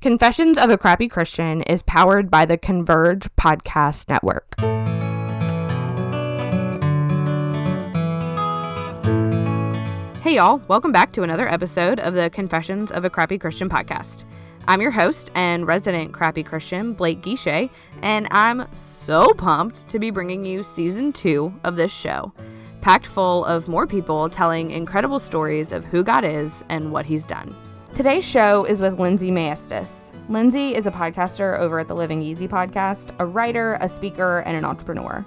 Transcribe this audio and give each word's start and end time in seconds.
Confessions 0.00 0.56
of 0.58 0.70
a 0.70 0.78
Crappy 0.78 1.08
Christian 1.08 1.62
is 1.62 1.82
powered 1.82 2.30
by 2.30 2.46
the 2.46 2.56
Converge 2.56 3.28
Podcast 3.34 4.08
Network. 4.08 4.54
Hey, 10.22 10.36
y'all, 10.36 10.62
welcome 10.68 10.92
back 10.92 11.10
to 11.14 11.24
another 11.24 11.48
episode 11.48 11.98
of 11.98 12.14
the 12.14 12.30
Confessions 12.30 12.92
of 12.92 13.04
a 13.04 13.10
Crappy 13.10 13.38
Christian 13.38 13.68
podcast. 13.68 14.22
I'm 14.68 14.80
your 14.80 14.92
host 14.92 15.32
and 15.34 15.66
resident 15.66 16.12
crappy 16.12 16.44
Christian, 16.44 16.92
Blake 16.92 17.20
Guichet, 17.20 17.68
and 18.00 18.28
I'm 18.30 18.72
so 18.72 19.34
pumped 19.34 19.88
to 19.88 19.98
be 19.98 20.12
bringing 20.12 20.44
you 20.44 20.62
season 20.62 21.12
two 21.12 21.52
of 21.64 21.74
this 21.74 21.92
show, 21.92 22.32
packed 22.82 23.06
full 23.06 23.44
of 23.46 23.66
more 23.66 23.88
people 23.88 24.28
telling 24.28 24.70
incredible 24.70 25.18
stories 25.18 25.72
of 25.72 25.84
who 25.86 26.04
God 26.04 26.22
is 26.22 26.62
and 26.68 26.92
what 26.92 27.04
He's 27.04 27.26
done. 27.26 27.52
Today's 27.94 28.24
show 28.24 28.64
is 28.64 28.80
with 28.80 29.00
Lindsey 29.00 29.30
Maestas. 29.30 30.12
Lindsey 30.28 30.74
is 30.76 30.86
a 30.86 30.90
podcaster 30.90 31.58
over 31.58 31.80
at 31.80 31.88
the 31.88 31.96
Living 31.96 32.22
Easy 32.22 32.46
podcast, 32.46 33.12
a 33.18 33.26
writer, 33.26 33.76
a 33.80 33.88
speaker, 33.88 34.40
and 34.40 34.56
an 34.56 34.64
entrepreneur. 34.64 35.24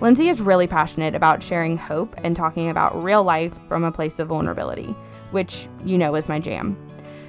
Lindsey 0.00 0.28
is 0.28 0.40
really 0.40 0.66
passionate 0.66 1.14
about 1.14 1.42
sharing 1.42 1.76
hope 1.76 2.14
and 2.24 2.34
talking 2.34 2.70
about 2.70 3.02
real 3.02 3.22
life 3.22 3.58
from 3.68 3.84
a 3.84 3.92
place 3.92 4.18
of 4.18 4.28
vulnerability, 4.28 4.94
which 5.32 5.68
you 5.84 5.98
know 5.98 6.14
is 6.14 6.28
my 6.28 6.38
jam. 6.38 6.78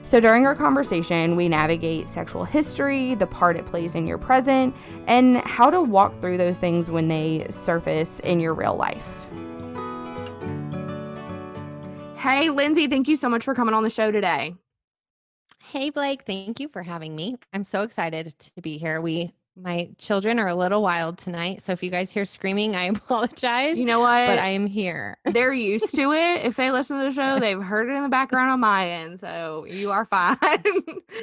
So 0.06 0.22
during 0.22 0.46
our 0.46 0.56
conversation, 0.56 1.36
we 1.36 1.50
navigate 1.50 2.08
sexual 2.08 2.46
history, 2.46 3.16
the 3.16 3.28
part 3.28 3.58
it 3.58 3.66
plays 3.66 3.96
in 3.96 4.08
your 4.08 4.18
present, 4.18 4.74
and 5.08 5.38
how 5.38 5.70
to 5.72 5.82
walk 5.82 6.22
through 6.22 6.38
those 6.38 6.58
things 6.58 6.90
when 6.90 7.10
they 7.10 7.48
surface 7.50 8.22
in 8.22 8.40
your 8.40 8.54
real 8.54 8.78
life. 8.78 9.06
Hey, 12.16 12.50
Lindsey, 12.50 12.88
thank 12.88 13.08
you 13.08 13.18
so 13.18 13.28
much 13.28 13.44
for 13.44 13.54
coming 13.54 13.74
on 13.74 13.84
the 13.84 13.90
show 13.90 14.10
today. 14.10 14.56
Hey, 15.76 15.90
Blake. 15.90 16.22
Thank 16.22 16.62
you 16.62 16.70
for 16.70 16.82
having 16.82 17.18
me. 17.18 17.36
I'm 17.52 17.66
so 17.66 17.82
excited 17.82 18.34
to 18.40 18.62
be 18.62 18.78
here. 18.78 19.02
We, 19.02 19.34
my 19.58 19.90
children 19.98 20.40
are 20.40 20.48
a 20.48 20.56
little 20.56 20.82
wild 20.82 21.18
tonight. 21.18 21.62
So 21.62 21.74
if 21.74 21.84
you 21.84 21.92
guys 21.92 22.10
hear 22.10 22.24
screaming, 22.24 22.78
I 22.78 22.84
apologize. 22.86 23.78
You 23.78 23.84
know 23.84 24.00
what? 24.00 24.26
But 24.26 24.40
I 24.40 24.52
am 24.52 24.68
here. 24.68 25.18
They're 25.26 25.52
used 25.52 25.94
to 25.96 26.14
it. 26.14 26.46
If 26.46 26.56
they 26.56 26.72
listen 26.72 26.98
to 27.00 27.04
the 27.04 27.12
show, 27.12 27.42
they've 27.42 27.62
heard 27.62 27.90
it 27.90 27.94
in 27.94 28.04
the 28.04 28.08
background 28.08 28.52
on 28.52 28.62
my 28.62 28.90
end. 28.90 29.20
So 29.20 29.66
you 29.66 29.92
are 29.92 30.06
fine. 30.06 30.38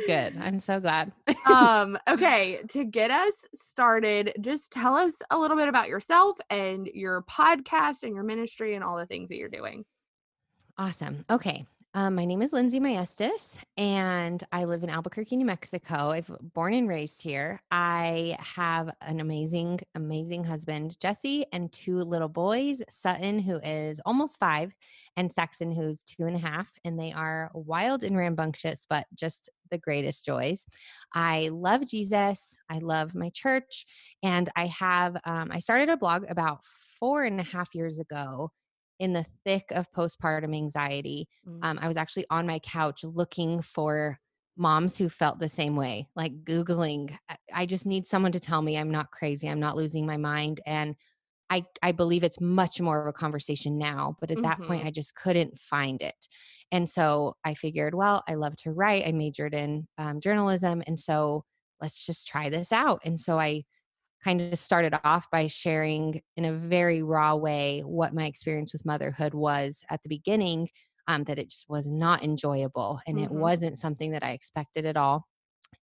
Good. 0.07 0.37
I'm 0.39 0.59
so 0.59 0.81
glad. 0.81 1.13
um, 1.47 1.97
okay. 2.07 2.61
To 2.73 2.85
get 2.85 3.11
us 3.11 3.47
started, 3.55 4.35
just 4.43 4.71
tell 4.71 4.97
us 4.97 5.15
a 5.31 5.39
little 5.39 5.57
bit 5.57 5.69
about 5.69 5.89
yourself 5.89 6.37
and 6.51 6.89
your 6.89 7.23
podcast 7.23 8.03
and 8.03 8.15
your 8.15 8.25
ministry 8.25 8.75
and 8.75 8.85
all 8.85 8.99
the 8.99 9.07
things 9.07 9.31
that 9.31 9.37
you're 9.37 9.49
doing. 9.49 9.87
Awesome. 10.77 11.25
Okay. 11.31 11.65
Um, 11.95 12.15
my 12.15 12.25
name 12.25 12.41
is 12.41 12.55
Lindsey 12.55 12.81
Maestas, 12.81 13.59
and 13.77 14.43
I 14.51 14.65
live 14.65 14.83
in 14.83 14.89
Albuquerque, 14.89 15.37
New 15.37 15.45
Mexico. 15.45 16.09
I've 16.09 16.31
born 16.55 16.73
and 16.73 16.89
raised 16.89 17.23
here. 17.23 17.61
I 17.71 18.35
have 18.41 18.89
an 19.03 19.21
amazing, 19.21 19.81
amazing 19.95 20.43
husband, 20.43 20.99
Jesse, 21.01 21.45
and 21.53 21.71
two 21.71 21.99
little 21.99 22.31
boys, 22.31 22.83
Sutton, 22.89 23.39
who 23.39 23.59
is 23.59 24.01
almost 24.07 24.39
five, 24.39 24.73
and 25.19 25.31
Saxon, 25.31 25.71
who's 25.71 26.03
two 26.03 26.25
and 26.25 26.35
a 26.35 26.39
half. 26.39 26.71
And 26.83 26.99
they 26.99 27.13
are 27.13 27.51
wild 27.53 28.05
and 28.05 28.17
rambunctious, 28.17 28.87
but 28.89 29.05
just 29.15 29.51
the 29.71 29.77
greatest 29.77 30.25
joys. 30.25 30.65
I 31.15 31.51
love 31.53 31.87
Jesus. 31.87 32.57
I 32.71 32.79
love 32.79 33.15
my 33.15 33.29
church, 33.35 33.85
and 34.23 34.49
I 34.57 34.69
have. 34.69 35.19
Um, 35.27 35.51
I 35.53 35.59
started 35.59 35.91
a 35.91 35.99
blog 35.99 36.25
about 36.31 36.65
four 36.99 37.25
and 37.25 37.39
a 37.39 37.45
half 37.45 37.75
years 37.75 37.99
ago 37.99 38.51
in 38.99 39.13
the 39.13 39.27
thick 39.45 39.65
of 39.71 39.91
postpartum 39.93 40.57
anxiety. 40.57 41.29
Mm. 41.49 41.59
Um, 41.63 41.79
I 41.81 41.89
was 41.89 41.97
actually 41.97 42.27
on 42.31 42.47
my 42.47 42.59
couch 42.61 43.05
looking 43.05 43.63
for 43.63 44.19
moms 44.57 44.97
who 44.97 45.09
felt 45.09 45.39
the 45.39 45.49
same 45.49 45.77
way, 45.77 46.09
like 46.15 46.45
Googling, 46.45 47.17
I 47.53 47.67
just 47.67 47.87
need 47.87 48.07
someone 48.07 48.33
to 48.33 48.41
tell 48.41 48.63
me 48.63 48.77
I'm 48.77 48.91
not 48.91 49.11
crazy, 49.11 49.49
I'm 49.49 49.61
not 49.61 49.77
losing 49.77 50.07
my 50.07 50.17
mind. 50.17 50.61
And 50.67 50.95
I, 51.51 51.65
I 51.83 51.93
believe 51.93 52.23
it's 52.23 52.41
much 52.41 52.81
more 52.81 53.03
of 53.03 53.07
a 53.09 53.13
conversation 53.13 53.77
now, 53.77 54.17
but 54.21 54.31
at 54.31 54.39
mm-hmm. 54.39 54.45
that 54.45 54.59
point, 54.59 54.81
mm-hmm. 54.81 54.89
I 54.89 54.91
just 54.91 55.15
couldn't 55.15 55.59
find 55.59 56.01
it. 56.01 56.29
And 56.71 56.89
so 56.89 57.37
I 57.45 57.55
figured, 57.55 57.95
well, 57.95 58.23
I 58.27 58.35
love 58.35 58.57
to 58.59 58.73
write. 58.73 59.07
I 59.07 59.13
majored 59.13 59.55
in 59.55 59.87
um, 59.99 60.21
journalism. 60.21 60.83
And 60.87 60.99
so 60.99 61.45
let's 61.81 62.05
just 62.05 62.27
try 62.27 62.49
this 62.49 62.73
out. 62.73 63.03
And 63.05 63.21
so 63.21 63.39
I 63.39 63.65
kind 64.25 64.41
of 64.41 64.59
started 64.59 64.95
off 65.05 65.31
by 65.31 65.47
sharing 65.47 66.21
in 66.37 66.45
a 66.45 66.53
very 66.53 67.03
raw 67.03 67.35
way 67.35 67.81
what 67.81 68.15
my 68.15 68.27
experience 68.27 68.73
with 68.73 68.87
motherhood 68.87 69.35
was 69.35 69.85
at 69.91 70.03
the 70.03 70.09
beginning 70.09 70.69
um, 71.09 71.25
that 71.25 71.39
it 71.39 71.51
just 71.51 71.69
was 71.69 71.91
not 71.91 72.23
enjoyable 72.23 73.01
and 73.07 73.17
mm-hmm. 73.17 73.27
it 73.27 73.33
wasn't 73.33 73.79
something 73.79 74.13
that 74.13 74.23
i 74.23 74.31
expected 74.31 74.87
at 74.87 74.97
all 74.97 75.27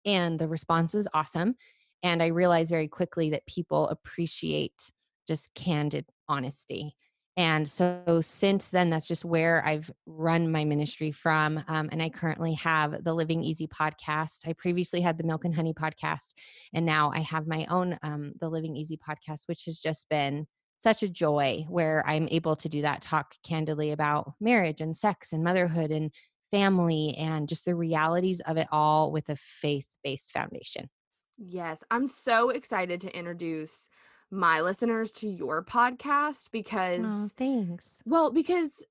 and 0.06 0.40
the 0.40 0.48
response 0.48 0.94
was 0.94 1.08
awesome 1.14 1.56
and 2.04 2.22
i 2.22 2.28
realized 2.28 2.70
very 2.70 2.88
quickly 2.88 3.30
that 3.30 3.46
people 3.48 3.88
appreciate 3.90 4.92
just 5.28 5.54
candid 5.56 6.06
honesty 6.30 6.96
and 7.38 7.70
so 7.70 8.20
since 8.22 8.72
then, 8.72 8.90
that's 8.90 9.08
just 9.08 9.24
where 9.24 9.64
I've 9.64 9.92
run 10.08 10.52
my 10.52 10.66
ministry 10.66 11.12
from. 11.12 11.64
Um, 11.68 11.88
and 11.92 12.02
I 12.02 12.10
currently 12.10 12.54
have 12.56 13.04
the 13.04 13.14
Living 13.14 13.44
Easy 13.44 13.68
podcast. 13.68 14.48
I 14.48 14.54
previously 14.54 15.02
had 15.02 15.20
the 15.20 15.24
Milk 15.24 15.46
and 15.46 15.54
Honey 15.54 15.74
podcast, 15.74 16.34
and 16.74 16.84
now 16.84 17.12
I 17.14 17.20
have 17.20 17.46
my 17.46 17.68
own, 17.70 18.00
um, 18.02 18.34
the 18.42 18.50
Living 18.50 18.76
Easy 18.76 18.98
podcast, 18.98 19.48
which 19.48 19.66
has 19.66 19.78
just 19.80 20.10
been 20.10 20.48
such 20.80 21.04
a 21.04 21.10
joy 21.10 21.64
where 21.70 22.04
I'm 22.08 22.28
able 22.32 22.56
to 22.56 22.70
do 22.70 22.82
that, 22.82 23.04
talk 23.04 23.36
candidly 23.44 23.92
about 23.92 24.34
marriage 24.42 24.82
and 24.82 24.98
sex 24.98 25.32
and 25.32 25.44
motherhood 25.44 25.92
and 25.92 26.12
family 26.52 27.16
and 27.20 27.48
just 27.48 27.66
the 27.66 27.76
realities 27.76 28.42
of 28.42 28.58
it 28.58 28.68
all 28.72 29.12
with 29.12 29.30
a 29.30 29.36
faith 29.36 29.88
based 30.04 30.32
foundation. 30.32 30.90
Yes, 31.38 31.84
I'm 31.92 32.08
so 32.08 32.50
excited 32.50 33.02
to 33.02 33.16
introduce 33.16 33.88
my 34.32 34.62
listeners 34.62 35.12
to 35.14 35.28
your 35.28 35.64
podcast 35.64 36.52
because 36.52 37.06
oh, 37.06 37.30
thanks. 37.38 38.00
Well, 38.06 38.32
because 38.32 38.84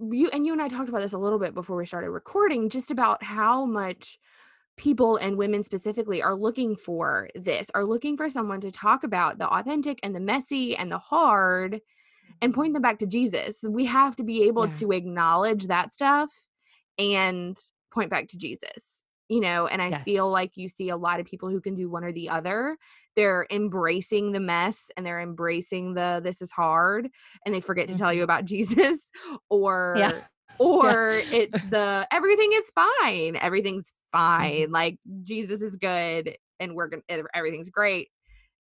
you 0.00 0.30
and 0.32 0.46
you 0.46 0.52
and 0.52 0.62
I 0.62 0.68
talked 0.68 0.88
about 0.88 1.02
this 1.02 1.12
a 1.12 1.18
little 1.18 1.38
bit 1.38 1.54
before 1.54 1.76
we 1.76 1.86
started 1.86 2.10
recording 2.10 2.68
just 2.68 2.90
about 2.90 3.22
how 3.22 3.64
much 3.64 4.18
people 4.76 5.16
and 5.16 5.36
women 5.36 5.62
specifically 5.62 6.22
are 6.22 6.34
looking 6.34 6.76
for 6.76 7.28
this 7.36 7.70
are 7.74 7.84
looking 7.84 8.16
for 8.16 8.28
someone 8.28 8.60
to 8.60 8.72
talk 8.72 9.04
about 9.04 9.38
the 9.38 9.48
authentic 9.48 10.00
and 10.02 10.14
the 10.14 10.20
messy 10.20 10.76
and 10.76 10.90
the 10.90 10.98
hard 10.98 11.80
and 12.42 12.52
point 12.52 12.68
mm-hmm. 12.68 12.72
them 12.74 12.82
back 12.82 12.98
to 12.98 13.06
Jesus. 13.06 13.64
We 13.68 13.84
have 13.84 14.16
to 14.16 14.24
be 14.24 14.44
able 14.44 14.66
yeah. 14.66 14.72
to 14.72 14.92
acknowledge 14.92 15.66
that 15.68 15.92
stuff 15.92 16.32
and 16.98 17.56
point 17.92 18.10
back 18.10 18.28
to 18.28 18.38
Jesus 18.38 19.03
you 19.28 19.40
know 19.40 19.66
and 19.66 19.80
i 19.80 19.88
yes. 19.88 20.04
feel 20.04 20.30
like 20.30 20.52
you 20.56 20.68
see 20.68 20.88
a 20.88 20.96
lot 20.96 21.20
of 21.20 21.26
people 21.26 21.48
who 21.48 21.60
can 21.60 21.74
do 21.74 21.88
one 21.88 22.04
or 22.04 22.12
the 22.12 22.28
other 22.28 22.76
they're 23.16 23.46
embracing 23.50 24.32
the 24.32 24.40
mess 24.40 24.90
and 24.96 25.06
they're 25.06 25.20
embracing 25.20 25.94
the 25.94 26.20
this 26.22 26.42
is 26.42 26.50
hard 26.50 27.08
and 27.44 27.54
they 27.54 27.60
forget 27.60 27.88
to 27.88 27.96
tell 27.96 28.12
you 28.12 28.18
mm-hmm. 28.18 28.24
about 28.24 28.44
jesus 28.44 29.10
or 29.48 29.94
yeah. 29.98 30.12
or 30.58 31.22
yeah. 31.30 31.38
it's 31.38 31.62
the 31.70 32.06
everything 32.10 32.50
is 32.52 32.70
fine 32.74 33.36
everything's 33.36 33.92
mm-hmm. 34.14 34.18
fine 34.18 34.52
mm-hmm. 34.52 34.72
like 34.72 34.98
jesus 35.22 35.62
is 35.62 35.76
good 35.76 36.36
and 36.60 36.74
we're 36.74 36.88
gonna 36.88 37.02
everything's 37.34 37.70
great 37.70 38.08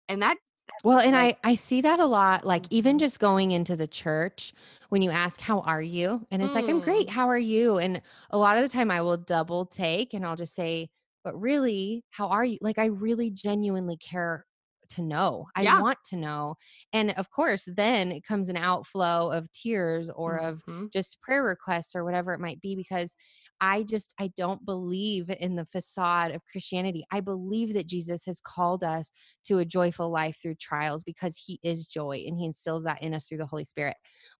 and 0.08 0.22
that 0.22 0.36
well, 0.84 1.00
and 1.00 1.16
I 1.16 1.36
I 1.44 1.54
see 1.54 1.80
that 1.82 2.00
a 2.00 2.06
lot 2.06 2.44
like 2.44 2.64
even 2.70 2.92
mm-hmm. 2.92 2.98
just 2.98 3.20
going 3.20 3.52
into 3.52 3.76
the 3.76 3.86
church 3.86 4.52
when 4.88 5.02
you 5.02 5.10
ask 5.10 5.40
how 5.40 5.60
are 5.60 5.82
you 5.82 6.26
and 6.30 6.42
it's 6.42 6.52
mm. 6.52 6.56
like 6.56 6.68
I'm 6.68 6.80
great, 6.80 7.08
mm. 7.08 7.10
how 7.10 7.28
are 7.28 7.38
you? 7.38 7.78
And 7.78 8.02
a 8.30 8.38
lot 8.38 8.56
of 8.56 8.62
the 8.62 8.68
time 8.68 8.90
I 8.90 9.02
will 9.02 9.16
double 9.16 9.66
take 9.66 10.14
and 10.14 10.24
I'll 10.24 10.36
just 10.36 10.54
say 10.54 10.88
but 11.22 11.38
really, 11.38 12.04
how 12.10 12.28
are 12.28 12.44
you? 12.44 12.58
Like 12.60 12.78
I 12.78 12.86
really 12.86 13.30
genuinely 13.30 13.96
care 13.96 14.46
to 14.90 15.02
know. 15.02 15.46
I 15.56 15.62
yeah. 15.62 15.80
want 15.80 15.98
to 16.06 16.16
know. 16.16 16.56
And 16.92 17.12
of 17.12 17.30
course, 17.30 17.68
then 17.76 18.12
it 18.12 18.24
comes 18.24 18.48
an 18.48 18.56
outflow 18.56 19.30
of 19.30 19.50
tears 19.52 20.10
or 20.14 20.38
mm-hmm. 20.38 20.82
of 20.84 20.90
just 20.92 21.20
prayer 21.22 21.42
requests 21.42 21.94
or 21.94 22.04
whatever 22.04 22.32
it 22.32 22.40
might 22.40 22.60
be 22.60 22.76
because 22.76 23.14
I 23.60 23.82
just 23.82 24.14
I 24.18 24.30
don't 24.36 24.64
believe 24.64 25.30
in 25.30 25.56
the 25.56 25.66
facade 25.66 26.32
of 26.32 26.44
Christianity. 26.44 27.04
I 27.10 27.20
believe 27.20 27.74
that 27.74 27.86
Jesus 27.86 28.24
has 28.26 28.40
called 28.40 28.82
us 28.82 29.12
to 29.44 29.58
a 29.58 29.64
joyful 29.64 30.10
life 30.10 30.38
through 30.40 30.56
trials 30.56 31.04
because 31.04 31.36
he 31.36 31.58
is 31.62 31.86
joy 31.86 32.22
and 32.26 32.38
he 32.38 32.46
instills 32.46 32.84
that 32.84 33.02
in 33.02 33.14
us 33.14 33.28
through 33.28 33.38
the 33.38 33.46
Holy 33.46 33.64
Spirit. 33.64 33.96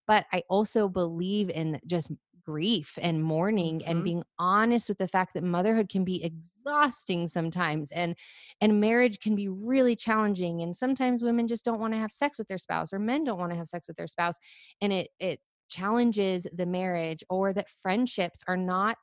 But 0.07 0.25
I 0.33 0.43
also 0.49 0.87
believe 0.87 1.49
in 1.49 1.79
just 1.85 2.11
grief 2.43 2.97
and 3.01 3.23
mourning 3.23 3.79
mm-hmm. 3.79 3.91
and 3.91 4.03
being 4.03 4.23
honest 4.39 4.89
with 4.89 4.97
the 4.97 5.07
fact 5.07 5.33
that 5.33 5.43
motherhood 5.43 5.89
can 5.89 6.03
be 6.03 6.23
exhausting 6.23 7.27
sometimes 7.27 7.91
and 7.91 8.15
and 8.59 8.79
marriage 8.81 9.19
can 9.19 9.35
be 9.35 9.47
really 9.47 9.95
challenging 9.95 10.61
and 10.61 10.75
sometimes 10.75 11.23
women 11.23 11.47
just 11.47 11.65
don't 11.65 11.79
want 11.79 11.93
to 11.93 11.99
have 11.99 12.11
sex 12.11 12.37
with 12.37 12.47
their 12.47 12.57
spouse 12.57 12.93
or 12.93 12.99
men 12.99 13.23
don't 13.23 13.39
want 13.39 13.51
to 13.51 13.57
have 13.57 13.67
sex 13.67 13.87
with 13.87 13.97
their 13.97 14.07
spouse 14.07 14.37
and 14.81 14.91
it 14.93 15.09
it 15.19 15.39
challenges 15.69 16.45
the 16.53 16.65
marriage 16.65 17.23
or 17.29 17.53
that 17.53 17.69
friendships 17.69 18.43
are 18.47 18.57
not 18.57 18.97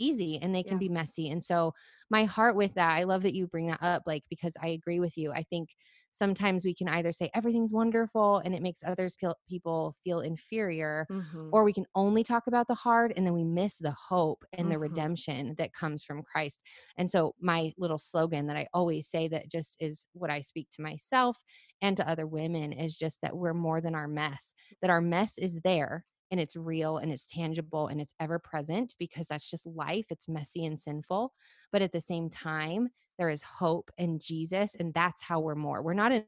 easy 0.00 0.38
and 0.40 0.54
they 0.54 0.64
can 0.64 0.76
Yeah. 0.76 0.80
be 0.80 0.88
messy. 0.88 1.30
And 1.30 1.44
so 1.44 1.72
my 2.10 2.24
heart 2.24 2.56
with 2.56 2.74
that, 2.74 2.98
I 2.98 3.04
love 3.04 3.22
that 3.22 3.34
you 3.34 3.46
bring 3.46 3.66
that 3.66 3.82
up, 3.82 4.02
like 4.06 4.24
because 4.30 4.56
I 4.60 4.68
agree 4.68 5.00
with 5.00 5.16
you. 5.16 5.32
I 5.32 5.44
think 5.44 5.70
sometimes 6.10 6.64
we 6.64 6.74
can 6.74 6.88
either 6.88 7.12
say 7.12 7.30
everything's 7.34 7.72
wonderful 7.72 8.38
and 8.38 8.54
it 8.54 8.62
makes 8.62 8.82
others 8.84 9.16
feel 9.16 9.36
people 9.48 9.94
feel 10.02 10.20
inferior, 10.20 11.08
Mhm. 11.08 11.52
or 11.52 11.64
we 11.64 11.72
can 11.72 11.86
only 11.94 12.22
talk 12.22 12.46
about 12.46 12.68
the 12.68 12.74
hard 12.74 13.12
and 13.16 13.26
then 13.26 13.34
we 13.34 13.44
miss 13.44 13.78
the 13.78 13.94
hope 14.08 14.44
and 14.52 14.70
the 14.70 14.78
Mhm. 14.78 14.78
redemption 14.78 15.54
that 15.58 15.72
comes 15.72 16.04
from 16.04 16.22
Christ. 16.22 16.62
And 16.96 17.10
so 17.10 17.34
my 17.40 17.72
little 17.76 17.98
slogan 17.98 18.46
that 18.46 18.56
I 18.56 18.68
always 18.72 19.08
say 19.08 19.28
that 19.28 19.50
just 19.50 19.76
is 19.80 20.06
what 20.12 20.30
I 20.30 20.40
speak 20.42 20.68
to 20.72 20.82
myself 20.82 21.38
and 21.82 21.96
to 21.96 22.08
other 22.08 22.26
women 22.26 22.72
is 22.72 22.96
just 22.98 23.20
that 23.22 23.36
we're 23.36 23.54
more 23.54 23.80
than 23.80 23.94
our 23.94 24.08
mess. 24.08 24.54
That 24.80 24.90
our 24.90 25.00
mess 25.00 25.38
is 25.38 25.60
there 25.64 26.04
and 26.30 26.40
it's 26.40 26.56
real 26.56 26.98
and 26.98 27.12
it's 27.12 27.26
tangible 27.26 27.88
and 27.88 28.00
it's 28.00 28.14
ever 28.20 28.38
present 28.38 28.94
because 28.98 29.28
that's 29.28 29.50
just 29.50 29.66
life. 29.66 30.06
It's 30.10 30.28
messy 30.28 30.64
and 30.64 30.78
sinful, 30.78 31.32
but 31.72 31.82
at 31.82 31.92
the 31.92 32.00
same 32.00 32.30
time 32.30 32.88
there 33.18 33.30
is 33.30 33.42
hope 33.42 33.90
in 33.98 34.18
Jesus 34.18 34.74
and 34.74 34.94
that's 34.94 35.22
how 35.22 35.40
we're 35.40 35.54
more. 35.54 35.82
We're 35.82 35.94
not 35.94 36.12
enough 36.12 36.24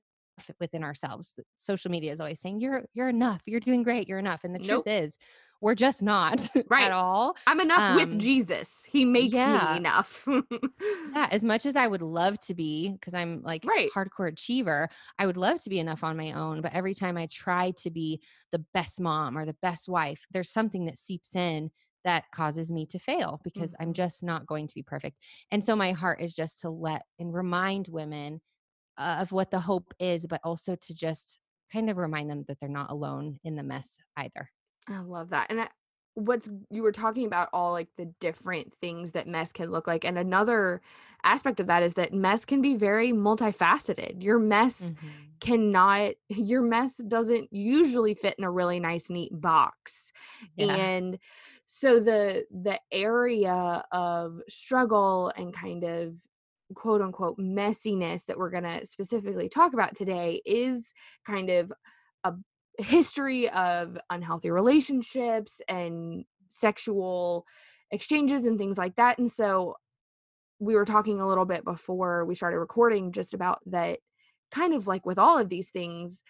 within 0.61 0.84
ourselves. 0.84 1.38
Social 1.58 1.90
media 1.90 2.12
is 2.12 2.20
always 2.20 2.40
saying 2.40 2.61
you're 2.61 2.84
you're 2.94 3.08
enough, 3.08 3.43
you're 3.46 3.61
doing 3.61 3.82
great, 3.82 4.08
you're 4.08 4.19
enough. 4.19 4.44
And 4.44 4.55
the 4.55 4.58
Nope. 4.58 4.67
truth 4.67 4.87
is 4.87 5.19
we're 5.61 5.75
just 5.75 6.02
not 6.02 6.49
Right. 6.70 6.84
at 6.84 6.93
all. 6.93 7.37
I'm 7.46 7.61
enough 7.61 7.88
with 7.88 8.19
Um, 8.19 8.19
Jesus. 8.19 8.84
He 8.84 9.05
makes 9.05 9.46
yeah. 9.46 9.46
me 9.46 9.76
enough. 9.76 10.26
Yeah, 11.14 11.29
as 11.31 11.44
much 11.44 11.67
as 11.67 11.76
I 11.76 11.87
would 11.87 12.00
love 12.02 12.38
to 12.40 12.55
be, 12.55 12.93
because 12.93 13.12
I'm 13.14 13.43
like 13.43 13.64
Right. 13.64 13.93
hardcore 13.94 14.29
achiever, 14.29 14.88
I 15.19 15.26
would 15.26 15.37
love 15.37 15.61
to 15.62 15.70
be 15.70 15.79
enough 15.79 16.02
on 16.02 16.17
my 16.17 16.32
own. 16.32 16.62
But 16.62 16.73
every 16.73 16.94
time 16.94 17.19
I 17.19 17.26
try 17.26 17.73
to 17.73 17.90
be 17.90 18.23
the 18.50 18.64
best 18.73 19.00
mom 19.00 19.37
or 19.37 19.44
the 19.44 19.56
best 19.61 19.88
wife, 19.88 20.25
there's 20.31 20.50
something 20.50 20.87
that 20.87 20.96
seeps 20.96 21.37
in 21.37 21.70
that 22.05 22.25
causes 22.34 22.73
me 22.73 22.87
to 22.87 22.99
fail 22.99 23.40
because 23.44 23.75
I'm 23.79 23.93
Mhm. 23.93 23.94
just 23.94 24.25
not 24.25 24.46
going 24.46 24.67
to 24.67 24.75
be 24.75 24.82
perfect. 24.82 25.19
And 25.50 25.64
so 25.64 25.76
my 25.76 25.93
heart 25.93 26.20
is 26.20 26.34
just 26.34 26.61
to 26.61 26.70
let 26.70 27.02
and 27.19 27.32
remind 27.32 27.88
women 27.88 28.40
uh, 29.03 29.23
of 29.23 29.33
what 29.33 29.51
the 29.51 29.61
hope 29.61 29.95
is, 29.99 30.27
but 30.27 30.41
also 30.45 30.77
to 30.77 30.95
just 30.95 31.39
kind 31.73 31.91
of 31.91 31.97
remind 31.99 32.31
them 32.31 32.45
that 32.49 32.61
they're 32.61 32.69
not 32.69 32.91
alone 32.91 33.41
in 33.45 33.57
the 33.57 33.63
mess 33.63 33.99
either. 34.17 34.51
I 34.89 34.99
love 35.01 35.31
that. 35.31 35.47
And 35.51 35.61
I, 35.63 35.69
what's 36.15 36.49
you 36.71 36.83
were 36.83 36.93
talking 36.93 37.27
about 37.27 37.49
all 37.53 37.73
like 37.73 37.89
the 37.97 38.07
different 38.21 38.75
things 38.75 39.13
that 39.13 39.27
mess 39.27 39.53
can 39.53 39.71
look 39.71 39.87
like. 39.87 40.05
And 40.05 40.19
another 40.19 40.83
aspect 41.25 41.61
of 41.61 41.67
that 41.69 41.83
is 41.83 41.95
that 41.95 42.13
mess 42.13 42.45
can 42.45 42.61
be 42.61 42.75
very 42.75 43.13
multifaceted. 43.13 44.23
Your 44.23 44.39
mess 44.39 44.93
Mhm. 44.93 45.41
cannot 45.41 46.15
your 46.29 46.63
mess 46.63 46.99
doesn't 47.09 47.53
usually 47.53 48.15
fit 48.15 48.35
in 48.39 48.45
a 48.45 48.51
really 48.51 48.81
nice 48.81 49.09
neat 49.09 49.33
box. 49.41 50.13
Yeah. 50.57 50.67
And 50.67 51.19
so 51.67 52.01
the 52.01 52.47
the 52.51 52.81
area 52.93 53.85
of 53.93 54.41
struggle 54.49 55.33
and 55.37 55.55
kind 55.55 55.85
of 55.85 56.27
quote 56.75 57.01
unquote 57.01 57.39
messiness 57.39 58.25
that 58.27 58.39
we're 58.39 58.51
going 58.51 58.65
to 58.65 58.87
specifically 58.87 59.49
talk 59.49 59.73
about 59.73 59.95
today 59.97 60.41
is 60.45 60.93
kind 61.27 61.51
of 61.51 61.73
a 62.25 62.33
history 62.79 63.49
of 63.51 63.99
unhealthy 64.11 64.51
relationships 64.51 65.61
and 65.69 66.25
sexual 66.49 67.47
exchanges 67.91 68.47
and 68.47 68.59
things 68.59 68.79
like 68.79 68.97
that. 68.97 69.19
And 69.19 69.31
so 69.31 69.77
we 70.59 70.75
were 70.75 70.85
talking 70.85 71.21
a 71.21 71.29
little 71.29 71.45
bit 71.45 71.65
before 71.65 72.25
we 72.25 72.35
started 72.35 72.59
recording 72.59 73.13
just 73.13 73.35
about 73.35 73.61
that 73.67 73.99
kind 74.53 74.75
of 74.75 74.87
like 74.87 75.05
with 75.05 75.19
all 75.19 75.39
of 75.39 75.49
these 75.49 75.71
things 75.71 76.23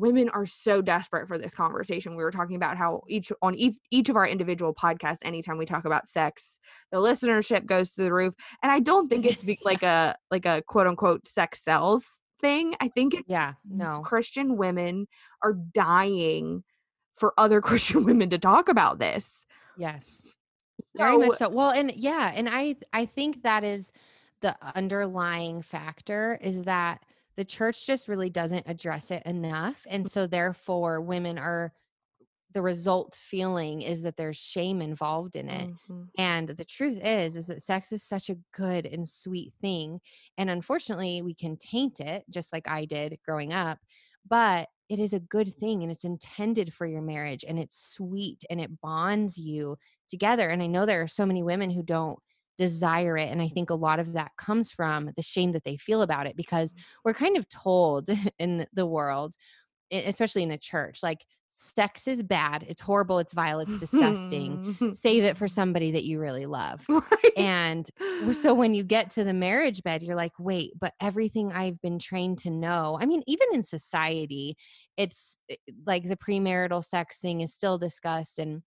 women 0.00 0.28
are 0.30 0.46
so 0.46 0.80
desperate 0.80 1.28
for 1.28 1.36
this 1.38 1.54
conversation 1.54 2.16
we 2.16 2.24
were 2.24 2.30
talking 2.30 2.56
about 2.56 2.76
how 2.76 3.02
each 3.08 3.30
on 3.42 3.54
each, 3.54 3.76
each 3.90 4.08
of 4.08 4.16
our 4.16 4.26
individual 4.26 4.74
podcasts 4.74 5.18
anytime 5.22 5.58
we 5.58 5.66
talk 5.66 5.84
about 5.84 6.08
sex 6.08 6.58
the 6.90 6.98
listenership 6.98 7.66
goes 7.66 7.90
through 7.90 8.06
the 8.06 8.12
roof 8.12 8.34
and 8.62 8.72
i 8.72 8.80
don't 8.80 9.08
think 9.08 9.26
it's 9.26 9.44
like 9.64 9.82
a 9.96 10.16
like 10.30 10.46
a 10.46 10.62
quote 10.66 10.86
unquote 10.86 11.26
sex 11.26 11.62
sells 11.62 12.22
thing 12.40 12.74
i 12.80 12.88
think 12.88 13.14
it's 13.14 13.24
Yeah. 13.28 13.52
No. 13.68 14.00
christian 14.02 14.56
women 14.56 15.06
are 15.44 15.52
dying 15.52 16.64
for 17.14 17.34
other 17.36 17.60
christian 17.68 18.04
women 18.04 18.30
to 18.30 18.38
talk 18.38 18.68
about 18.68 18.98
this 18.98 19.44
Yes. 19.76 20.26
Very 20.96 21.16
much 21.18 21.30
So- 21.32 21.36
so. 21.46 21.48
Well, 21.50 21.70
and 21.70 21.92
yeah, 21.94 22.32
and 22.34 22.48
I 22.50 22.76
I 22.92 23.06
think 23.06 23.42
that 23.44 23.64
is 23.64 23.92
the 24.40 24.54
underlying 24.74 25.62
factor 25.62 26.38
is 26.42 26.64
that 26.64 27.02
the 27.40 27.44
church 27.46 27.86
just 27.86 28.06
really 28.06 28.28
doesn't 28.28 28.64
address 28.66 29.10
it 29.10 29.22
enough. 29.24 29.86
And 29.88 30.10
so 30.10 30.26
therefore 30.26 31.00
women 31.00 31.38
are 31.38 31.72
the 32.52 32.60
result 32.60 33.14
feeling 33.14 33.80
is 33.80 34.02
that 34.02 34.18
there's 34.18 34.36
shame 34.36 34.82
involved 34.82 35.36
in 35.36 35.48
it. 35.48 35.70
Mhm. 35.70 36.10
And 36.18 36.50
the 36.50 36.66
truth 36.66 37.00
is 37.02 37.34
is 37.34 37.46
that 37.46 37.62
sex 37.62 37.92
is 37.92 38.02
such 38.02 38.28
a 38.28 38.36
good 38.52 38.84
and 38.84 39.08
sweet 39.08 39.54
thing. 39.54 40.02
And 40.36 40.50
unfortunately, 40.50 41.22
we 41.22 41.32
can 41.32 41.56
taint 41.56 41.98
it 41.98 42.26
just 42.28 42.52
like 42.52 42.68
I 42.68 42.84
did 42.84 43.18
growing 43.24 43.54
up, 43.54 43.78
but 44.28 44.68
it 44.90 44.98
is 44.98 45.14
a 45.14 45.20
good 45.20 45.54
thing 45.54 45.82
and 45.82 45.90
it's 45.90 46.04
intended 46.04 46.74
for 46.74 46.84
your 46.84 47.00
marriage 47.00 47.42
and 47.48 47.58
it's 47.58 47.80
sweet 47.94 48.44
and 48.50 48.60
it 48.60 48.82
bonds 48.82 49.38
you 49.38 49.78
together. 50.10 50.50
And 50.50 50.62
I 50.62 50.66
know 50.66 50.84
there 50.84 51.00
are 51.00 51.08
so 51.08 51.24
many 51.24 51.42
women 51.42 51.70
who 51.70 51.82
don't 51.82 52.18
desire 52.60 53.16
it 53.16 53.30
and 53.30 53.40
I 53.40 53.48
think 53.48 53.70
a 53.70 53.74
lot 53.74 54.00
of 54.00 54.12
that 54.12 54.32
comes 54.36 54.70
from 54.70 55.10
the 55.16 55.22
shame 55.22 55.52
that 55.52 55.64
they 55.64 55.78
feel 55.78 56.02
about 56.02 56.26
it 56.26 56.36
because 56.36 56.74
mm-hmm. 56.74 57.00
we're 57.06 57.14
kind 57.14 57.38
of 57.38 57.48
told 57.48 58.10
in 58.38 58.66
the 58.74 58.86
world 58.86 59.34
especially 59.90 60.42
in 60.42 60.50
the 60.50 60.58
church 60.58 61.00
like 61.02 61.24
sex 61.60 62.08
is 62.08 62.22
bad, 62.22 62.64
it's 62.68 62.80
horrible, 62.80 63.18
it's 63.18 63.32
vile, 63.32 63.60
it's 63.60 63.78
disgusting. 63.78 64.76
Save 64.92 65.24
it 65.24 65.36
for 65.36 65.48
somebody 65.48 65.90
that 65.90 66.04
you 66.04 66.18
really 66.20 66.46
love. 66.46 66.86
Right. 66.88 67.32
And 67.36 67.88
so 68.32 68.54
when 68.60 68.72
you 68.72 68.82
get 68.82 69.10
to 69.10 69.24
the 69.24 69.34
marriage 69.34 69.82
bed, 69.82 70.02
you're 70.02 70.16
like, 70.16 70.32
wait, 70.38 70.72
but 70.80 70.94
everything 71.00 71.52
I've 71.52 71.80
been 71.80 71.98
trained 71.98 72.38
to 72.40 72.50
know, 72.50 72.98
I 73.00 73.06
mean, 73.06 73.22
even 73.26 73.48
in 73.52 73.62
society, 73.62 74.56
it's 74.96 75.36
like 75.86 76.08
the 76.08 76.16
premarital 76.16 76.82
sex 76.84 77.18
thing 77.18 77.40
is 77.40 77.52
still 77.52 77.78
discussed 77.78 78.38
and 78.38 78.62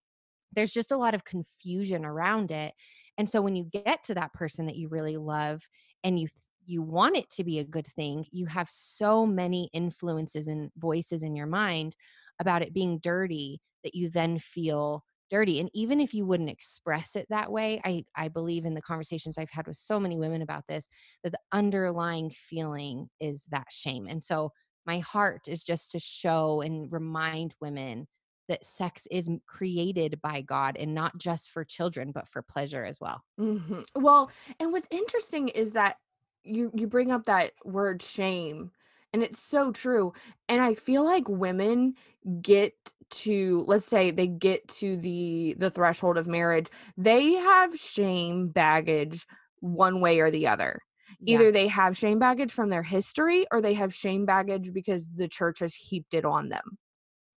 there's 0.56 0.74
just 0.74 0.92
a 0.92 0.98
lot 0.98 1.14
of 1.14 1.26
confusion 1.26 2.06
around 2.06 2.52
it. 2.52 2.74
And 3.18 3.30
so 3.30 3.42
when 3.42 3.56
you 3.56 3.66
get 3.66 4.04
to 4.04 4.16
that 4.16 4.34
person 4.34 4.66
that 4.66 4.76
you 4.76 4.88
really 4.90 5.18
love 5.18 5.68
and 6.04 6.20
you 6.20 6.28
th- 6.28 6.44
you 6.66 6.82
want 6.82 7.18
it 7.18 7.30
to 7.30 7.44
be 7.44 7.60
a 7.60 7.66
good 7.66 7.88
thing, 7.88 8.26
you 8.32 8.46
have 8.46 8.70
so 8.70 9.26
many 9.26 9.70
influences 9.74 10.48
and 10.48 10.72
voices 10.78 11.22
in 11.22 11.36
your 11.36 11.46
mind 11.46 11.96
about 12.40 12.62
it 12.62 12.74
being 12.74 13.00
dirty 13.00 13.60
that 13.84 13.96
you 13.96 14.10
then 14.10 14.40
feel 14.40 15.04
dirty 15.30 15.60
and 15.60 15.70
even 15.74 16.00
if 16.00 16.14
you 16.14 16.26
wouldn't 16.26 16.50
express 16.50 17.16
it 17.16 17.26
that 17.30 17.52
way 17.52 17.82
i 17.86 18.04
i 18.16 18.28
believe 18.28 18.66
in 18.66 18.76
the 18.76 18.82
conversations 18.82 19.38
i've 19.38 19.50
had 19.50 19.66
with 19.66 19.78
so 19.78 20.00
many 20.00 20.18
women 20.18 20.44
about 20.44 20.64
this 20.68 20.88
that 21.24 21.32
the 21.32 21.40
underlying 21.52 22.30
feeling 22.30 23.10
is 23.20 23.46
that 23.50 23.66
shame 23.72 24.06
and 24.08 24.24
so 24.24 24.52
my 24.86 25.00
heart 25.00 25.48
is 25.48 25.64
just 25.64 25.92
to 25.92 26.00
show 26.00 26.62
and 26.62 26.92
remind 26.92 27.56
women 27.62 28.06
that 28.48 28.66
sex 28.66 29.08
is 29.12 29.30
created 29.46 30.22
by 30.22 30.42
god 30.42 30.78
and 30.78 30.94
not 30.94 31.18
just 31.18 31.52
for 31.52 31.64
children 31.64 32.12
but 32.12 32.28
for 32.28 32.42
pleasure 32.42 32.86
as 32.86 33.00
well 33.00 33.24
Mhm. 33.40 33.86
Well, 33.96 34.32
and 34.60 34.72
what's 34.72 34.88
interesting 34.92 35.50
is 35.50 35.74
that 35.74 35.98
you 36.44 36.72
you 36.76 36.88
bring 36.88 37.12
up 37.12 37.26
that 37.26 37.54
word 37.64 38.02
shame, 38.02 38.72
and 39.12 39.24
it's 39.24 39.40
so 39.40 39.72
true. 39.72 40.14
And 40.50 40.62
I 40.62 40.74
feel 40.76 41.04
like 41.04 41.28
women 41.28 41.96
get 42.42 42.74
to 43.10 43.64
let's 43.68 43.86
say 43.88 44.12
they 44.12 44.28
get 44.28 44.68
to 44.68 44.98
the 44.98 45.56
the 45.58 45.70
threshold 45.70 46.18
of 46.18 46.28
marriage, 46.28 46.68
they 46.98 47.34
have 47.34 47.76
shame 47.76 48.50
baggage 48.50 49.26
one 49.60 50.02
way 50.02 50.20
or 50.20 50.30
the 50.30 50.48
other. 50.48 50.80
Yeah. 51.22 51.36
Either 51.36 51.52
they 51.52 51.68
have 51.68 51.98
shame 51.98 52.20
baggage 52.20 52.52
from 52.52 52.70
their 52.70 52.84
history 52.84 53.46
or 53.52 53.62
they 53.62 53.74
have 53.74 53.94
shame 53.94 54.26
baggage 54.26 54.74
because 54.74 55.10
the 55.16 55.28
church 55.28 55.60
has 55.60 55.74
heaped 55.76 56.14
it 56.14 56.26
on 56.26 56.50
them 56.50 56.78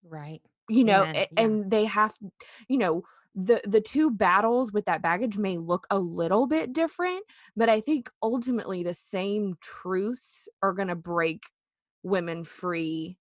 right 0.03 0.43
you 0.69 0.85
know 0.85 1.03
Amen. 1.03 1.17
a- 1.17 1.29
Yeah. 1.33 1.41
and 1.45 1.71
they 1.71 1.85
have 1.85 2.15
you 2.69 2.79
know 2.79 3.03
the 3.35 3.61
the 3.65 3.81
two 3.81 4.11
battles 4.11 4.73
with 4.73 4.87
that 4.87 5.03
baggage 5.03 5.37
may 5.39 5.59
look 5.59 5.87
a 5.91 5.99
little 5.99 6.47
bit 6.47 6.73
different 6.73 7.23
but 7.57 7.69
i 7.69 7.81
think 7.81 8.11
ultimately 8.23 8.83
the 8.83 8.95
same 8.95 9.55
truths 9.61 10.49
are 10.63 10.73
going 10.73 10.89
to 10.89 10.95
break 10.97 11.45
women 12.03 12.45
free 12.45 13.19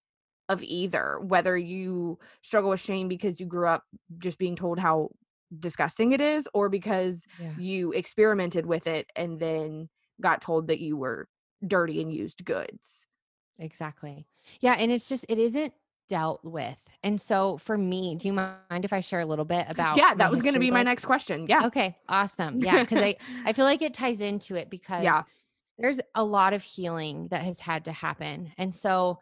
of 0.47 0.63
either 0.63 1.19
whether 1.21 1.57
you 1.57 2.19
struggle 2.41 2.69
with 2.69 2.79
shame 2.79 3.07
because 3.07 3.39
you 3.39 3.45
grew 3.45 3.67
up 3.67 3.83
just 4.19 4.37
being 4.37 4.55
told 4.55 4.79
how 4.79 5.09
disgusting 5.59 6.11
it 6.11 6.21
is 6.21 6.47
or 6.53 6.69
because 6.69 7.25
yeah 7.39 7.51
you 7.57 7.91
experimented 7.91 8.65
with 8.65 8.87
it 8.87 9.07
and 9.15 9.39
then 9.39 9.89
got 10.21 10.41
told 10.41 10.67
that 10.67 10.79
you 10.79 10.95
were 10.97 11.27
dirty 11.67 12.01
and 12.01 12.13
used 12.13 12.45
goods 12.45 13.07
Exactly. 13.57 14.27
Yeah. 14.59 14.73
And 14.77 14.91
it's 14.91 15.07
just, 15.07 15.25
it 15.29 15.39
isn't 15.39 15.73
dealt 16.07 16.43
with. 16.43 16.77
And 17.03 17.19
so 17.19 17.57
for 17.57 17.77
me, 17.77 18.15
do 18.15 18.27
you 18.27 18.33
mind 18.33 18.83
if 18.85 18.93
I 18.93 18.99
share 18.99 19.21
a 19.21 19.25
little 19.25 19.45
bit 19.45 19.65
about? 19.69 19.97
yeah 19.97 20.13
that 20.15 20.29
was 20.31 20.41
going 20.41 20.53
to 20.53 20.59
be 20.59 20.71
my 20.71 20.83
next 20.83 21.05
question 21.05 21.45
yeah 21.47 21.65
Okay. 21.65 21.97
Awesome. 22.07 22.59
Yeah. 22.59 22.85
Cause 22.85 22.99
I, 22.99 23.15
I 23.45 23.53
feel 23.53 23.65
like 23.65 23.81
it 23.81 23.93
ties 23.93 24.21
into 24.21 24.55
it 24.55 24.69
because 24.69 25.03
Yeah. 25.03 25.23
there's 25.77 25.99
a 26.13 26.23
lot 26.23 26.53
of 26.53 26.63
healing 26.63 27.27
that 27.31 27.41
has 27.43 27.59
had 27.59 27.85
to 27.85 27.91
happen. 27.91 28.51
And 28.57 28.73
so 28.73 29.19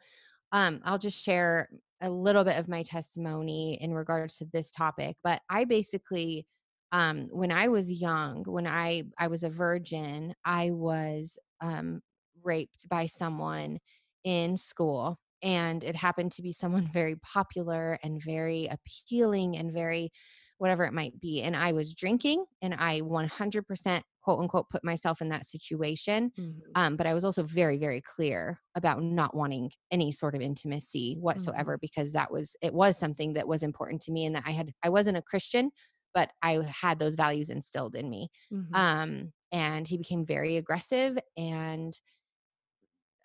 um, 0.51 0.81
I'll 0.83 0.99
just 0.99 1.23
share 1.23 1.69
a 2.01 2.09
little 2.09 2.43
bit 2.43 2.57
of 2.57 2.67
my 2.67 2.83
testimony 2.83 3.77
in 3.81 3.93
regards 3.93 4.37
to 4.39 4.45
this 4.51 4.69
topic. 4.71 5.15
But 5.23 5.41
I 5.49 5.65
basically 5.65 6.45
Um, 6.91 7.27
when 7.31 7.51
I 7.51 7.69
was 7.69 7.89
young, 7.91 8.43
when 8.45 8.67
I 8.67 9.03
I 9.17 9.27
was 9.27 9.43
a 9.43 9.49
virgin, 9.49 10.35
I 10.45 10.69
was 10.71 11.39
um, 11.59 12.01
raped 12.43 12.87
by 12.89 13.07
someone 13.07 13.79
in 14.23 14.57
school, 14.57 15.17
and 15.43 15.83
it 15.83 15.95
happened 15.95 16.31
to 16.33 16.41
be 16.41 16.51
someone 16.53 16.88
very 16.93 17.15
popular 17.17 18.00
and 18.03 18.21
very 18.23 18.67
appealing 18.67 19.57
and 19.57 19.71
very 19.73 20.12
whatever 20.57 20.85
it 20.85 20.93
might 20.93 21.19
be. 21.19 21.41
And 21.41 21.55
I 21.55 21.73
was 21.73 21.93
drinking, 21.93 22.45
and 22.62 22.73
I 22.73 23.00
100% 23.00 24.05
quote 24.21 24.39
unquote 24.39 24.69
put 24.69 24.83
myself 24.83 25.21
in 25.21 25.29
that 25.29 25.45
situation. 25.45 26.31
Mhm. 26.38 26.75
Um, 26.75 26.95
but 26.97 27.05
I 27.05 27.13
was 27.13 27.23
also 27.23 27.43
very, 27.43 27.77
very 27.77 28.01
clear 28.01 28.59
about 28.75 29.03
not 29.03 29.35
wanting 29.35 29.71
any 29.91 30.12
sort 30.12 30.33
of 30.35 30.41
intimacy 30.41 31.17
whatsoever 31.19 31.77
because 31.79 32.13
that 32.13 32.31
was 32.31 32.55
it 32.62 32.73
was 32.73 32.97
something 32.97 33.33
that 33.33 33.47
was 33.47 33.62
important 33.63 34.01
to 34.03 34.12
me 34.12 34.25
and 34.25 34.35
that 34.35 34.43
I 34.45 34.51
had 34.51 34.73
I 34.83 34.89
wasn't 34.89 35.17
a 35.17 35.21
Christian, 35.21 35.71
but 36.13 36.31
I 36.41 36.63
had 36.63 37.00
those 37.00 37.15
values 37.15 37.50
instilled 37.50 37.95
in 37.95 38.09
me. 38.09 38.29
Mhm. 38.50 38.73
Um, 38.73 39.33
and 39.51 39.88
he 39.88 39.97
became 39.97 40.25
very 40.25 40.57
aggressive 40.57 41.17
and 41.38 41.93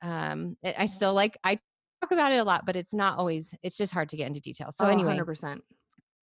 um 0.03 0.57
I 0.65 0.87
still 0.87 1.13
like 1.13 1.37
I 1.43 1.59
talk 2.01 2.13
about 2.13 2.33
it 2.33 2.39
a 2.39 2.45
lot, 2.45 2.67
but 2.67 2.77
it's 2.77 2.95
not 2.95 3.19
always 3.19 3.55
it's 3.63 3.77
just 3.77 3.93
hard 3.93 4.09
to 4.11 4.17
get 4.17 4.29
into 4.29 4.41
detail. 4.41 4.71
So 4.71 4.87
oh, 4.87 4.89
anyway, 4.89 5.19
100%. 5.19 5.61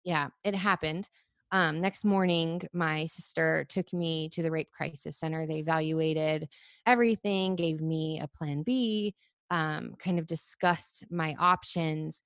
yeah, 0.03 0.27
it 0.43 0.55
happened. 0.55 1.09
Um, 1.51 1.79
next 1.79 2.03
morning, 2.03 2.61
my 2.73 3.05
sister 3.05 3.65
took 3.69 3.93
me 3.93 4.29
to 4.29 4.41
the 4.41 4.51
rape 4.51 4.71
crisis 4.71 5.17
center. 5.17 5.45
They 5.45 5.59
evaluated 5.59 6.49
everything, 6.85 7.55
gave 7.55 7.81
me 7.81 8.19
a 8.21 8.27
plan 8.27 8.63
B, 8.63 9.15
um, 9.51 9.95
kind 9.99 10.19
of 10.19 10.27
discussed 10.27 11.05
my 11.09 11.35
options, 11.39 12.23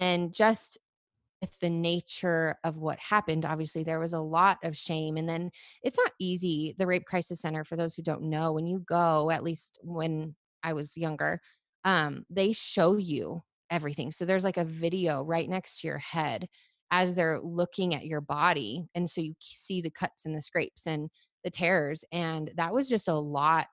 and 0.00 0.34
just 0.34 0.78
with 1.40 1.58
the 1.60 1.70
nature 1.70 2.56
of 2.64 2.78
what 2.78 2.98
happened, 2.98 3.44
obviously 3.44 3.82
there 3.82 4.00
was 4.00 4.14
a 4.14 4.20
lot 4.20 4.58
of 4.64 4.76
shame. 4.76 5.16
And 5.16 5.28
then 5.28 5.50
it's 5.82 5.98
not 5.98 6.12
easy. 6.18 6.74
The 6.78 6.86
Rape 6.86 7.04
Crisis 7.04 7.40
Center, 7.40 7.64
for 7.64 7.76
those 7.76 7.94
who 7.94 8.02
don't 8.02 8.22
know, 8.22 8.52
when 8.52 8.66
you 8.66 8.82
go, 8.88 9.30
at 9.30 9.44
least 9.44 9.78
when 9.82 10.34
I 10.62 10.72
was 10.72 10.96
younger, 10.96 11.40
um, 11.86 12.26
they 12.28 12.52
show 12.52 12.96
you 12.96 13.42
everything. 13.70 14.12
So 14.12 14.26
there's 14.26 14.44
like 14.44 14.58
a 14.58 14.64
video 14.64 15.22
right 15.22 15.48
next 15.48 15.80
to 15.80 15.86
your 15.86 15.98
head 15.98 16.48
as 16.90 17.16
they're 17.16 17.40
looking 17.40 17.94
at 17.94 18.06
your 18.06 18.20
body. 18.20 18.88
And 18.94 19.08
so 19.08 19.20
you 19.20 19.34
see 19.40 19.80
the 19.80 19.90
cuts 19.90 20.26
and 20.26 20.34
the 20.34 20.42
scrapes 20.42 20.86
and 20.86 21.08
the 21.44 21.50
tears. 21.50 22.04
And 22.12 22.50
that 22.56 22.74
was 22.74 22.88
just 22.88 23.08
a 23.08 23.14
lot 23.14 23.68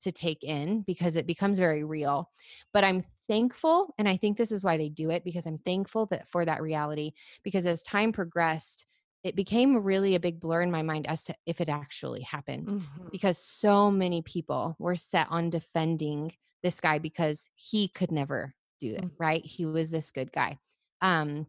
to 0.00 0.12
take 0.12 0.42
in 0.44 0.82
because 0.86 1.16
it 1.16 1.26
becomes 1.26 1.58
very 1.58 1.84
real. 1.84 2.30
But 2.72 2.84
I'm 2.84 3.04
thankful, 3.26 3.94
and 3.98 4.08
I 4.08 4.16
think 4.16 4.36
this 4.36 4.52
is 4.52 4.64
why 4.64 4.78
they 4.78 4.88
do 4.88 5.10
it 5.10 5.24
because 5.24 5.46
I'm 5.46 5.58
thankful 5.58 6.06
that 6.06 6.28
for 6.28 6.44
that 6.44 6.62
reality. 6.62 7.12
Because 7.42 7.66
as 7.66 7.82
time 7.82 8.12
progressed, 8.12 8.86
it 9.24 9.34
became 9.36 9.82
really 9.82 10.14
a 10.14 10.20
big 10.20 10.40
blur 10.40 10.62
in 10.62 10.70
my 10.70 10.82
mind 10.82 11.06
as 11.06 11.24
to 11.24 11.34
if 11.46 11.60
it 11.60 11.68
actually 11.68 12.22
happened. 12.22 12.68
Mhm. 12.68 13.10
Because 13.10 13.38
so 13.38 13.90
many 13.90 14.22
people 14.22 14.76
were 14.78 14.96
set 14.96 15.26
on 15.30 15.50
defending 15.50 16.32
this 16.62 16.80
guy 16.80 16.98
because 16.98 17.48
he 17.54 17.88
could 17.88 18.12
never 18.12 18.54
do 18.80 18.94
it, 18.94 19.02
Mhm. 19.02 19.12
right? 19.18 19.44
He 19.44 19.66
was 19.66 19.90
this 19.90 20.10
good 20.10 20.32
guy. 20.32 20.58
Um, 21.00 21.46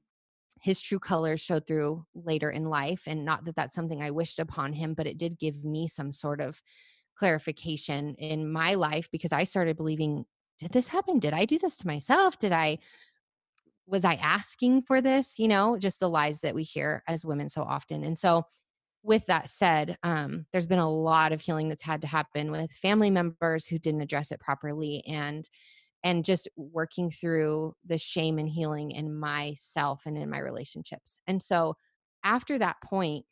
his 0.61 0.81
true 0.81 0.99
colors 0.99 1.41
showed 1.41 1.65
through 1.67 2.05
later 2.13 2.49
in 2.49 2.65
life 2.65 3.03
and 3.07 3.23
not 3.23 3.45
that 3.45 3.55
that's 3.55 3.73
something 3.73 4.01
i 4.01 4.11
wished 4.11 4.39
upon 4.39 4.73
him 4.73 4.93
but 4.93 5.07
it 5.07 5.17
did 5.17 5.39
give 5.39 5.63
me 5.63 5.87
some 5.87 6.11
sort 6.11 6.41
of 6.41 6.61
clarification 7.15 8.15
in 8.15 8.51
my 8.51 8.73
life 8.73 9.09
because 9.11 9.31
i 9.31 9.43
started 9.43 9.77
believing 9.77 10.25
did 10.57 10.71
this 10.71 10.89
happen 10.89 11.19
did 11.19 11.33
i 11.33 11.45
do 11.45 11.57
this 11.57 11.77
to 11.77 11.87
myself 11.87 12.37
did 12.39 12.51
i 12.51 12.77
was 13.89 14.05
i 14.05 14.13
asking 14.15 14.81
for 14.81 15.01
this 15.01 15.39
you 15.39 15.47
know 15.47 15.77
just 15.77 15.99
the 15.99 16.09
lies 16.09 16.41
that 16.41 16.55
we 16.55 16.63
hear 16.63 17.03
as 17.07 17.25
women 17.25 17.49
so 17.49 17.63
often 17.63 18.03
and 18.03 18.17
so 18.17 18.43
with 19.01 19.25
that 19.27 19.49
said 19.49 19.97
um, 20.03 20.45
there's 20.51 20.67
been 20.67 20.77
a 20.77 20.91
lot 20.91 21.31
of 21.31 21.39
healing 21.39 21.69
that's 21.69 21.83
had 21.83 22.01
to 22.01 22.07
happen 22.07 22.51
with 22.51 22.69
family 22.69 23.09
members 23.09 23.65
who 23.65 23.79
didn't 23.79 24.01
address 24.01 24.29
it 24.31 24.41
properly 24.41 25.01
and 25.09 25.49
and 26.03 26.23
just 26.23 26.47
working 26.55 27.09
through 27.09 27.73
the 27.85 27.97
shame 27.97 28.37
and 28.39 28.49
healing 28.49 28.91
in 28.91 29.13
myself 29.17 30.03
and 30.05 30.17
in 30.17 30.29
my 30.29 30.39
relationships. 30.39 31.19
And 31.27 31.43
so 31.43 31.75
after 32.23 32.57
that 32.57 32.77
point, 32.83 33.25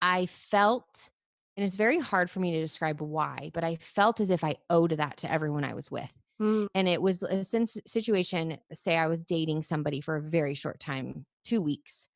I 0.00 0.26
felt, 0.26 1.10
and 1.56 1.64
it's 1.64 1.76
very 1.76 1.98
hard 1.98 2.30
for 2.30 2.40
me 2.40 2.52
to 2.52 2.60
describe 2.60 3.00
why, 3.00 3.50
but 3.54 3.62
I 3.62 3.76
felt 3.76 4.20
as 4.20 4.30
if 4.30 4.42
I 4.42 4.56
owed 4.70 4.92
that 4.92 5.18
to 5.18 5.30
everyone 5.30 5.64
I 5.64 5.74
was 5.74 5.90
with. 5.90 6.12
Mm, 6.42 6.66
And 6.74 6.88
it 6.88 7.02
was 7.02 7.22
a 7.22 7.44
situation, 7.44 8.58
say 8.72 8.96
I 8.96 9.06
was 9.08 9.24
dating 9.24 9.62
somebody 9.62 10.00
for 10.00 10.16
a 10.16 10.22
very 10.22 10.54
short 10.54 10.80
time, 10.80 11.26
two 11.44 11.60
weeks, 11.62 12.08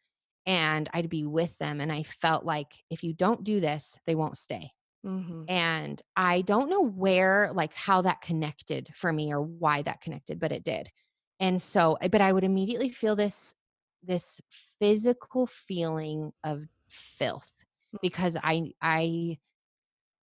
and 0.47 0.88
I'd 0.95 1.11
be 1.11 1.26
with 1.26 1.59
them. 1.59 1.80
And 1.80 1.92
I 1.92 2.04
felt 2.04 2.45
like 2.45 2.85
if 2.90 3.04
you 3.04 3.14
don't 3.14 3.45
do 3.45 3.61
this, 3.61 4.00
they 4.06 4.14
won't 4.14 4.38
stay 4.38 4.73
mhm. 5.02 5.49
and 5.49 6.02
I 6.16 6.42
don't 6.42 6.71
know 6.71 6.80
where, 6.83 7.52
like, 7.54 7.75
how 7.75 8.02
that 8.02 8.21
connected 8.21 8.90
for 8.95 9.12
me 9.12 9.33
or 9.33 9.40
why 9.40 9.83
that 9.83 10.00
connected, 10.00 10.40
but 10.40 10.52
it 10.52 10.64
did. 10.64 10.90
And 11.38 11.62
so, 11.62 11.97
but 12.11 12.21
I 12.21 12.33
would 12.33 12.45
immediately 12.45 12.88
feel 12.88 13.14
this, 13.14 13.54
this 14.02 14.40
physical 14.50 15.47
feeling 15.47 16.33
of 16.42 16.66
filth 16.88 17.64
Mm. 17.95 17.99
because 18.02 18.37
I, 18.42 18.73
I 18.83 19.38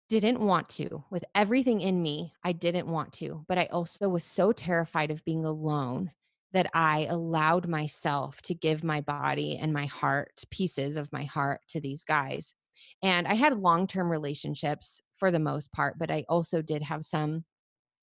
didn't 0.10 0.40
want 0.40 0.68
to 0.70 1.04
with 1.10 1.24
everything 1.36 1.82
in 1.82 2.02
me. 2.02 2.34
I 2.44 2.52
didn't 2.52 2.88
want 2.88 3.14
to, 3.14 3.46
but 3.48 3.58
I 3.58 3.66
also 3.66 4.10
was 4.10 4.24
so 4.24 4.52
terrified 4.52 5.12
of 5.12 5.24
being 5.24 5.46
alone 5.46 6.12
that 6.52 6.70
I 6.74 7.06
allowed 7.10 7.68
myself 7.68 8.42
to 8.44 8.56
give 8.56 8.84
my 8.84 9.02
body 9.02 9.58
and 9.62 9.72
my 9.72 9.86
heart, 9.86 10.44
pieces 10.50 10.98
of 10.98 11.14
my 11.14 11.24
heart 11.24 11.62
to 11.70 11.80
these 11.80 12.04
guys. 12.04 12.56
And 13.04 13.28
I 13.28 13.36
had 13.36 13.60
long 13.60 13.86
term 13.86 14.10
relationships 14.10 15.00
for 15.16 15.30
the 15.30 15.40
most 15.40 15.72
part, 15.72 16.00
but 16.00 16.10
I 16.10 16.26
also 16.28 16.62
did 16.64 16.82
have 16.82 17.06
some 17.06 17.46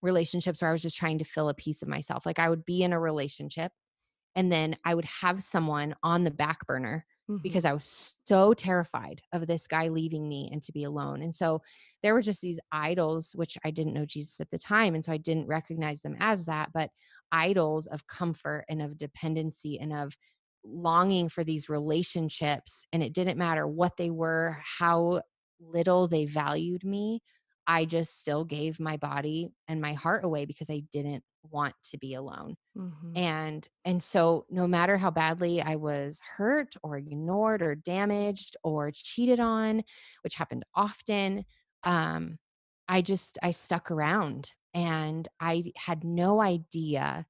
relationships 0.00 0.62
where 0.62 0.68
I 0.68 0.72
was 0.72 0.82
just 0.82 0.96
trying 0.96 1.18
to 1.18 1.25
fill 1.25 1.48
a 1.48 1.54
piece 1.54 1.82
of 1.82 1.88
myself. 1.88 2.25
Like 2.25 2.38
I 2.38 2.48
would 2.48 2.64
be 2.64 2.82
in 2.82 2.92
a 2.92 3.00
relationship 3.00 3.72
and 4.36 4.52
then 4.52 4.76
I 4.84 4.94
would 4.94 5.06
have 5.06 5.42
someone 5.42 5.96
on 6.04 6.22
the 6.22 6.30
back 6.30 6.66
burner 6.66 7.04
Mhm. 7.28 7.38
because 7.42 7.64
I 7.64 7.73
was 7.73 8.18
so 8.25 8.54
terrified 8.54 9.23
of 9.33 9.47
this 9.47 9.66
guy 9.68 9.88
leaving 9.88 10.28
me 10.28 10.49
and 10.52 10.62
to 10.64 10.73
be 10.73 10.83
alone. 10.85 11.23
And 11.23 11.35
so 11.35 11.62
there 12.02 12.12
were 12.14 12.23
just 12.23 12.40
these 12.42 12.61
idols, 12.73 13.33
which 13.37 13.56
I 13.64 13.71
didn't 13.71 13.95
know 13.95 14.04
Jesus 14.06 14.40
at 14.40 14.50
the 14.50 14.59
time. 14.59 14.95
And 14.95 15.04
so 15.04 15.12
I 15.12 15.16
didn't 15.18 15.47
recognize 15.47 16.02
them 16.02 16.16
as 16.18 16.47
that, 16.47 16.73
but 16.73 16.90
idols 17.33 17.87
of 17.87 18.06
comfort 18.09 18.64
and 18.68 18.83
of 18.83 18.99
dependency 18.99 19.78
and 19.78 19.92
of 19.92 20.16
longing 20.64 21.28
for 21.28 21.45
these 21.45 21.68
relationships. 21.68 22.85
And 22.92 23.02
it 23.02 23.12
didn't 23.14 23.38
matter 23.38 23.66
what 23.66 23.97
they 23.97 24.11
were, 24.11 24.59
how 24.78 25.23
little 25.61 26.09
they 26.09 26.26
valued 26.26 26.85
me. 26.85 27.23
I 27.66 27.85
just 27.85 28.18
still 28.21 28.45
gave 28.45 28.78
my 28.80 28.97
body 28.97 29.50
and 29.68 29.80
my 29.80 29.92
heart 29.95 30.25
away 30.25 30.45
because 30.45 30.71
I 30.71 30.83
didn't 30.92 31.25
want 31.50 31.75
to 31.83 31.99
be 31.99 32.15
alone 32.15 32.57
Mhm. 32.76 33.12
and 33.17 33.69
and 33.85 34.03
so 34.03 34.45
no 34.50 34.67
matter 34.67 34.97
how 34.99 35.11
badly 35.11 35.62
i 35.62 35.76
was 35.76 36.21
hurt 36.37 36.75
or 36.83 36.97
ignored 36.97 37.62
or 37.62 37.75
damaged 37.75 38.57
or 38.62 38.91
cheated 38.93 39.41
on 39.41 39.83
which 40.23 40.35
happened 40.35 40.65
often 40.75 41.45
um 41.85 42.38
i 42.88 43.00
just 43.03 43.38
i 43.43 43.50
stuck 43.50 43.91
around 43.91 44.53
and 44.75 45.29
i 45.41 45.73
had 45.76 46.05
no 46.05 46.41
idea 46.43 47.26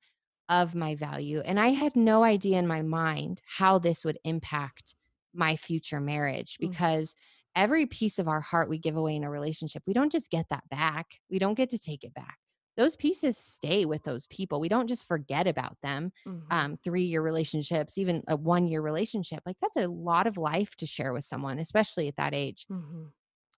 of 0.48 0.74
my 0.74 0.94
value 0.94 1.40
and 1.40 1.58
i 1.60 1.68
had 1.68 1.94
no 1.96 2.22
idea 2.24 2.58
in 2.58 2.66
my 2.66 2.82
mind 2.82 3.40
how 3.46 3.78
this 3.78 4.04
would 4.04 4.18
impact 4.24 4.94
my 5.34 5.56
future 5.56 6.00
marriage 6.00 6.56
Mm. 6.56 6.70
because 6.70 7.14
every 7.54 7.86
piece 7.86 8.18
of 8.18 8.28
our 8.28 8.40
heart 8.40 8.68
we 8.68 8.78
give 8.78 8.96
away 8.96 9.16
in 9.16 9.24
a 9.24 9.30
relationship 9.30 9.82
we 9.86 9.92
don't 9.94 10.12
just 10.12 10.30
get 10.30 10.46
that 10.50 10.68
back 10.70 11.06
we 11.30 11.38
don't 11.38 11.54
get 11.54 11.70
to 11.70 11.78
take 11.78 12.04
it 12.04 12.14
back 12.14 12.38
those 12.76 12.96
pieces 12.96 13.36
stay 13.38 13.84
with 13.86 14.02
those 14.04 14.26
people. 14.28 14.60
We 14.60 14.68
don't 14.68 14.86
just 14.88 15.06
forget 15.06 15.46
about 15.46 15.78
them. 15.82 16.12
Mhm. 16.24 16.50
Um, 16.50 16.76
three 16.84 17.02
year 17.04 17.22
relationships, 17.22 17.98
even 17.98 18.22
a 18.28 18.36
one 18.36 18.66
year 18.66 18.82
relationship, 18.82 19.42
like 19.46 19.56
that's 19.60 19.76
a 19.76 19.88
lot 19.88 20.26
of 20.26 20.36
life 20.36 20.76
to 20.76 20.86
share 20.86 21.12
with 21.12 21.24
someone, 21.24 21.58
especially 21.58 22.08
at 22.08 22.16
that 22.16 22.34
age. 22.34 22.66
Mhm. 22.68 23.12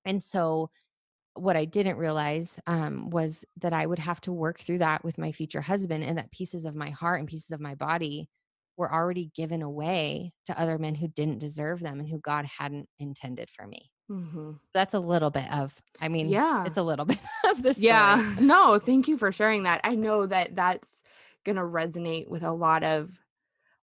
And 0.05 0.23
so, 0.23 0.71
what 1.35 1.57
I 1.57 1.65
didn't 1.67 1.99
realize 1.99 2.61
um, 2.67 3.11
was 3.11 3.45
that 3.59 3.73
I 3.73 3.87
would 3.87 4.01
have 4.01 4.21
to 4.23 4.33
work 4.33 4.59
through 4.61 4.79
that 4.79 5.05
with 5.05 5.19
my 5.19 5.33
future 5.33 5.63
husband, 5.63 6.05
and 6.05 6.19
that 6.19 6.33
pieces 6.33 6.65
of 6.67 6.75
my 6.77 6.91
heart 6.91 7.21
and 7.21 7.29
pieces 7.29 7.53
of 7.53 7.61
my 7.61 7.75
body 7.77 8.31
were 8.79 8.93
already 8.93 9.27
given 9.35 9.63
away 9.63 10.35
to 10.47 10.61
other 10.61 10.79
men 10.79 10.97
who 10.97 11.09
didn't 11.09 11.39
deserve 11.41 11.81
them 11.81 12.01
and 12.01 12.09
who 12.11 12.21
God 12.21 12.47
hadn't 12.47 12.89
intended 12.99 13.51
for 13.51 13.67
me. 13.67 13.91
Mhm. 14.11 14.59
That's 14.73 14.95
a 14.95 15.01
little 15.01 15.31
bit 15.31 15.53
of, 15.53 15.81
I 16.01 16.09
mean, 16.09 16.29
Yeah. 16.29 16.65
it's 16.65 16.77
a 16.79 16.83
little 16.83 17.05
bit 17.07 17.19
of 17.45 17.63
the 17.63 17.75
story. 17.75 17.87
Yeah. 17.89 18.37
No, 18.41 18.79
thank 18.79 19.09
you 19.09 19.19
for 19.19 19.33
sharing 19.33 19.65
that. 19.65 19.81
I 19.85 19.95
know 19.95 20.27
that 20.27 20.57
that's 20.57 21.03
going 21.45 21.57
to 21.57 21.63
resonate 21.63 22.29
with 22.29 22.43
a 22.43 22.53
lot 22.53 22.83
of 22.85 23.11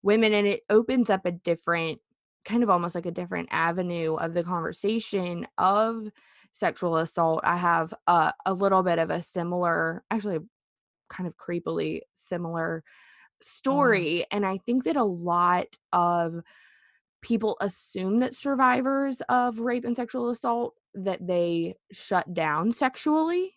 women 0.04 0.34
and 0.34 0.48
it 0.48 0.64
opens 0.70 1.10
up 1.10 1.26
a 1.26 1.32
different 1.32 2.00
kind 2.44 2.62
of 2.64 2.70
almost 2.70 2.94
like 2.96 3.08
a 3.08 3.12
different 3.12 3.50
avenue 3.52 4.16
of 4.16 4.34
the 4.34 4.44
conversation 4.44 5.48
of 5.58 6.08
sexual 6.54 6.98
assault. 6.98 7.42
I 7.44 7.58
have 7.58 7.94
a, 8.08 8.34
a 8.46 8.54
little 8.54 8.84
bit 8.84 9.00
of 9.00 9.10
a 9.10 9.22
similar, 9.22 10.04
actually 10.12 10.40
kind 11.10 11.28
of 11.28 11.38
creepily 11.38 12.02
similar 12.16 12.84
story 13.42 14.26
and 14.32 14.46
I 14.46 14.60
think 14.66 14.86
that 14.86 14.96
a 14.96 15.04
lot 15.04 15.78
of 15.94 16.42
people 17.26 17.58
assume 17.60 18.20
that 18.20 18.36
survivors 18.36 19.20
of 19.30 19.60
rape 19.60 19.84
and 19.84 19.96
sexual 19.96 20.30
assault 20.30 20.76
that 20.94 21.26
they 21.26 21.76
shut 21.92 22.32
down 22.34 22.72
sexually 22.72 23.52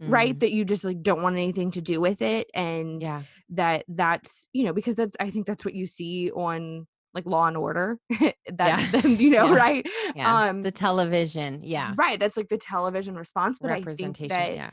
right 0.00 0.34
Mm, 0.36 0.40
that 0.40 0.50
you 0.52 0.64
just 0.64 0.82
like 0.82 1.02
don't 1.02 1.22
want 1.22 1.36
anything 1.36 1.70
to 1.72 1.80
do 1.82 2.00
with 2.00 2.20
it 2.22 2.48
and 2.54 3.00
yeah. 3.02 3.22
that 3.50 3.84
that's 3.86 4.46
you 4.52 4.64
know 4.64 4.72
because 4.72 4.94
that's 4.94 5.14
i 5.20 5.28
think 5.30 5.46
that's 5.46 5.64
what 5.64 5.74
you 5.74 5.86
see 5.86 6.30
on 6.30 6.86
like 7.14 7.26
law 7.26 7.46
and 7.46 7.56
order 7.56 7.98
that's 8.50 8.82
Yeah. 8.92 9.00
them 9.00 9.10
you 9.20 9.30
know 9.30 9.46
Yeah. 9.52 9.56
right 9.56 9.86
Yeah. 10.16 10.48
um 10.48 10.62
the 10.62 10.70
television. 10.72 11.60
Yeah. 11.62 11.92
right 11.98 12.18
that's 12.18 12.36
like 12.38 12.48
the 12.48 12.56
television 12.58 13.14
response 13.14 13.58
but 13.60 13.70
i 13.70 13.74
think 13.74 13.86
Representation. 13.86 14.28
that 14.36 14.54
Yeah. 14.54 14.70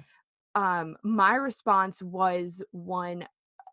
um 0.55 0.95
my 1.03 1.35
response 1.35 2.01
was 2.01 2.63
one 2.71 3.27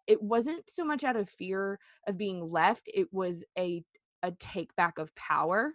it 0.07 0.21
wasn't 0.23 0.69
so 0.69 0.85
much 0.85 1.03
out 1.05 1.17
of 1.17 1.31
fear 1.31 1.79
of 2.09 2.19
being 2.19 2.51
left 2.51 2.91
it 2.93 3.07
was 3.13 3.45
a 3.57 3.83
a 4.25 4.33
take 4.33 4.75
back 4.77 4.99
of 4.99 5.15
power 5.15 5.75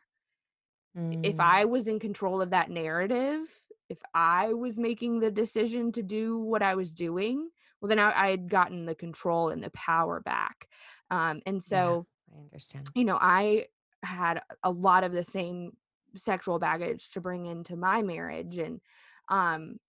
if 1.24 1.40
Mm, 1.40 1.40
I 1.40 1.66
was 1.66 1.88
in 1.88 2.00
control 2.00 2.42
of 2.42 2.52
that 2.52 2.70
narrative, 2.70 3.42
if 3.90 3.98
I 4.14 4.54
was 4.54 4.78
making 4.78 5.20
the 5.20 5.32
decision 5.32 5.92
to 5.94 6.04
do 6.04 6.38
what 6.38 6.62
I 6.62 6.76
was 6.76 6.94
doing, 6.94 7.50
well, 7.82 7.90
then 7.90 8.00
I, 8.00 8.12
I 8.28 8.30
had 8.30 8.50
gotten 8.50 8.86
the 8.86 8.96
control 8.96 9.50
and 9.50 9.64
the 9.64 9.72
power 9.72 10.20
back. 10.20 10.70
Um, 11.10 11.42
and 11.46 11.62
yeah. 11.68 11.96
so, 11.96 12.06
I 12.34 12.40
understand. 12.40 12.92
you 12.96 13.06
know, 13.06 13.18
I 13.22 13.68
had 14.04 14.42
a 14.64 14.72
lot 14.72 15.04
of 15.04 15.14
the 15.14 15.24
same 15.24 15.78
sexual 16.16 16.60
baggage 16.60 17.12
to 17.12 17.22
bring 17.22 17.46
into 17.48 17.76
my 17.76 18.02
marriage. 18.04 18.58
And 18.58 18.82
um, 19.30 19.80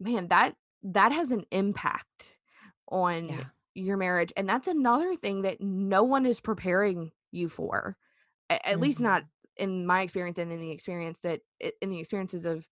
man, 0.00 0.28
that 0.28 0.56
that 0.82 1.12
has 1.12 1.30
an 1.30 1.44
impact 1.50 2.36
on 2.88 3.28
Yeah. 3.28 3.44
your 3.74 3.96
marriage. 3.96 4.32
And 4.36 4.48
that's 4.48 4.68
another 4.68 5.14
thing 5.16 5.42
that 5.42 5.60
no 5.60 6.02
one 6.04 6.26
is 6.26 6.40
preparing 6.40 7.12
you 7.34 7.48
for 7.48 7.96
at 8.50 8.80
least 8.80 8.98
mm-hmm. 8.98 9.04
not 9.04 9.24
in 9.56 9.86
my 9.86 10.02
experience 10.02 10.38
and 10.38 10.52
in 10.52 10.60
the 10.60 10.70
experience 10.70 11.20
that 11.20 11.40
in 11.80 11.90
the 11.90 11.98
experiences 12.00 12.44
of 12.44 12.68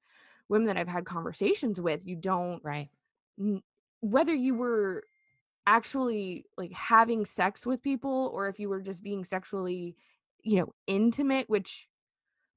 women 0.48 0.66
that 0.66 0.76
I've 0.76 0.88
had 0.88 1.04
conversations 1.04 1.80
with, 1.80 2.06
you 2.06 2.16
don't 2.16 2.62
Right. 2.62 2.90
n- 3.38 3.62
whether 4.00 4.34
you 4.34 4.54
were 4.54 5.04
actually 5.66 6.44
like 6.56 6.72
having 6.72 7.24
sex 7.24 7.64
with 7.64 7.82
people 7.82 8.30
or 8.34 8.48
if 8.48 8.58
you 8.58 8.68
were 8.68 8.80
just 8.80 9.02
being 9.02 9.24
sexually, 9.24 9.96
you 10.42 10.58
know, 10.60 10.74
intimate, 10.86 11.48
which 11.48 11.88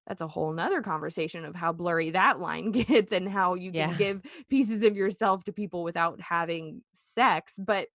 that's 0.08 0.22
a 0.22 0.28
whole 0.28 0.52
nother 0.54 0.82
conversation 0.82 1.46
of 1.46 1.56
how 1.56 1.72
blurry 1.72 2.12
that 2.12 2.40
line 2.40 2.72
gets 2.72 3.12
and 3.12 3.30
how 3.30 3.54
you 3.54 3.72
can 3.72 3.90
Yeah. 3.90 3.94
give 3.94 4.22
pieces 4.50 4.84
of 4.84 4.98
yourself 4.98 5.44
to 5.46 5.54
people 5.54 5.84
without 5.84 6.20
having 6.20 6.84
sex. 6.94 7.56
But 7.58 7.88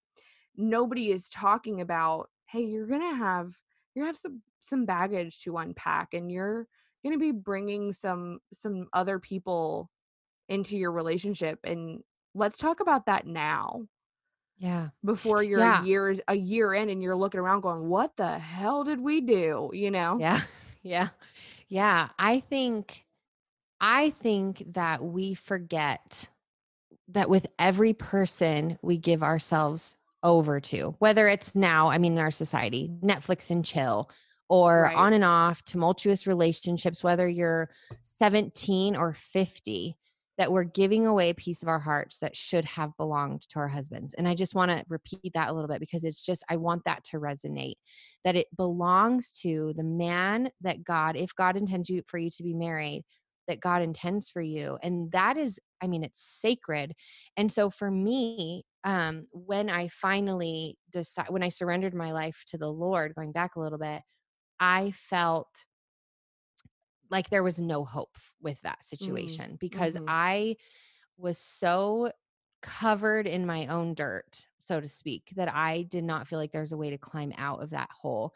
nobody 0.57 1.11
is 1.11 1.29
talking 1.31 1.81
about 1.81 2.31
hey 2.47 2.63
you're 2.63 2.87
gonna 2.87 3.15
have 3.15 3.59
you're 3.95 4.07
have 4.07 4.17
some 4.17 4.43
some 4.61 4.85
baggage 4.87 5.41
to 5.43 5.57
unpack 5.57 6.15
and 6.15 6.31
you're 6.31 6.67
gonna 7.05 7.19
be 7.19 7.33
bringing 7.33 7.93
some 7.93 8.41
some 8.53 8.89
other 8.93 9.19
people 9.19 9.91
into 10.49 10.77
your 10.77 10.93
relationship 10.93 11.59
and 11.65 12.03
let's 12.35 12.59
talk 12.59 12.81
about 12.81 13.07
that 13.07 13.27
now 13.27 13.87
Yeah. 14.59 14.89
before 15.05 15.43
you're 15.43 15.61
a 15.61 15.65
Yeah. 15.65 15.85
years 15.85 16.21
a 16.29 16.35
year 16.37 16.75
in 16.75 16.89
and 16.91 17.03
you're 17.03 17.17
looking 17.17 17.41
around 17.41 17.63
going 17.63 17.89
what 17.89 18.17
the 18.17 18.39
hell 18.39 18.85
did 18.85 19.01
we 19.01 19.21
do 19.21 19.71
you 19.73 19.91
know 19.91 20.19
Yeah. 20.21 20.41
Yeah. 20.83 21.09
Yeah. 21.69 22.09
I 22.19 22.41
think 22.41 23.05
I 23.81 24.11
think 24.11 24.63
that 24.75 25.03
we 25.03 25.35
forget 25.35 26.31
that 27.09 27.29
with 27.31 27.47
every 27.59 27.93
person 27.93 28.79
we 28.83 28.97
give 28.99 29.23
ourselves 29.23 29.97
over 30.23 30.61
to, 30.61 30.95
whether 30.99 31.29
it's 31.29 31.55
now, 31.55 31.89
I 31.89 31.99
mean, 31.99 32.13
in 32.13 32.19
our 32.19 32.31
society, 32.31 32.91
Netflix 33.03 33.51
and 33.51 33.65
chill, 33.65 34.11
or 34.49 34.83
Right. 34.83 34.97
on 34.97 35.13
and 35.13 35.25
off, 35.25 35.65
tumultuous 35.65 36.27
relationships, 36.27 37.05
whether 37.05 37.27
you're 37.29 37.71
17 38.03 38.97
or 38.97 39.15
50, 39.15 39.97
that 40.39 40.51
we're 40.51 40.65
giving 40.65 41.07
away 41.07 41.31
a 41.31 41.35
piece 41.35 41.63
of 41.63 41.69
our 41.69 41.79
hearts 41.79 42.21
that 42.21 42.35
should 42.35 42.65
have 42.65 42.97
belonged 42.97 43.43
to 43.51 43.59
our 43.59 43.69
husbands. 43.69 44.15
And 44.15 44.27
I 44.27 44.35
just 44.35 44.55
want 44.55 44.71
to 44.71 44.85
repeat 44.89 45.33
that 45.35 45.51
a 45.51 45.53
little 45.53 45.69
bit 45.69 45.81
because 45.81 46.03
it's 46.03 46.25
just, 46.25 46.43
I 46.49 46.57
want 46.57 46.85
that 46.85 47.05
to 47.05 47.21
resonate 47.21 47.75
that 48.25 48.37
it 48.37 48.47
belongs 48.57 49.33
to 49.43 49.75
the 49.77 49.85
man 49.85 50.51
that 50.63 50.83
God, 50.83 51.15
if 51.17 51.35
God 51.35 51.57
intends 51.57 51.91
you 51.91 52.03
for 52.07 52.17
you 52.17 52.31
to 52.31 52.43
be 52.43 52.55
married, 52.55 53.05
that 53.49 53.61
God 53.61 53.83
intends 53.83 54.31
for 54.31 54.41
you. 54.41 54.79
And 54.83 55.13
that 55.13 55.37
is, 55.37 55.61
I 55.83 55.87
mean, 55.89 56.03
it's 56.03 56.23
sacred. 56.23 56.95
And 57.37 57.53
so 57.53 57.69
for 57.69 57.91
me, 57.91 58.65
um, 58.85 59.25
when 59.33 59.71
I 59.71 59.89
finally 59.89 60.79
decide, 60.91 61.29
when 61.31 61.43
I 61.43 61.49
surrendered 61.49 61.95
my 61.95 62.13
life 62.13 62.45
to 62.49 62.59
the 62.59 62.71
Lord, 62.73 63.15
going 63.15 63.33
back 63.33 63.57
a 63.57 63.61
little 63.61 63.79
bit, 63.79 64.03
I 64.61 64.93
felt 64.93 65.67
like 67.11 67.31
there 67.31 67.43
was 67.43 67.61
no 67.61 67.85
hope 67.85 68.17
with 68.41 68.61
that 68.63 68.85
mm, 69.01 69.45
situation 69.45 69.57
because 69.59 69.97
mhm. 69.97 70.05
I 70.07 70.57
was 71.19 71.39
so 71.39 72.13
covered 72.63 73.27
in 73.27 73.47
my 73.47 73.67
own 73.67 73.95
dirt, 73.95 74.47
so 74.59 74.81
to 74.81 74.89
speak, 74.89 75.33
that 75.37 75.53
I 75.55 75.83
did 75.83 76.05
not 76.05 76.29
feel 76.29 76.39
like 76.39 76.53
there's 76.53 76.73
a 76.73 76.77
way 76.77 76.91
to 76.91 76.99
climb 76.99 77.33
out 77.39 77.63
of 77.63 77.71
that 77.71 77.91
hole. 77.91 78.35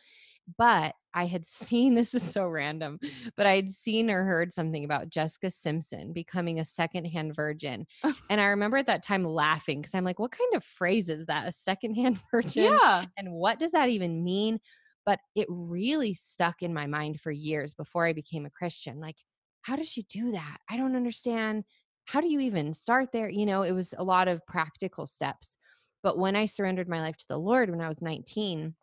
But 0.58 0.94
I 1.12 1.26
had 1.26 1.46
seen 1.46 1.94
this 1.94 2.14
is 2.14 2.22
so 2.22 2.46
random, 2.48 2.98
but 3.36 3.46
I 3.46 3.56
had 3.56 3.70
seen 3.70 4.10
or 4.10 4.24
heard 4.24 4.52
something 4.52 4.84
about 4.84 5.08
Jessica 5.08 5.50
Simpson 5.50 6.12
becoming 6.12 6.60
a 6.60 6.64
secondhand 6.64 7.34
virgin. 7.34 7.86
Oh. 8.02 8.14
And 8.30 8.40
I 8.40 8.46
remember 8.46 8.76
at 8.76 8.86
that 8.86 9.02
time 9.02 9.24
laughing 9.24 9.80
because 9.80 9.94
I'm 9.94 10.04
like, 10.04 10.18
what 10.18 10.32
kind 10.32 10.54
of 10.54 10.64
phrase 10.64 11.08
is 11.08 11.26
that? 11.26 11.48
A 11.48 11.52
secondhand 11.52 12.18
virgin? 12.30 12.64
yeah 12.64 13.04
and 13.16 13.32
what 13.32 13.58
does 13.58 13.72
that 13.72 13.88
even 13.88 14.24
mean? 14.24 14.60
But 15.06 15.20
it 15.34 15.46
really 15.50 16.14
stuck 16.14 16.62
in 16.62 16.72
my 16.72 16.86
mind 16.86 17.20
for 17.20 17.30
years 17.30 17.74
before 17.74 18.06
I 18.06 18.14
became 18.14 18.46
a 18.46 18.50
Christian. 18.50 19.00
Like, 19.00 19.16
how 19.64 19.76
does 19.76 19.90
she 19.90 20.02
do 20.02 20.32
that? 20.32 20.58
I 20.70 20.76
don't 20.76 20.96
understand. 20.96 21.64
How 22.06 22.20
do 22.20 22.28
you 22.28 22.40
even 22.40 22.74
start 22.74 23.12
there? 23.12 23.28
You 23.28 23.46
know, 23.46 23.62
it 23.62 23.72
was 23.72 23.94
a 23.98 24.04
lot 24.04 24.28
of 24.28 24.44
practical 24.46 25.06
steps. 25.06 25.58
But 26.02 26.18
when 26.18 26.36
I 26.36 26.46
surrendered 26.46 26.88
my 26.88 27.00
life 27.00 27.16
to 27.18 27.28
the 27.28 27.38
Lord 27.38 27.70
when 27.70 27.80
I 27.80 27.88
was 27.88 28.02
19, 28.02 28.76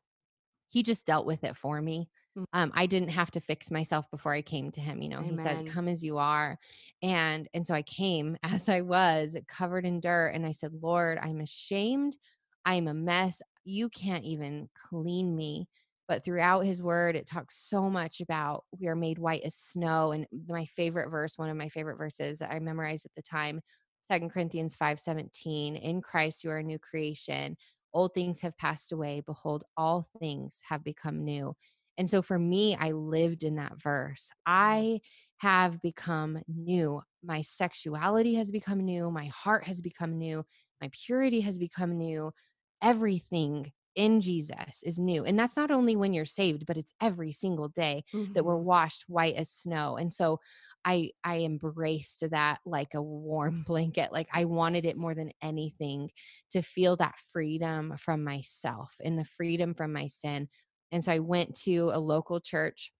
he 0.69 0.84
just 0.84 1.05
dealt 1.05 1.25
with 1.27 1.43
it 1.43 1.55
for 1.55 1.81
me. 1.81 2.10
Mm, 2.38 2.45
Um, 2.53 2.71
I 2.75 2.86
didn't 2.88 3.10
have 3.10 3.31
to 3.31 3.39
fix 3.41 3.71
myself 3.71 4.10
before 4.12 4.34
I 4.34 4.41
came 4.41 4.71
to 4.71 4.81
him. 4.81 5.01
You 5.01 5.10
know, 5.10 5.21
he 5.21 5.38
said, 5.38 5.65
"Come 5.65 5.88
as 5.88 6.03
you 6.03 6.17
are," 6.17 6.57
and 7.01 7.47
and 7.53 7.65
so 7.67 7.73
I 7.73 7.81
came 7.84 8.38
as 8.43 8.67
I 8.69 8.81
was, 8.81 9.38
covered 9.47 9.86
in 9.86 9.99
dirt, 10.01 10.29
and 10.29 10.45
I 10.45 10.51
said, 10.51 10.73
"Lord, 10.73 11.17
I'm 11.19 11.39
ashamed. 11.41 12.17
I'm 12.65 12.88
a 12.88 12.93
mess. 12.93 13.41
You 13.63 13.89
can't 13.89 14.25
even 14.25 14.69
clean 14.75 15.36
me." 15.36 15.67
But 16.12 16.26
throughout 16.26 16.65
His 16.65 16.82
Word, 16.82 17.15
it 17.15 17.26
talks 17.26 17.56
so 17.56 17.89
much 17.89 18.19
about 18.19 18.65
we 18.78 18.89
are 18.89 18.97
made 18.97 19.17
white 19.17 19.43
as 19.43 19.56
snow. 19.56 20.12
And 20.12 20.28
my 20.50 20.65
favorite 20.65 21.10
verse, 21.10 21.38
one 21.38 21.47
of 21.47 21.56
my 21.56 21.69
favorite 21.69 21.95
verses 21.95 22.39
that 22.39 22.52
I 22.52 22.60
memorized 22.60 23.06
at 23.06 23.13
the 23.15 23.21
time, 23.21 23.62
Second 24.10 24.30
Corinthians 24.30 24.76
five 24.76 25.00
seventeen. 25.00 25.78
In 25.78 26.02
Christ, 26.02 26.43
you 26.43 26.50
are 26.50 26.58
a 26.58 26.63
new 26.63 26.80
creation. 26.80 27.56
Old 27.93 28.13
things 28.13 28.41
have 28.41 28.58
passed 28.58 28.91
away. 28.91 29.21
Behold 29.26 29.63
all 29.78 30.06
things 30.19 30.60
have 30.67 30.84
become 30.84 31.24
new. 31.24 31.56
And 31.97 32.10
so 32.10 32.21
for 32.21 32.38
me 32.38 32.76
i 32.78 32.91
lived 32.91 33.43
in 33.43 33.56
that 33.56 33.82
verse. 33.82 34.34
I 34.45 35.00
have 35.38 35.82
become 35.82 36.41
new. 36.50 37.02
My 37.24 37.41
sexuality 37.41 38.36
has 38.36 38.52
become 38.52 38.82
new. 38.82 39.12
My 39.12 39.28
heart 39.28 39.63
has 39.63 39.80
become 39.80 40.17
new. 40.17 40.43
My 40.82 40.89
purity 40.91 41.39
has 41.39 41.58
become 41.58 41.97
new. 41.97 42.34
Everything 42.82 43.71
in 43.95 44.21
jesus 44.21 44.82
is 44.84 44.99
new 44.99 45.23
and 45.25 45.38
that's 45.38 45.58
not 45.58 45.71
only 45.71 45.95
when 45.95 46.13
you're 46.13 46.25
saved 46.25 46.65
but 46.65 46.77
it's 46.77 46.93
every 47.01 47.32
single 47.32 47.67
day 47.67 48.04
that 48.12 48.17
mm-hmm. 48.17 48.45
we're 48.45 48.58
washed 48.58 49.06
white 49.08 49.36
as 49.36 49.49
snow 49.49 49.97
and 49.97 50.13
so 50.13 50.39
i 50.86 51.10
i 51.23 51.39
embraced 51.39 52.30
that 52.32 52.60
like 52.65 52.93
a 52.93 53.01
warm 53.01 53.63
blanket 53.67 54.12
like 54.12 54.27
i 54.34 54.45
wanted 54.45 54.86
it 54.86 54.97
more 54.97 55.13
than 55.13 55.32
anything 55.41 56.10
to 56.51 56.62
feel 56.62 56.95
that 56.97 57.15
freedom 57.32 57.95
from 57.97 58.23
myself 58.23 58.95
and 59.04 59.17
the 59.17 59.25
freedom 59.25 59.73
from 59.73 59.93
my 59.93 60.08
sin. 60.08 60.47
And 60.91 61.04
so 61.04 61.12
I 61.12 61.19
went 61.19 61.56
to 61.62 61.91
a 61.93 61.99
local 61.99 62.39
church 62.39 62.91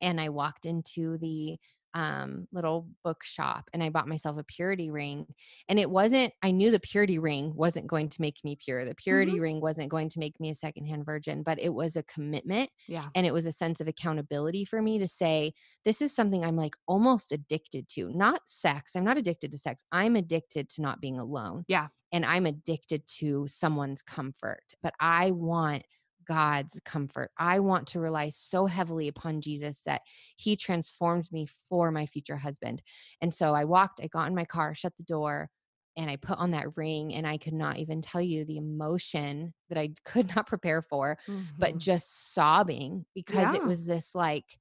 and 0.00 0.20
I 0.20 0.30
walked 0.30 0.64
into 0.64 1.18
the 1.18 1.58
um, 1.94 2.46
little 2.52 2.88
bookshop 3.04 3.68
and 3.72 3.82
I 3.82 3.90
bought 3.90 4.08
myself 4.08 4.38
a 4.38 4.44
purity 4.44 4.90
ring. 4.90 5.26
And 5.68 5.78
it 5.78 5.90
wasn't, 5.90 6.32
I 6.42 6.50
knew 6.50 6.70
the 6.70 6.80
purity 6.80 7.18
ring 7.18 7.52
wasn't 7.54 7.86
going 7.86 8.08
to 8.08 8.20
make 8.20 8.38
me 8.44 8.56
pure. 8.62 8.84
The 8.84 8.94
purity 8.94 9.40
ring 9.40 9.60
wasn't 9.60 9.90
going 9.90 10.08
to 10.10 10.18
make 10.18 10.38
me 10.40 10.50
a 10.50 10.54
secondhand 10.54 11.04
virgin, 11.04 11.42
but 11.42 11.60
it 11.60 11.72
was 11.72 11.96
a 11.96 12.02
commitment 12.04 12.70
yeah 12.88 13.06
and 13.14 13.26
it 13.26 13.32
was 13.32 13.46
a 13.46 13.52
sense 13.52 13.80
of 13.80 13.88
accountability 13.88 14.64
for 14.64 14.80
me 14.80 14.98
to 14.98 15.08
say, 15.08 15.52
this 15.84 16.02
is 16.02 16.14
something 16.14 16.44
I'm 16.44 16.56
like 16.56 16.74
almost 16.86 17.32
addicted 17.32 17.88
to, 17.90 18.10
not 18.12 18.42
sex. 18.46 18.94
I'm 18.94 19.04
not 19.04 19.18
addicted 19.18 19.50
to 19.52 19.58
sex. 19.58 19.84
I'm 19.92 20.16
addicted 20.16 20.68
to 20.70 20.82
not 20.82 21.00
being 21.00 21.18
alone 21.18 21.64
yeah 21.68 21.88
and 22.12 22.24
I'm 22.24 22.46
addicted 22.46 23.06
to 23.18 23.46
someone's 23.46 24.02
comfort, 24.02 24.64
but 24.82 24.94
I 25.00 25.30
want 25.30 25.84
God's 26.30 26.80
comfort. 26.84 27.32
I 27.36 27.58
want 27.58 27.88
to 27.88 27.98
rely 27.98 28.28
so 28.28 28.66
heavily 28.66 29.08
upon 29.08 29.40
Jesus 29.40 29.82
that 29.82 30.02
he 30.36 30.54
transforms 30.54 31.32
me 31.32 31.48
for 31.68 31.90
my 31.90 32.06
future 32.06 32.36
husband. 32.36 32.82
And 33.20 33.34
so 33.34 33.52
I 33.52 33.64
walked, 33.64 34.00
I 34.00 34.06
got 34.06 34.28
in 34.28 34.34
my 34.36 34.44
car, 34.44 34.72
shut 34.76 34.96
the 34.96 35.02
door, 35.02 35.50
and 35.96 36.08
I 36.08 36.14
put 36.14 36.38
on 36.38 36.52
that 36.52 36.76
ring 36.76 37.12
and 37.12 37.26
I 37.26 37.36
could 37.36 37.52
not 37.52 37.78
even 37.78 38.00
tell 38.00 38.20
you 38.20 38.44
the 38.44 38.58
emotion 38.58 39.54
that 39.70 39.78
I 39.78 39.90
could 40.04 40.32
not 40.36 40.46
prepare 40.46 40.82
for, 40.82 41.18
but 41.58 41.72
Mhm. 41.72 41.78
just 41.78 42.32
sobbing 42.32 43.06
because 43.12 43.52
it 43.52 43.64
was 43.64 43.88
this 43.88 44.14
like 44.14 44.56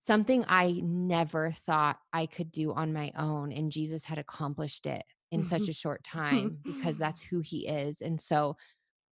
something 0.00 0.44
I 0.46 0.80
never 0.84 1.52
thought 1.52 1.98
I 2.12 2.26
could 2.26 2.52
do 2.52 2.72
on 2.74 2.92
my 2.92 3.12
own. 3.16 3.50
And 3.50 3.72
Jesus 3.72 4.04
had 4.04 4.18
accomplished 4.18 4.84
it 4.84 5.04
in 5.32 5.42
such 5.42 5.68
a 5.68 5.72
short 5.72 6.04
time 6.04 6.58
because 6.66 6.98
that's 6.98 7.22
who 7.22 7.40
he 7.40 7.66
is. 7.66 8.02
And 8.02 8.20
so 8.20 8.56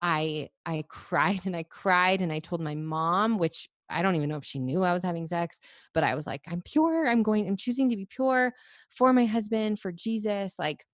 I 0.06 0.50
I 0.64 0.84
cried 0.88 1.40
and 1.46 1.56
I 1.56 1.64
cried 1.64 2.20
and 2.22 2.32
I 2.32 2.38
told 2.38 2.60
my 2.60 2.76
mom, 2.76 3.38
which 3.38 3.68
I 3.90 4.02
don't 4.02 4.14
even 4.14 4.28
know 4.28 4.36
if 4.36 4.44
she 4.44 4.60
knew 4.60 4.82
I 4.82 4.92
was 4.92 5.02
having 5.02 5.26
sex, 5.26 5.60
but 5.94 6.04
I 6.04 6.14
was 6.14 6.28
like, 6.28 6.42
I'm 6.46 6.62
pure. 6.62 7.08
I'm 7.08 7.24
going, 7.24 7.48
I'm 7.48 7.56
choosing 7.56 7.88
to 7.90 7.96
be 7.96 8.06
pure 8.06 8.52
for 8.88 9.12
my 9.12 9.26
husband, 9.26 9.80
for 9.80 9.90
Jesus. 9.90 10.60
Like, 10.60 10.84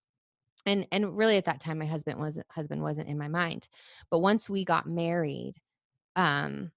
and 0.64 0.86
and 0.92 1.14
really 1.14 1.36
at 1.36 1.44
that 1.44 1.60
time 1.60 1.78
my 1.78 1.84
husband 1.84 2.18
wasn't 2.18 2.46
husband 2.50 2.82
wasn't 2.82 3.08
in 3.08 3.18
my 3.18 3.28
mind. 3.28 3.68
But 4.10 4.20
once 4.20 4.48
we 4.48 4.64
got 4.64 4.86
married, 4.86 5.56
um, 6.16 6.70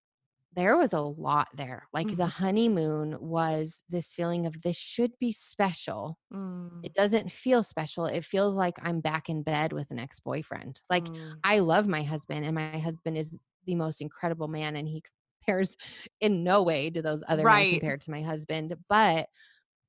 there 0.56 0.78
was 0.78 0.94
a 0.94 1.02
lot 1.02 1.50
there. 1.54 1.88
Like 1.94 2.10
the 2.12 2.26
Mhm. 2.26 2.28
honeymoon 2.28 3.18
was 3.20 3.84
this 3.90 4.14
feeling 4.14 4.46
of 4.46 4.62
this 4.62 4.78
should 4.78 5.14
be 5.20 5.32
special. 5.34 6.18
Mm, 6.32 6.84
It 6.84 6.94
doesn't 6.94 7.32
feel 7.32 7.64
special. 7.64 8.06
It 8.06 8.26
feels 8.26 8.56
like 8.56 8.76
I'm 8.82 9.02
back 9.02 9.30
in 9.30 9.44
bed 9.44 9.74
with 9.74 9.92
an 9.92 10.00
ex-boyfriend. 10.00 10.82
Like 10.90 11.10
mm. 11.10 11.44
I 11.44 11.60
love 11.60 11.88
my 11.88 12.04
husband, 12.04 12.46
and 12.46 12.56
my 12.56 12.78
husband 12.80 13.18
is 13.18 13.38
the 13.66 13.76
most 13.76 14.02
incredible 14.02 14.48
man, 14.48 14.76
and 14.76 14.88
he 14.88 15.04
compares 15.46 15.78
in 16.22 16.44
no 16.44 16.64
way 16.64 16.90
to 16.92 17.02
those 17.02 17.24
other 17.28 17.48
men 17.48 17.66
compared 17.66 18.02
to 18.02 18.12
my 18.12 18.22
husband. 18.22 18.76
But 18.90 19.30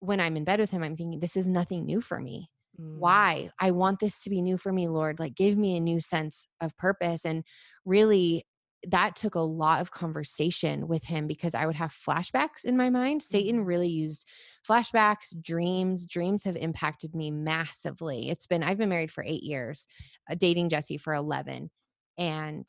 when 0.00 0.20
I'm 0.20 0.36
in 0.36 0.44
bed 0.44 0.60
with 0.60 0.70
him, 0.70 0.82
I'm 0.82 0.96
thinking, 0.96 1.20
this 1.20 1.36
is 1.36 1.48
nothing 1.48 1.84
new 1.84 2.00
for 2.00 2.20
me. 2.20 2.50
Mm. 2.78 3.26
Why? 3.28 3.50
I 3.60 3.70
want 3.72 4.00
this 4.00 4.22
to 4.22 4.30
be 4.30 4.40
new 4.42 4.56
for 4.58 4.72
me, 4.72 4.88
Lord. 4.88 5.18
Like, 5.18 5.34
give 5.34 5.56
me 5.58 5.76
a 5.76 5.80
new 5.80 6.00
sense 6.00 6.48
of 6.60 6.76
purpose. 6.76 7.24
And 7.24 7.44
really, 7.84 8.44
that 8.88 9.16
took 9.16 9.34
a 9.34 9.40
lot 9.40 9.80
of 9.80 9.90
conversation 9.90 10.86
with 10.86 11.04
him 11.04 11.26
because 11.26 11.54
I 11.54 11.66
would 11.66 11.74
have 11.76 11.92
flashbacks 11.92 12.64
in 12.64 12.76
my 12.76 12.88
mind. 12.88 13.22
Satan 13.22 13.60
Mhm. 13.60 13.64
really 13.64 13.88
used 13.88 14.28
flashbacks, 14.66 15.34
dreams. 15.42 16.06
Dreams 16.06 16.44
have 16.44 16.56
impacted 16.56 17.14
me 17.14 17.30
massively. 17.30 18.30
It's 18.30 18.46
been, 18.46 18.62
I've 18.62 18.78
been 18.78 18.88
married 18.88 19.10
for 19.10 19.24
eight 19.26 19.42
years, 19.42 19.86
uh, 20.30 20.36
dating 20.36 20.68
Jesse 20.68 20.98
for 20.98 21.14
11. 21.14 21.70
And 22.16 22.68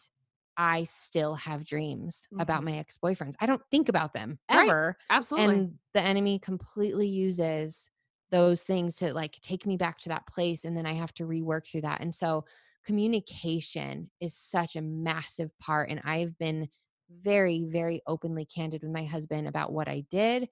I 0.57 0.85
still 0.85 1.35
have 1.35 1.65
dreams 1.65 2.27
about 2.39 2.63
Mhm. 2.63 2.63
my 2.63 2.73
ex 2.77 2.97
boyfriends. 2.97 3.35
I 3.39 3.45
don't 3.45 3.61
think 3.69 3.89
about 3.89 4.13
them 4.13 4.39
Right. 4.51 4.75
ever. 4.75 4.97
Absolutely. 5.09 5.65
And 5.65 5.77
the 5.93 6.01
enemy 6.01 6.39
completely 6.39 7.07
uses 7.07 7.89
those 8.31 8.63
things 8.63 8.95
to 8.97 9.13
like 9.13 9.33
take 9.41 9.65
me 9.65 9.77
back 9.77 9.99
to 9.99 10.09
that 10.09 10.27
place. 10.27 10.65
And 10.65 10.75
then 10.75 10.85
I 10.85 10.93
have 10.93 11.13
to 11.15 11.23
rework 11.25 11.69
through 11.69 11.81
that. 11.81 12.01
And 12.01 12.13
so 12.13 12.45
communication 12.87 14.09
is 14.21 14.35
such 14.35 14.75
a 14.75 14.81
massive 14.81 15.51
part. 15.59 15.89
And 15.89 16.01
I've 16.03 16.37
been 16.37 16.69
very, 17.09 17.65
very 17.65 18.01
openly 18.07 18.45
candid 18.45 18.81
with 18.83 18.91
my 18.91 19.05
husband 19.05 19.47
about 19.47 19.71
what 19.73 19.87
I 19.89 20.05
did, 20.09 20.49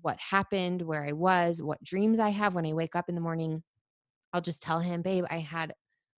what 0.00 0.18
happened, 0.20 0.82
where 0.82 1.04
I 1.04 1.12
was, 1.12 1.62
what 1.62 1.82
dreams 1.82 2.18
I 2.20 2.30
have 2.30 2.54
when 2.54 2.66
I 2.66 2.72
wake 2.74 2.94
up 2.94 3.08
in 3.08 3.14
the 3.14 3.20
morning. 3.20 3.62
I'll 4.32 4.40
just 4.40 4.62
tell 4.62 4.80
him, 4.80 5.02
babe, 5.02 5.24
I 5.30 5.38
had 5.38 5.72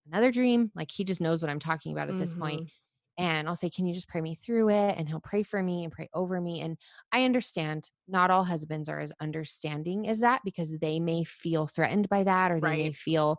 another 0.06 0.32
dream. 0.32 0.72
Like 0.74 0.90
he 0.90 1.04
just 1.04 1.20
knows 1.20 1.42
what 1.42 1.50
I'm 1.50 1.60
talking 1.60 1.92
about 1.92 2.08
at 2.08 2.18
this 2.18 2.34
point. 2.34 2.62
Mhm. 2.62 2.70
And 3.18 3.48
I'll 3.48 3.56
say, 3.56 3.70
Can 3.70 3.86
you 3.86 3.94
just 3.94 4.08
pray 4.08 4.22
me 4.22 4.34
through 4.34 4.70
it? 4.70 4.96
And 4.98 5.08
he'll 5.08 5.20
pray 5.20 5.42
for 5.42 5.62
me 5.62 5.84
and 5.84 5.92
pray 5.92 6.08
over 6.14 6.40
me. 6.40 6.60
And 6.62 6.78
I 7.12 7.24
understand 7.24 7.90
not 8.08 8.30
all 8.30 8.44
husbands 8.44 8.88
are 8.88 9.00
as 9.00 9.12
understanding 9.20 10.08
as 10.08 10.20
that 10.20 10.42
because 10.44 10.78
they 10.78 11.00
may 11.00 11.24
feel 11.24 11.66
threatened 11.66 12.08
by 12.08 12.24
that 12.24 12.50
or 12.50 12.60
they 12.60 12.74
may 12.74 12.92
feel 12.92 13.38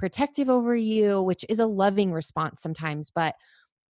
protective 0.00 0.50
over 0.50 0.76
you, 0.76 1.22
which 1.22 1.46
is 1.50 1.60
a 1.60 1.66
loving 1.68 2.12
response 2.12 2.62
sometimes. 2.62 3.12
But 3.12 3.36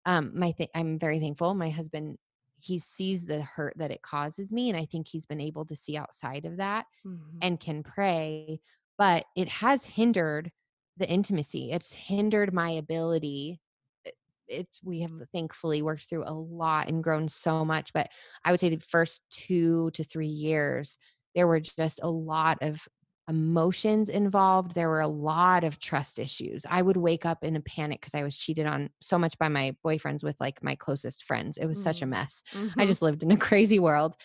um, 0.07 0.33
my 0.39 0.53
th- 0.53 0.71
I'm 0.75 0.99
very 0.99 1.21
thankful. 1.21 1.55
My 1.55 1.71
husband, 1.71 2.19
he 2.59 2.79
sees 2.79 3.27
the 3.27 3.43
hurt 3.43 3.75
that 3.79 3.91
it 3.91 4.03
causes 4.03 4.53
me. 4.53 4.69
And 4.71 4.79
I 4.79 4.87
think 4.87 5.09
he's 5.09 5.27
been 5.27 5.41
able 5.41 5.65
to 5.67 5.77
see 5.77 5.97
outside 5.97 6.45
of 6.47 6.59
that 6.59 6.87
Mhm. 7.05 7.41
and 7.41 7.59
can 7.61 7.83
pray, 7.83 8.61
but 8.99 9.25
it 9.37 9.49
has 9.49 9.85
hindered 9.85 10.53
the 10.97 11.09
intimacy. 11.09 11.73
It's 11.73 11.93
hindered 11.93 12.53
my 12.53 12.71
ability. 12.71 13.61
It- 14.05 14.15
It's 14.49 14.83
we 14.83 15.01
have 15.01 15.13
thankfully 15.33 15.83
worked 15.83 16.09
through 16.09 16.25
a 16.27 16.35
lot 16.35 16.89
and 16.89 17.03
grown 17.05 17.29
so 17.29 17.65
much, 17.65 17.93
but 17.93 18.11
I 18.45 18.51
would 18.51 18.61
say 18.61 18.69
the 18.71 18.81
first 18.81 19.23
2 19.31 19.91
to 19.93 20.05
3 20.05 20.27
years 20.27 20.99
there 21.35 21.47
were 21.47 21.61
just 21.61 22.01
a 22.03 22.11
lot 22.11 22.59
of 22.63 22.89
emotions 23.31 24.11
involved. 24.11 24.75
There 24.75 24.91
were 24.91 25.01
a 25.01 25.09
lot 25.09 25.65
of 25.65 25.79
trust 25.79 26.19
issues. 26.19 26.67
I 26.69 26.83
would 26.83 26.99
wake 26.99 27.25
up 27.25 27.45
in 27.45 27.57
a 27.57 27.63
panic 27.63 28.01
because 28.03 28.15
I 28.15 28.25
was 28.25 28.37
cheated 28.37 28.67
on 28.67 28.91
so 29.01 29.19
much 29.19 29.39
by 29.39 29.49
my 29.49 29.77
boyfriends 29.87 30.25
with 30.25 30.41
like 30.41 30.63
my 30.63 30.75
closest 30.77 31.25
friends. 31.25 31.57
It 31.57 31.67
was 31.67 31.81
such 31.81 32.03
a 32.03 32.07
Mhm. 32.07 32.09
mess. 32.09 32.43
I 32.79 32.85
Mhm. 32.85 32.87
just 32.87 33.03
lived 33.03 33.23
in 33.23 33.31
a 33.31 33.39
crazy 33.39 33.79
world. 33.79 34.17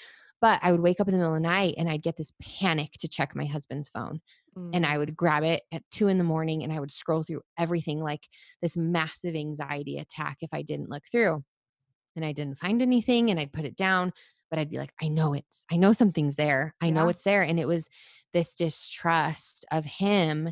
But 0.42 0.60
I 0.64 0.72
would 0.72 0.82
wake 0.82 1.00
up 1.00 1.08
in 1.08 1.14
the 1.14 1.18
middle 1.20 1.36
of 1.36 1.42
the 1.42 1.48
night 1.48 1.76
and 1.78 1.90
I'd 1.90 2.04
get 2.04 2.18
this 2.18 2.34
panic 2.42 2.92
to 3.00 3.08
check 3.08 3.36
my 3.36 3.46
husband's 3.46 3.90
phone. 3.90 4.20
And 4.74 4.86
I 4.86 4.98
Mm. 4.98 5.00
would 5.00 5.16
grab 5.16 5.44
it 5.44 5.64
at 5.72 5.84
two 5.92 6.08
in 6.10 6.18
the 6.18 6.24
morning 6.26 6.64
and 6.64 6.74
I 6.74 6.80
would 6.82 6.92
scroll 6.92 7.24
through 7.24 7.42
everything 7.58 8.02
like 8.02 8.28
this 8.62 8.78
massive 8.78 9.36
anxiety 9.36 9.98
attack 10.00 10.38
if 10.42 10.50
I 10.54 10.64
didn't 10.64 10.90
look 10.90 11.04
through. 11.12 11.44
And 12.16 12.26
I 12.26 12.32
didn't 12.32 12.60
find 12.60 12.82
anything 12.82 13.30
and 13.30 13.40
I'd 13.40 13.52
put 13.54 13.66
it 13.66 13.76
down, 13.76 14.14
but 14.50 14.60
I'd 14.60 14.70
be 14.70 14.78
like, 14.78 14.94
I 15.02 15.08
know 15.08 15.34
it's, 15.34 15.66
I 15.72 15.78
know 15.78 15.92
something's 15.92 16.36
there. 16.36 16.76
I 16.82 16.90
know 16.90 17.08
it's 17.08 17.24
there. 17.24 17.42
And 17.42 17.60
it 17.60 17.68
was 17.68 17.90
this 18.34 18.56
distrust 18.56 19.66
of 19.72 19.86
him 19.86 20.52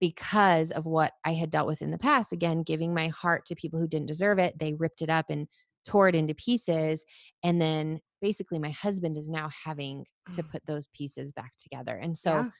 because 0.00 0.70
of 0.70 0.86
what 0.86 1.12
I 1.24 1.34
had 1.34 1.50
dealt 1.50 1.66
with 1.66 1.82
in 1.82 1.90
the 1.90 1.98
past. 1.98 2.32
Again, 2.32 2.62
giving 2.62 2.94
my 2.94 3.08
heart 3.08 3.44
to 3.46 3.54
people 3.54 3.78
who 3.78 3.88
didn't 3.88 4.06
deserve 4.06 4.38
it. 4.38 4.58
They 4.58 4.74
ripped 4.74 5.02
it 5.02 5.10
up 5.10 5.26
and 5.28 5.48
tore 5.86 6.08
it 6.08 6.14
into 6.14 6.34
pieces. 6.34 7.04
And 7.42 7.60
then 7.60 8.00
basically, 8.20 8.58
my 8.58 8.70
husband 8.70 9.16
is 9.16 9.28
now 9.28 9.50
having 9.64 10.04
to 10.32 10.42
mm. 10.42 10.50
put 10.50 10.64
those 10.66 10.86
pieces 10.94 11.32
back 11.32 11.52
together. 11.58 11.96
And 11.96 12.16
so 12.16 12.32
Yeah. 12.32 12.50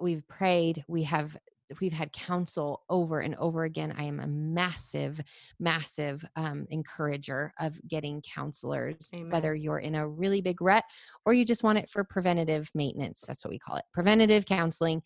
we've 0.00 0.26
prayed, 0.28 0.84
we 0.88 1.04
have. 1.04 1.36
We've 1.80 1.92
had 1.92 2.12
counsel 2.12 2.82
over 2.88 3.20
and 3.20 3.34
over 3.36 3.64
again. 3.64 3.94
I 3.96 4.04
am 4.04 4.20
a 4.20 4.26
massive, 4.26 5.20
massive 5.58 6.24
um, 6.36 6.66
encourager 6.70 7.52
of 7.60 7.78
getting 7.88 8.22
counselors, 8.22 9.10
Amen. 9.14 9.30
whether 9.30 9.54
you're 9.54 9.78
in 9.78 9.94
a 9.94 10.08
really 10.08 10.40
big 10.40 10.60
rut 10.60 10.84
or 11.24 11.34
you 11.34 11.44
just 11.44 11.62
want 11.62 11.78
it 11.78 11.90
for 11.90 12.04
preventative 12.04 12.70
maintenance. 12.74 13.24
That's 13.26 13.44
what 13.44 13.50
we 13.50 13.58
call 13.58 13.76
it 13.76 13.84
preventative 13.92 14.46
counseling 14.46 15.02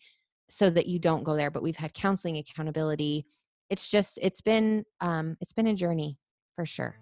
so 0.49 0.69
that 0.69 0.87
you 0.87 0.99
don't 0.99 1.23
go 1.23 1.35
there. 1.35 1.51
But 1.51 1.63
we've 1.63 1.77
had 1.77 1.93
counseling 1.93 2.37
accountability. 2.37 3.25
It's 3.69 3.89
just, 3.89 4.19
it's 4.21 4.41
been, 4.41 4.85
um, 5.01 5.37
it's 5.41 5.53
been 5.53 5.67
a 5.67 5.75
journey 5.75 6.17
for 6.55 6.65
sure. 6.65 6.97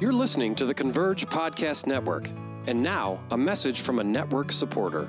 You're 0.00 0.12
listening 0.12 0.56
to 0.56 0.66
the 0.66 0.74
Converge 0.74 1.26
Podcast 1.26 1.86
Network. 1.86 2.28
And 2.66 2.82
now, 2.82 3.20
a 3.30 3.36
message 3.36 3.80
from 3.80 3.98
a 3.98 4.04
network 4.04 4.52
supporter. 4.52 5.08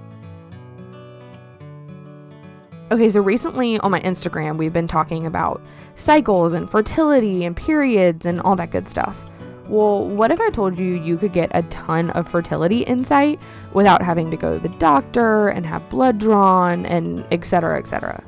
Okay, 2.91 3.09
so 3.09 3.21
recently 3.21 3.79
on 3.79 3.91
my 3.91 4.01
Instagram, 4.01 4.57
we've 4.57 4.73
been 4.73 4.85
talking 4.85 5.25
about 5.25 5.61
cycles 5.95 6.51
and 6.51 6.69
fertility 6.69 7.45
and 7.45 7.55
periods 7.55 8.25
and 8.25 8.41
all 8.41 8.57
that 8.57 8.71
good 8.71 8.85
stuff. 8.85 9.23
Well, 9.69 10.05
what 10.05 10.29
if 10.29 10.41
I 10.41 10.49
told 10.49 10.77
you 10.77 10.95
you 10.95 11.15
could 11.15 11.31
get 11.31 11.49
a 11.55 11.63
ton 11.63 12.09
of 12.09 12.27
fertility 12.27 12.81
insight 12.81 13.41
without 13.71 14.01
having 14.01 14.29
to 14.29 14.35
go 14.35 14.51
to 14.51 14.59
the 14.59 14.75
doctor 14.77 15.47
and 15.47 15.65
have 15.65 15.89
blood 15.89 16.17
drawn 16.17 16.85
and 16.85 17.25
et 17.31 17.45
cetera, 17.45 17.79
et 17.79 17.87
cetera? 17.87 18.21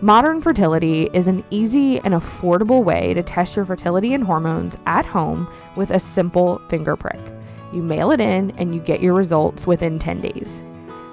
Modern 0.00 0.40
fertility 0.40 1.10
is 1.12 1.26
an 1.26 1.44
easy 1.50 1.98
and 2.00 2.14
affordable 2.14 2.82
way 2.82 3.12
to 3.12 3.22
test 3.22 3.54
your 3.54 3.66
fertility 3.66 4.14
and 4.14 4.24
hormones 4.24 4.78
at 4.86 5.04
home 5.04 5.46
with 5.76 5.90
a 5.90 6.00
simple 6.00 6.58
finger 6.70 6.96
prick. 6.96 7.20
You 7.70 7.82
mail 7.82 8.12
it 8.12 8.20
in 8.20 8.52
and 8.52 8.74
you 8.74 8.80
get 8.80 9.02
your 9.02 9.12
results 9.12 9.66
within 9.66 9.98
10 9.98 10.22
days. 10.22 10.64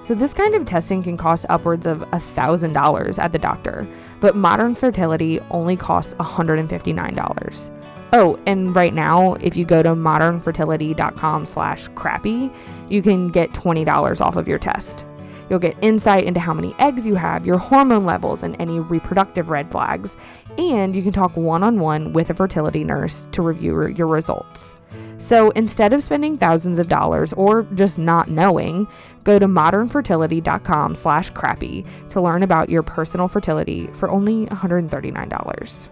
So, 0.07 0.15
this 0.15 0.33
kind 0.33 0.55
of 0.55 0.63
testing 0.63 1.03
can 1.03 1.17
cost 1.17 1.45
upwards 1.49 1.85
of 1.85 1.99
$1,000 2.11 3.19
at 3.19 3.31
the 3.33 3.37
doctor, 3.37 3.85
but 4.21 4.37
modern 4.37 4.73
fertility 4.73 5.41
only 5.51 5.75
costs 5.75 6.13
$159. 6.13 7.71
Oh, 8.13 8.39
and 8.45 8.73
right 8.73 8.93
now, 8.93 9.33
if 9.41 9.57
you 9.57 9.65
go 9.65 9.83
to 9.83 9.89
modernfertility.com 9.89 11.45
slash 11.45 11.89
crappy, 11.89 12.49
you 12.87 13.01
can 13.01 13.31
get 13.31 13.51
$20 13.51 14.21
off 14.21 14.37
of 14.37 14.47
your 14.47 14.59
test. 14.59 15.03
You'll 15.49 15.59
get 15.59 15.75
insight 15.81 16.23
into 16.23 16.39
how 16.39 16.53
many 16.53 16.73
eggs 16.79 17.05
you 17.05 17.15
have, 17.15 17.45
your 17.45 17.57
hormone 17.57 18.05
levels, 18.05 18.43
and 18.43 18.55
any 18.61 18.79
reproductive 18.79 19.49
red 19.49 19.69
flags. 19.69 20.15
And 20.57 20.95
you 20.95 21.03
can 21.03 21.11
talk 21.11 21.35
one 21.35 21.63
on 21.63 21.81
one 21.81 22.13
with 22.13 22.29
a 22.29 22.33
fertility 22.33 22.85
nurse 22.85 23.25
to 23.33 23.41
review 23.41 23.87
your 23.87 24.07
results. 24.07 24.73
So 25.19 25.49
instead 25.51 25.93
of 25.93 26.03
spending 26.03 26.37
thousands 26.37 26.79
of 26.79 26.87
dollars 26.87 27.33
or 27.33 27.63
just 27.73 27.97
not 27.97 28.29
knowing, 28.29 28.87
go 29.27 29.37
to 29.37 29.45
modernfertility.com 29.45 30.95
slash 30.95 31.29
crappy 31.31 31.85
to 32.09 32.21
learn 32.21 32.43
about 32.43 32.69
your 32.69 32.81
personal 32.81 33.27
fertility 33.27 33.87
for 33.87 34.09
only 34.09 34.45
$139. 34.47 35.89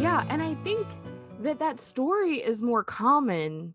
Yeah, 0.00 0.24
and 0.30 0.42
I 0.42 0.54
think 0.64 0.86
that 1.40 1.58
that 1.58 1.78
story 1.80 2.38
is 2.38 2.62
more 2.62 2.82
common 2.82 3.74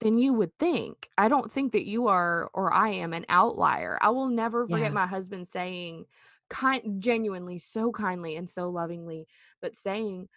than 0.00 0.18
you 0.18 0.32
would 0.32 0.50
think. 0.58 1.08
I 1.16 1.28
don't 1.28 1.50
think 1.50 1.72
that 1.72 1.86
you 1.86 2.08
are 2.08 2.50
or 2.54 2.72
I 2.72 2.88
am 2.90 3.12
an 3.12 3.24
outlier. 3.28 3.98
I 4.02 4.10
will 4.10 4.28
never 4.28 4.66
forget 4.66 4.80
Yeah. 4.90 4.90
my 4.90 5.06
husband 5.06 5.46
saying 5.46 6.06
kind 6.50 7.00
genuinely 7.00 7.58
so 7.58 7.92
kindly 7.92 8.36
and 8.36 8.50
so 8.50 8.68
lovingly, 8.68 9.28
but 9.60 9.76
saying 9.76 10.28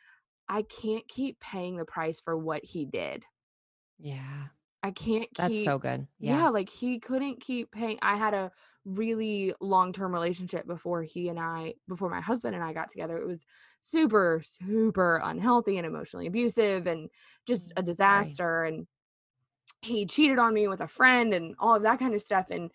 I 0.47 0.61
can't 0.61 1.07
keep 1.07 1.39
paying 1.39 1.77
the 1.77 1.85
price 1.85 2.21
for 2.21 2.37
what 2.37 2.63
he 2.63 2.85
did. 2.85 3.23
Yeah. 3.97 4.49
I 4.85 4.91
can't 4.91 5.27
keep, 5.33 5.37
That's 5.37 5.63
so 5.63 5.79
good. 5.79 6.07
yeah, 6.19 6.43
Yeah. 6.43 6.49
like 6.49 6.69
he 6.69 6.99
couldn't 6.99 7.41
keep 7.41 7.71
paying. 7.71 7.97
I 8.03 8.17
had 8.17 8.35
a 8.35 8.51
really 8.85 9.51
long-term 9.59 10.13
relationship 10.13 10.67
before 10.67 11.01
he 11.01 11.27
and 11.29 11.39
I, 11.39 11.73
before 11.87 12.09
my 12.09 12.21
husband 12.21 12.53
and 12.55 12.63
I 12.63 12.71
got 12.71 12.91
together. 12.91 13.17
It 13.17 13.25
was 13.25 13.45
super, 13.81 14.43
super 14.43 15.19
unhealthy 15.23 15.77
and 15.77 15.87
emotionally 15.87 16.27
abusive 16.27 16.85
and 16.85 17.09
just 17.47 17.73
a 17.77 17.81
Mm, 17.81 17.85
sorry. 17.85 17.85
disaster. 17.85 18.63
And 18.63 18.85
he 19.81 20.05
cheated 20.05 20.37
on 20.37 20.53
me 20.53 20.67
with 20.67 20.81
a 20.81 20.87
friend 20.87 21.33
and 21.33 21.55
all 21.57 21.73
of 21.75 21.81
that 21.83 21.97
kind 21.97 22.13
of 22.13 22.21
stuff. 22.21 22.51
And 22.51 22.69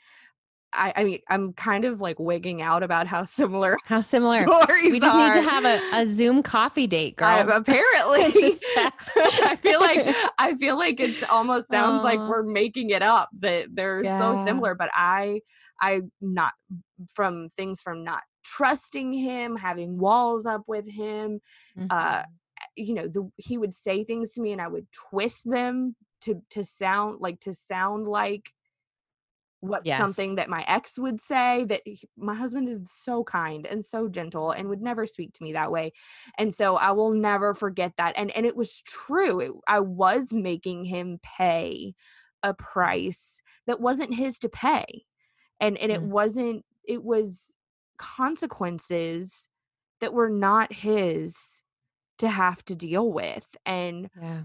I, 0.73 0.93
I 0.97 1.05
mean, 1.05 1.19
I'm 1.29 1.53
kind 1.53 1.85
of 1.85 2.01
like 2.01 2.19
wigging 2.19 2.63
out 2.63 2.83
about 2.83 3.07
how 3.07 3.25
similar 3.41 3.77
How 3.85 4.01
similar. 4.01 4.47
We 4.83 5.01
just 5.01 5.17
need 5.17 5.33
to 5.35 5.43
have 5.43 5.65
a, 5.65 5.81
a 5.93 6.07
Zoom 6.07 6.43
coffee 6.43 6.87
date, 6.87 7.17
girl. 7.17 7.29
I, 7.29 7.41
apparently, 7.41 8.33
Just 8.33 8.65
checked. 8.75 9.11
I 9.17 9.57
feel 9.57 9.81
like 9.81 10.15
I 10.39 10.55
feel 10.55 10.77
like 10.79 11.01
it 11.01 11.23
almost 11.31 11.69
sounds 11.69 12.05
like 12.05 12.21
we're 12.21 12.43
making 12.45 12.91
it 12.91 13.03
up 13.03 13.31
that 13.39 13.69
they're 13.73 14.05
so 14.05 14.43
similar. 14.45 14.75
But 14.75 14.91
I, 14.95 15.41
I 15.81 16.03
not 16.21 16.53
from 17.13 17.49
things 17.49 17.81
from 17.81 18.05
not 18.05 18.23
trusting 18.45 19.13
him, 19.13 19.57
having 19.57 19.99
walls 19.99 20.47
up 20.47 20.63
with 20.67 20.89
him. 20.89 21.41
Uh, 21.91 22.21
Mhm. 22.21 22.25
you 22.77 22.95
know, 22.95 23.09
the 23.09 23.29
he 23.37 23.59
would 23.59 23.75
say 23.75 24.05
things 24.05 24.33
to 24.35 24.41
me, 24.41 24.53
and 24.53 24.61
I 24.61 24.69
would 24.69 24.87
twist 24.93 25.51
them 25.51 25.97
to 26.23 26.43
to 26.51 26.65
sound 26.65 27.21
like 27.21 27.41
to 27.41 27.55
sound 27.55 28.07
like 28.07 28.53
what 29.61 29.85
Yes. 29.85 29.99
something 29.99 30.37
that 30.37 30.49
my 30.49 30.64
ex 30.68 30.99
would 30.99 31.20
say 31.20 31.64
that 31.64 31.83
he- 31.85 32.09
my 32.16 32.35
husband 32.35 32.68
is 32.68 32.81
so 32.90 33.23
kind 33.25 33.66
and 33.66 33.85
so 33.85 34.09
gentle 34.09 34.51
and 34.53 34.68
would 34.68 34.81
never 34.83 35.07
speak 35.07 35.33
to 35.35 35.42
me 35.42 35.53
that 35.53 35.70
way 35.70 35.92
and 36.38 36.55
so 36.55 36.77
i 36.77 36.90
will 36.92 37.12
never 37.12 37.53
forget 37.55 37.92
that 37.99 38.14
and 38.16 38.31
and 38.33 38.46
it 38.46 38.57
was 38.57 38.81
true 38.83 39.40
it, 39.40 39.53
i 39.68 39.79
was 39.79 40.33
making 40.33 40.85
him 40.85 41.18
pay 41.23 41.94
a 42.42 42.55
price 42.55 43.42
that 43.66 43.81
wasn't 43.81 44.14
his 44.14 44.38
to 44.38 44.49
pay 44.49 45.05
and 45.61 45.77
and 45.79 45.92
it 45.92 46.01
Mm. 46.01 46.09
wasn't 46.09 46.64
it 46.85 47.05
was 47.05 47.55
consequences 47.99 49.49
that 50.01 50.14
were 50.14 50.31
not 50.31 50.73
his 50.73 51.62
to 52.18 52.29
have 52.29 52.64
to 52.64 52.75
deal 52.75 53.12
with 53.12 53.57
and 53.66 54.11
yeah. 54.20 54.44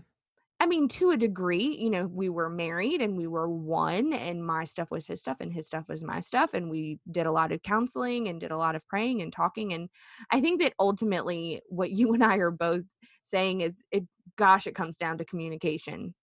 I 0.60 0.68
mean, 0.68 0.88
to 0.90 1.12
a 1.12 1.18
degree, 1.18 1.76
you 1.78 1.90
know, 1.90 2.08
we 2.08 2.30
were 2.30 2.50
married 2.50 3.02
and 3.02 3.18
we 3.18 3.28
were 3.28 3.50
one, 3.50 4.14
and 4.14 4.46
my 4.46 4.64
stuff 4.64 4.90
was 4.90 5.06
his 5.06 5.20
stuff 5.20 5.38
and 5.42 5.52
his 5.52 5.68
stuff 5.68 5.90
was 5.90 6.02
my 6.02 6.22
stuff. 6.22 6.54
And 6.54 6.70
we 6.70 7.00
did 7.12 7.26
a 7.26 7.32
lot 7.32 7.52
of 7.52 7.62
counseling 7.62 8.28
and 8.30 8.40
did 8.40 8.52
a 8.52 8.58
lot 8.58 8.76
of 8.76 8.88
praying 8.88 9.22
and 9.22 9.34
talking. 9.34 9.74
And 9.74 9.90
I 10.32 10.40
think 10.40 10.62
that 10.62 10.74
ultimately, 10.80 11.62
what 11.68 11.92
you 11.92 12.14
and 12.14 12.24
I 12.24 12.38
are 12.38 12.52
both 12.52 12.86
saying 13.24 13.62
is 13.62 13.84
it, 13.92 14.06
gosh, 14.38 14.66
it 14.66 14.76
comes 14.76 14.96
down 14.98 15.18
to 15.18 15.26
communication. 15.26 16.16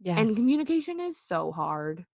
Yes. 0.00 0.18
And 0.18 0.36
communication 0.36 1.00
is 1.00 1.18
so 1.20 1.52
hard. 1.52 2.06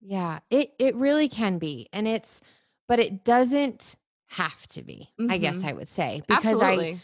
Yeah, 0.00 0.40
it 0.50 0.74
it 0.78 0.94
really 0.96 1.28
can 1.28 1.58
be. 1.58 1.88
And 1.92 2.06
it's 2.06 2.40
but 2.88 2.98
it 3.00 3.24
doesn't 3.24 3.96
have 4.28 4.66
to 4.68 4.82
be. 4.82 5.12
I 5.28 5.38
guess 5.38 5.64
Mhm. 5.64 5.64
I 5.64 5.72
would 5.72 5.88
say 5.88 6.22
because 6.28 6.60
Absolutely. 6.60 6.62
I 6.62 7.02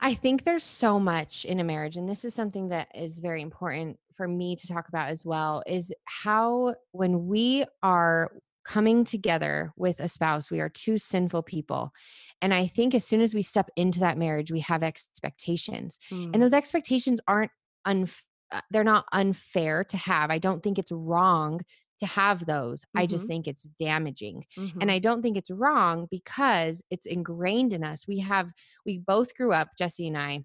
I 0.00 0.14
think 0.14 0.44
there's 0.44 0.64
so 0.64 1.00
much 1.00 1.44
in 1.44 1.60
a 1.60 1.64
marriage 1.64 1.96
and 1.96 2.08
this 2.08 2.24
is 2.24 2.34
something 2.34 2.68
that 2.68 2.88
is 2.94 3.18
very 3.18 3.42
important 3.42 3.98
for 4.14 4.28
me 4.28 4.56
to 4.56 4.66
talk 4.66 4.88
about 4.88 5.08
as 5.08 5.24
well 5.24 5.62
is 5.66 5.92
how 6.04 6.74
when 6.92 7.26
we 7.26 7.64
are 7.82 8.32
coming 8.64 9.02
together 9.04 9.72
with 9.76 9.98
a 10.00 10.08
spouse 10.08 10.50
we 10.50 10.60
are 10.60 10.68
two 10.68 10.98
sinful 10.98 11.42
people 11.42 11.90
and 12.42 12.52
i 12.52 12.66
think 12.66 12.94
as 12.94 13.04
soon 13.04 13.20
as 13.22 13.34
we 13.34 13.42
step 13.42 13.70
into 13.76 14.00
that 14.00 14.18
marriage 14.18 14.52
we 14.52 14.60
have 14.60 14.82
expectations 14.82 15.98
Mm. 16.12 16.30
and 16.34 16.42
those 16.42 16.52
expectations 16.52 17.20
aren't 17.26 17.50
unf- 17.86 18.22
uh, 18.52 18.60
they're 18.70 18.84
not 18.84 19.06
unfair 19.12 19.84
to 19.84 19.96
have 19.96 20.30
i 20.30 20.38
don't 20.38 20.62
think 20.62 20.78
it's 20.78 20.92
wrong 20.92 21.60
to 21.98 22.06
have 22.06 22.46
those 22.46 22.84
i 22.96 23.06
just 23.06 23.26
Mhm. 23.26 23.28
think 23.28 23.46
it's 23.48 23.64
damaging 23.78 24.46
Mhm. 24.58 24.82
and 24.82 24.90
i 24.90 24.98
don't 24.98 25.22
think 25.22 25.36
it's 25.36 25.50
wrong 25.50 26.06
because 26.10 26.82
it's 26.90 27.06
ingrained 27.06 27.72
in 27.72 27.84
us 27.84 28.06
we 28.08 28.18
have 28.18 28.52
we 28.86 28.98
both 28.98 29.34
grew 29.36 29.52
up 29.52 29.70
jesse 29.78 30.06
and 30.08 30.18
i 30.18 30.44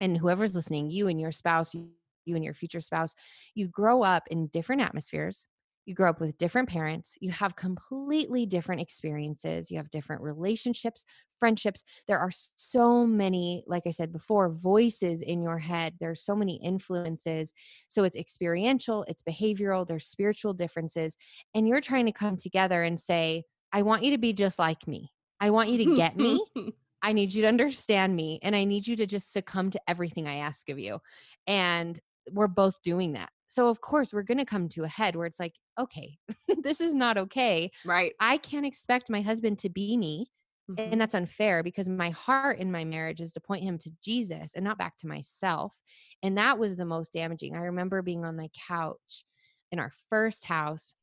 and 0.00 0.18
whoever's 0.18 0.54
listening 0.54 0.90
you 0.90 1.08
and 1.08 1.20
your 1.20 1.32
spouse 1.32 1.74
you 1.74 1.90
and 2.28 2.44
your 2.44 2.54
future 2.54 2.80
spouse 2.80 3.14
you 3.54 3.68
grow 3.68 4.02
up 4.02 4.24
in 4.30 4.48
different 4.48 4.82
atmospheres 4.82 5.46
you 5.84 5.94
grow 5.94 6.10
up 6.10 6.20
with 6.20 6.38
different 6.38 6.68
parents 6.68 7.14
you 7.20 7.30
have 7.30 7.56
completely 7.56 8.46
different 8.46 8.80
experiences 8.80 9.70
you 9.70 9.76
have 9.76 9.90
different 9.90 10.22
relationships 10.22 11.04
friendships. 11.42 11.82
There 12.06 12.20
are 12.20 12.30
so 12.54 13.04
many 13.04 13.64
like 13.66 13.82
i 13.88 13.90
said 13.90 14.12
before 14.12 14.48
voices 14.48 15.22
in 15.22 15.42
your 15.42 15.58
head. 15.58 15.94
There's 15.98 16.24
so 16.24 16.36
many 16.36 16.54
influences. 16.62 17.52
So 17.88 18.04
it's 18.04 18.16
experiential 18.16 19.04
it's 19.08 19.22
behavioral 19.22 19.84
there's 19.84 20.06
spiritual 20.06 20.54
differences 20.54 21.16
and 21.52 21.66
you're 21.66 21.80
trying 21.80 22.06
to 22.06 22.12
come 22.12 22.36
together 22.36 22.84
and 22.84 22.98
say 22.98 23.42
i 23.72 23.82
want 23.82 24.04
you 24.04 24.12
to 24.12 24.18
be 24.18 24.32
just 24.32 24.60
like 24.60 24.86
me. 24.86 25.10
I 25.40 25.50
want 25.50 25.70
you 25.70 25.78
to 25.78 25.96
get 25.96 26.16
me. 26.16 26.40
I 27.02 27.12
need 27.12 27.34
you 27.34 27.42
to 27.42 27.48
understand 27.48 28.14
me 28.14 28.38
and 28.44 28.54
I 28.54 28.62
need 28.62 28.86
you 28.86 28.94
to 28.94 29.06
just 29.06 29.32
succumb 29.32 29.70
to 29.70 29.80
everything 29.88 30.28
I 30.28 30.36
ask 30.36 30.68
of 30.70 30.78
you. 30.78 31.00
And 31.48 31.98
we're 32.30 32.46
both 32.46 32.80
doing 32.82 33.14
that. 33.14 33.30
So, 33.48 33.66
of 33.66 33.80
course, 33.80 34.14
we're 34.14 34.22
going 34.22 34.38
to 34.38 34.44
come 34.44 34.68
to 34.70 34.84
a 34.84 34.88
head 34.88 35.16
where 35.16 35.26
it's 35.26 35.40
like, 35.40 35.54
okay, 35.78 36.18
this 36.62 36.80
is 36.80 36.94
not 36.94 37.18
okay. 37.18 37.70
right. 37.84 38.14
I 38.20 38.38
can't 38.38 38.66
expect 38.66 39.10
my 39.10 39.22
husband 39.22 39.58
to 39.60 39.70
be 39.70 39.96
me. 39.96 40.30
Mhm. 40.68 40.92
And 40.92 41.00
that's 41.00 41.14
unfair 41.14 41.62
because 41.62 41.88
my 41.88 42.10
heart 42.10 42.58
in 42.58 42.72
my 42.72 42.84
marriage 42.84 43.20
is 43.20 43.32
to 43.34 43.40
point 43.40 43.62
him 43.62 43.78
to 43.78 43.90
Jesus 44.02 44.54
and 44.54 44.64
not 44.64 44.78
back 44.78 44.96
to 44.98 45.06
myself. 45.06 45.80
And 46.22 46.38
that 46.38 46.58
was 46.58 46.76
the 46.76 46.86
most 46.86 47.12
damaging. 47.12 47.54
I 47.54 47.64
remember 47.64 48.00
being 48.02 48.24
on 48.24 48.36
my 48.36 48.48
couch 48.68 49.24
in 49.70 49.78
our 49.78 49.90
first 50.08 50.46
house 50.46 50.94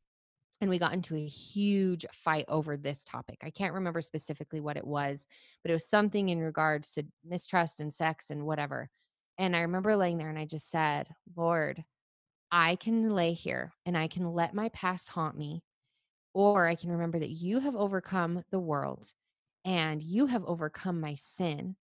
and 0.61 0.69
we 0.69 0.77
got 0.77 0.93
into 0.93 1.15
a 1.15 1.25
huge 1.25 2.05
fight 2.13 2.45
over 2.49 2.75
this 2.75 3.05
topic. 3.05 3.37
I 3.43 3.49
can't 3.49 3.73
remember 3.73 4.01
specifically 4.01 4.59
what 4.59 4.75
it 4.77 4.85
was, 4.85 5.25
but 5.63 5.71
it 5.71 5.73
was 5.73 5.87
something 5.89 6.29
in 6.29 6.39
regards 6.39 6.91
to 6.93 7.05
mistrust 7.23 7.79
and 7.79 7.93
sex 7.93 8.29
and 8.29 8.45
whatever. 8.45 8.89
And 9.37 9.55
I 9.55 9.61
remember 9.61 9.95
laying 9.95 10.17
there 10.17 10.29
and 10.29 10.37
I 10.39 10.45
just 10.45 10.69
said, 10.69 11.07
Lord, 11.35 11.83
I 12.51 12.75
can 12.75 13.09
lay 13.11 13.33
here 13.33 13.73
and 13.85 13.97
I 13.97 14.07
can 14.07 14.31
let 14.33 14.53
my 14.53 14.69
past 14.69 15.09
haunt 15.09 15.37
me, 15.37 15.63
or 16.33 16.67
I 16.67 16.75
can 16.75 16.91
remember 16.91 17.19
that 17.19 17.29
you 17.31 17.59
have 17.59 17.75
overcome 17.75 18.43
the 18.51 18.59
world 18.59 19.13
and 19.65 20.01
you 20.03 20.27
have 20.27 20.43
overcome 20.45 20.99
my 21.01 21.15
sin. 21.15 21.75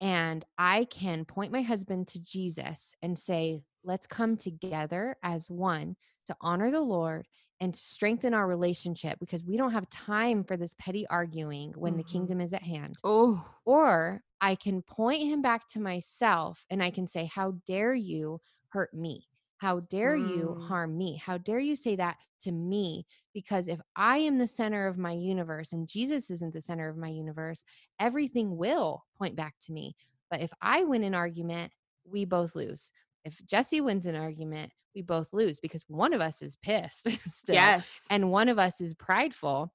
And 0.00 0.44
I 0.58 0.86
can 0.86 1.24
point 1.24 1.52
my 1.52 1.62
husband 1.62 2.08
to 2.08 2.20
Jesus 2.22 2.94
and 3.02 3.18
say, 3.18 3.64
let's 3.84 4.06
come 4.06 4.36
together 4.36 5.16
as 5.22 5.50
one 5.50 5.96
to 6.26 6.36
honor 6.40 6.70
the 6.70 6.82
Lord 6.82 7.28
and 7.60 7.74
to 7.74 7.80
strengthen 7.80 8.34
our 8.34 8.46
relationship 8.46 9.18
because 9.20 9.44
we 9.44 9.56
don't 9.56 9.72
have 9.72 9.88
time 9.90 10.44
for 10.44 10.56
this 10.56 10.74
petty 10.74 11.06
arguing 11.08 11.72
when 11.74 11.96
the 11.96 12.04
Mhm. 12.04 12.04
kingdom 12.04 12.40
is 12.40 12.52
at 12.52 12.62
hand. 12.62 13.02
Oh, 13.02 13.56
Or 13.64 14.22
I 14.40 14.54
can 14.56 14.82
point 14.82 15.22
him 15.22 15.42
back 15.42 15.66
to 15.68 15.80
myself 15.80 16.64
and 16.70 16.82
I 16.82 16.90
can 16.90 17.06
say, 17.06 17.26
How 17.26 17.52
dare 17.66 17.94
you 17.94 18.40
hurt 18.68 18.94
me? 18.94 19.28
How 19.58 19.80
dare 19.80 20.16
you 20.16 20.54
Mm. 20.56 20.68
harm 20.68 20.96
me? 20.96 21.16
How 21.16 21.36
dare 21.36 21.58
you 21.58 21.76
say 21.76 21.96
that 21.96 22.18
to 22.40 22.52
me? 22.52 23.06
Because 23.34 23.68
if 23.68 23.80
I 23.96 24.18
am 24.18 24.38
the 24.38 24.46
center 24.46 24.86
of 24.86 24.98
my 24.98 25.12
universe 25.12 25.72
and 25.72 25.88
Jesus 25.88 26.30
isn't 26.30 26.54
the 26.54 26.60
center 26.60 26.88
of 26.88 26.96
my 26.96 27.08
universe, 27.08 27.64
everything 27.98 28.56
will 28.56 29.04
point 29.16 29.34
back 29.36 29.56
to 29.62 29.72
me. 29.72 29.96
But 30.30 30.40
if 30.42 30.52
I 30.60 30.84
win 30.84 31.02
an 31.02 31.14
argument, 31.14 31.72
we 32.04 32.24
both 32.24 32.54
lose. 32.54 32.92
If 33.24 33.44
Jesse 33.44 33.80
wins 33.80 34.06
an 34.06 34.14
argument, 34.14 34.72
we 34.94 35.02
both 35.02 35.32
lose 35.32 35.60
because 35.60 35.84
one 35.88 36.14
of 36.14 36.20
us 36.20 36.40
is 36.40 36.56
pissed 36.56 37.08
still 37.30 37.54
yes. 37.54 38.06
and 38.10 38.30
one 38.30 38.48
of 38.48 38.58
us 38.58 38.80
is 38.80 38.94
prideful. 38.94 39.72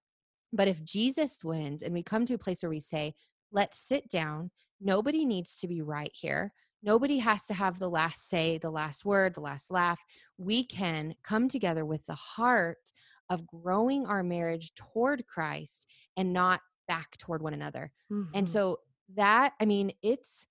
But 0.53 0.67
if 0.67 0.83
Jesus 0.83 1.43
wins 1.43 1.83
and 1.83 1.93
we 1.93 2.03
come 2.03 2.25
to 2.25 2.35
a 2.35 2.39
place 2.39 2.63
where 2.63 2.69
we 2.69 2.79
say, 2.79 3.15
let's 3.51 3.79
sit 3.79 4.09
down, 4.09 4.51
nobody 4.79 5.25
needs 5.25 5.57
to 5.57 5.67
be 5.67 5.81
right 5.81 6.11
here. 6.13 6.53
Nobody 6.83 7.17
has 7.19 7.45
to 7.47 7.53
have 7.53 7.79
the 7.79 7.89
last 7.89 8.27
say, 8.29 8.57
the 8.57 8.69
last 8.69 9.05
word, 9.05 9.33
the 9.33 9.41
last 9.41 9.71
laugh. 9.71 10.03
We 10.37 10.65
can 10.65 11.15
come 11.23 11.47
together 11.47 11.85
with 11.85 12.05
the 12.05 12.15
heart 12.15 12.91
of 13.29 13.47
growing 13.47 14.05
our 14.05 14.21
marriage 14.23 14.75
toward 14.75 15.25
Christ 15.25 15.87
and 16.17 16.33
not 16.33 16.61
back 16.87 17.17
toward 17.17 17.41
one 17.41 17.53
another. 17.53 17.91
And 18.33 18.47
Mhm. 18.47 18.51
so 18.51 18.79
that, 19.15 19.53
I 19.59 19.65
mean, 19.65 19.93
it's 20.01 20.47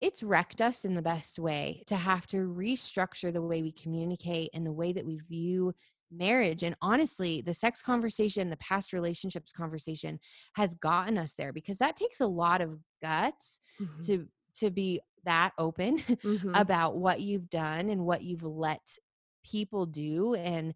it's 0.00 0.22
wrecked 0.22 0.60
us 0.60 0.84
in 0.84 0.94
the 0.94 1.02
best 1.02 1.38
way 1.38 1.82
to 1.86 1.96
have 1.96 2.26
to 2.28 2.36
restructure 2.38 3.32
the 3.32 3.42
way 3.42 3.62
we 3.62 3.72
communicate 3.72 4.50
and 4.54 4.64
the 4.64 4.72
way 4.72 4.92
that 4.92 5.04
we 5.04 5.18
view 5.18 5.74
marriage 6.10 6.62
and 6.62 6.76
honestly 6.80 7.42
the 7.42 7.52
sex 7.52 7.82
conversation 7.82 8.48
the 8.48 8.56
past 8.58 8.92
relationships 8.94 9.52
conversation 9.52 10.18
has 10.54 10.74
gotten 10.74 11.18
us 11.18 11.34
there 11.34 11.52
because 11.52 11.78
that 11.78 11.96
takes 11.96 12.20
a 12.20 12.26
lot 12.26 12.60
of 12.62 12.80
guts 13.02 13.60
Mhm. 13.80 14.02
to 14.02 14.28
to 14.54 14.70
be 14.70 15.00
that 15.24 15.52
open 15.58 15.98
Mhm. 16.24 16.54
about 16.54 16.96
what 16.96 17.20
you've 17.20 17.48
done 17.50 17.90
and 17.90 18.04
what 18.04 18.22
you've 18.22 18.44
let 18.44 18.96
people 19.44 19.86
do 19.86 20.34
and 20.34 20.74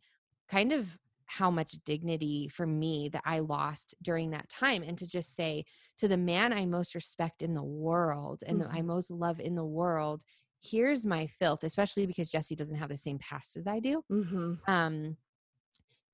kind 0.49 0.73
of 0.73 0.99
how 1.27 1.51
much 1.51 1.73
dignity 1.85 2.49
for 2.49 2.67
me 2.67 3.09
that 3.11 3.23
I 3.25 3.39
lost 3.39 3.95
during 4.03 4.31
that 4.31 4.49
time 4.49 4.83
and 4.83 4.99
to 4.99 5.09
just 5.09 5.35
say 5.35 5.65
to 5.99 6.09
the 6.09 6.19
man 6.19 6.53
I 6.53 6.67
most 6.67 6.95
respect 6.95 7.43
in 7.43 7.55
the 7.55 7.63
world 7.63 8.43
and 8.47 8.61
that 8.61 8.69
I 8.71 8.83
Mhm. 8.83 8.83
most 8.83 9.11
love 9.11 9.41
in 9.41 9.55
the 9.55 9.65
world 9.65 10.23
here's 10.63 11.07
my 11.07 11.27
filth 11.27 11.65
especially 11.65 12.07
because 12.07 12.31
Jesse 12.31 12.55
doesn't 12.55 12.77
have 12.77 12.91
the 12.91 12.97
same 12.99 13.19
past 13.19 13.57
as 13.57 13.67
I 13.67 13.81
do 13.81 14.03
Mhm. 14.11 14.61
um 14.69 15.17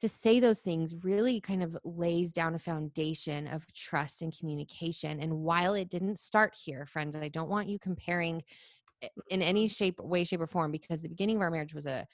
to 0.00 0.08
say 0.08 0.38
those 0.38 0.62
things 0.62 0.94
really 1.02 1.40
kind 1.40 1.62
of 1.62 1.76
lays 1.84 2.30
down 2.30 2.54
a 2.54 2.58
foundation 2.58 3.46
of 3.48 3.70
trust 3.72 4.22
and 4.22 4.36
communication 4.36 5.20
and 5.20 5.32
while 5.32 5.74
it 5.74 5.88
didn't 5.88 6.18
start 6.18 6.54
here 6.54 6.86
friends 6.86 7.16
i 7.16 7.28
don't 7.28 7.48
want 7.48 7.68
you 7.68 7.78
comparing 7.78 8.42
eh, 9.02 9.08
in 9.30 9.42
any 9.42 9.68
shape 9.68 10.00
way 10.00 10.24
shape 10.24 10.40
or 10.40 10.46
form 10.46 10.70
because 10.70 11.02
the 11.02 11.08
beginning 11.08 11.36
of 11.36 11.42
our 11.42 11.50
marriage 11.50 11.74
was 11.74 11.86
a 11.86 12.06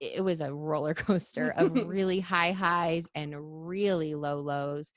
it 0.00 0.22
was 0.22 0.40
a 0.40 0.52
roller 0.52 0.94
coaster 1.06 1.52
of 1.56 1.72
really 1.86 2.20
high 2.20 2.52
highs 2.52 3.06
and 3.14 3.34
really 3.68 4.14
low 4.14 4.40
lows 4.40 4.92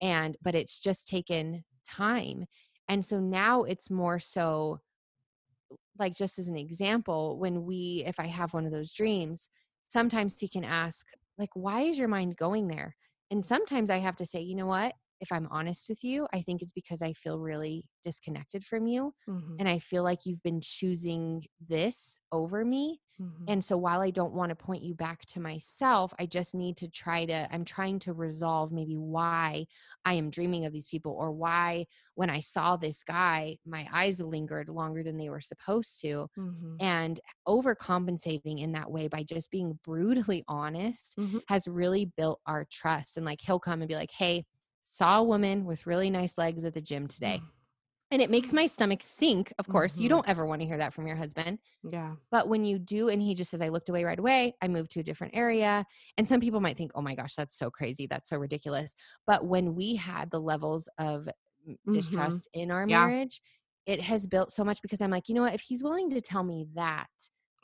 and 0.00 0.36
but 0.42 0.54
it's 0.54 0.78
just 0.78 1.08
taken 1.08 1.64
time 1.88 2.46
and 2.88 3.04
so 3.04 3.20
now 3.20 3.62
it's 3.62 3.90
more 3.90 4.18
so 4.18 4.80
like 5.98 6.14
just 6.14 6.38
as 6.38 6.48
an 6.48 6.56
example 6.56 7.38
when 7.38 7.64
we 7.64 8.02
if 8.06 8.18
i 8.18 8.26
have 8.26 8.54
one 8.54 8.64
of 8.64 8.72
those 8.72 8.92
dreams 8.92 9.48
sometimes 9.88 10.38
he 10.38 10.48
can 10.48 10.64
ask 10.64 11.06
like 11.38 11.50
why 11.54 11.82
is 11.82 11.98
your 11.98 12.08
mind 12.08 12.36
going 12.36 12.68
there? 12.68 12.96
And 13.30 13.44
sometimes 13.44 13.90
i 13.90 13.98
have 13.98 14.16
to 14.16 14.26
say 14.26 14.40
you 14.40 14.54
know 14.56 14.66
what 14.66 14.94
if 15.20 15.30
i'm 15.32 15.48
honest 15.50 15.88
with 15.88 16.02
you 16.04 16.26
i 16.32 16.40
think 16.42 16.62
it's 16.62 16.72
because 16.72 17.02
i 17.02 17.12
feel 17.12 17.38
really 17.40 17.84
disconnected 18.02 18.64
from 18.64 18.86
you 18.86 19.12
Mhm. 19.26 19.58
and 19.58 19.68
i 19.68 19.78
feel 19.78 20.02
like 20.02 20.26
you've 20.26 20.42
been 20.42 20.60
choosing 20.62 21.42
this 21.60 22.18
over 22.32 22.64
me 22.64 23.00
Mhm. 23.18 23.50
and 23.50 23.64
so 23.64 23.78
while 23.78 24.02
I 24.02 24.10
don't 24.10 24.34
want 24.34 24.50
to 24.50 24.56
point 24.56 24.82
you 24.82 24.94
back 24.94 25.24
to 25.28 25.40
myself, 25.40 26.12
I 26.18 26.26
just 26.26 26.54
need 26.54 26.76
to 26.78 26.88
try 26.90 27.24
to, 27.24 27.48
I'm 27.50 27.64
trying 27.64 27.98
to 28.00 28.12
resolve 28.12 28.72
maybe 28.72 28.98
why 28.98 29.64
I 30.04 30.12
am 30.14 30.28
dreaming 30.28 30.66
of 30.66 30.72
these 30.74 30.86
people 30.86 31.12
or 31.18 31.32
why 31.32 31.86
when 32.14 32.28
I 32.28 32.40
saw 32.40 32.76
this 32.76 33.02
guy, 33.02 33.56
my 33.64 33.88
eyes 33.90 34.20
lingered 34.20 34.68
longer 34.68 35.02
than 35.02 35.16
they 35.16 35.30
were 35.30 35.40
supposed 35.40 35.98
to. 36.02 36.28
Mhm. 36.36 36.80
And 36.80 37.18
overcompensating 37.48 38.60
in 38.60 38.72
that 38.72 38.90
way 38.90 39.08
by 39.08 39.22
just 39.24 39.50
being 39.50 39.78
brutally 39.84 40.44
honest 40.46 41.16
Mhm. 41.16 41.38
has 41.48 41.66
really 41.66 42.04
built 42.04 42.40
our 42.46 42.66
trust. 42.70 43.16
And 43.16 43.26
like 43.26 43.40
he'll 43.40 43.58
come 43.60 43.80
and 43.80 43.88
be 43.88 43.94
like, 43.96 44.12
hey, 44.12 44.44
saw 44.90 45.20
a 45.20 45.24
woman 45.24 45.64
with 45.64 45.86
really 45.86 46.10
nice 46.10 46.38
legs 46.38 46.64
at 46.64 46.74
the 46.74 46.80
gym 46.80 47.06
today. 47.06 47.40
And 48.10 48.22
it 48.22 48.30
makes 48.30 48.54
my 48.54 48.66
stomach 48.66 49.00
sink. 49.02 49.52
Of 49.58 49.68
course, 49.68 49.98
you 49.98 50.06
Mhm. 50.06 50.10
don't 50.10 50.28
ever 50.28 50.46
want 50.46 50.62
to 50.62 50.66
hear 50.66 50.78
that 50.78 50.94
from 50.94 51.06
your 51.06 51.16
husband. 51.16 51.58
Yeah. 51.82 52.16
But 52.30 52.48
when 52.48 52.64
you 52.64 52.78
do, 52.78 53.10
and 53.10 53.20
he 53.20 53.34
just 53.34 53.50
says, 53.50 53.60
I 53.60 53.68
looked 53.68 53.90
away 53.90 54.02
right 54.04 54.18
away, 54.18 54.54
I 54.62 54.68
moved 54.68 54.92
to 54.92 55.00
a 55.00 55.02
different 55.02 55.36
area. 55.36 55.84
And 56.16 56.26
some 56.26 56.40
people 56.40 56.60
might 56.60 56.78
think, 56.78 56.90
oh 56.94 57.02
my 57.02 57.14
gosh, 57.14 57.34
that's 57.34 57.54
so 57.58 57.70
crazy. 57.70 58.06
That's 58.06 58.30
so 58.30 58.38
ridiculous. 58.38 58.94
But 59.26 59.44
when 59.44 59.74
we 59.74 59.96
had 59.96 60.30
the 60.30 60.40
levels 60.40 60.88
of 60.98 61.28
m- 61.66 61.76
Mhm. 61.86 61.92
distrust 61.92 62.48
in 62.54 62.70
our 62.70 62.86
Yeah. 62.88 62.98
marriage, 63.06 63.42
it 63.84 64.00
has 64.00 64.26
built 64.26 64.52
so 64.52 64.64
much 64.64 64.80
because 64.80 65.02
I'm 65.02 65.10
like, 65.10 65.28
you 65.28 65.34
know 65.34 65.42
what? 65.42 65.54
If 65.54 65.60
he's 65.60 65.82
willing 65.82 66.08
to 66.10 66.22
tell 66.22 66.44
me 66.44 66.66
that, 66.76 67.10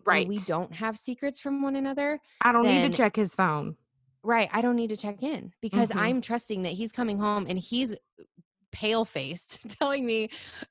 Right. 0.04 0.28
we 0.28 0.36
don't 0.40 0.74
have 0.74 0.98
secrets 0.98 1.40
from 1.40 1.62
one 1.62 1.74
another, 1.74 2.20
I 2.42 2.52
don't 2.52 2.66
need 2.66 2.90
to 2.90 2.94
check 2.94 3.16
his 3.16 3.34
phone. 3.34 3.78
Right, 4.24 4.48
I 4.52 4.62
don't 4.62 4.76
need 4.76 4.90
to 4.90 4.96
check 4.96 5.22
in 5.22 5.52
because 5.60 5.92
Mhm. 5.92 5.94
I'm 5.96 6.20
trusting 6.20 6.62
that 6.62 6.72
he's 6.72 6.92
coming 6.92 7.18
home 7.18 7.46
and 7.48 7.58
he's 7.58 7.96
pale 8.72 9.04
faced 9.04 9.68
telling 9.80 10.04
me 10.06 10.28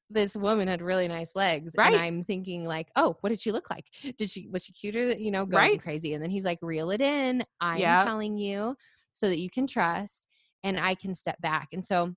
this 0.10 0.36
woman 0.36 0.68
had 0.68 0.82
really 0.82 1.08
nice 1.08 1.36
legs 1.36 1.76
Right. 1.76 1.84
and 1.84 1.96
i'm 1.96 2.24
thinking 2.24 2.66
like 2.66 2.92
oh 2.98 3.18
what 3.22 3.30
did 3.30 3.42
she 3.42 3.52
look 3.52 3.70
like 3.70 3.88
did 4.18 4.30
she 4.30 4.50
was 4.50 4.66
she 4.66 4.74
cuter 4.74 5.12
you 5.18 5.32
know 5.32 5.46
going 5.46 5.78
Right. 5.78 5.80
crazy 5.80 6.14
and 6.14 6.22
then 6.22 6.30
he's 6.30 6.46
like 6.46 6.60
reel 6.62 6.92
it 6.92 7.02
in 7.02 7.46
i'm 7.62 7.96
Yep. 7.96 7.96
telling 7.96 8.38
you 8.38 8.76
so 9.14 9.30
that 9.30 9.40
you 9.40 9.50
can 9.50 9.68
trust 9.68 10.28
and 10.64 10.80
i 10.80 10.96
can 10.96 11.16
step 11.16 11.40
back 11.42 11.70
and 11.74 11.86
so 11.86 12.14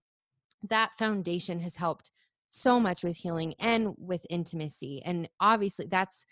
that 0.62 0.92
foundation 0.94 1.61
has 1.61 1.77
helped 1.77 2.11
so 2.49 2.79
much 2.79 3.03
with 3.03 3.16
healing 3.16 3.55
and 3.59 3.94
with 3.99 4.25
intimacy 4.31 5.03
and 5.05 5.29
obviously 5.40 5.87
that's 5.90 6.25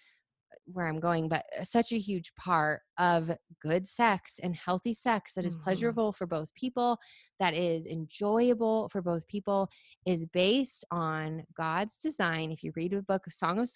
where 0.66 0.86
i'm 0.86 1.00
going 1.00 1.28
but 1.28 1.44
uh, 1.58 1.64
such 1.64 1.92
a 1.92 1.98
huge 1.98 2.34
part 2.36 2.80
of 2.98 3.30
good 3.62 3.86
sex 3.86 4.38
and 4.42 4.54
healthy 4.56 4.94
sex 4.94 5.34
that 5.34 5.44
is 5.44 5.56
Mhm. 5.56 5.62
pleasurable 5.62 6.12
for 6.12 6.26
both 6.26 6.52
people 6.54 6.98
that 7.40 7.54
is 7.54 7.86
enjoyable 7.86 8.88
for 8.90 9.02
both 9.02 9.26
people 9.26 9.68
is 10.06 10.26
based 10.26 10.84
on 10.90 11.44
god's 11.56 11.98
design 11.98 12.50
if 12.50 12.62
you 12.62 12.72
read 12.76 12.92
the 12.92 13.02
book 13.02 13.26
of 13.26 13.32
song 13.32 13.58
of 13.58 13.68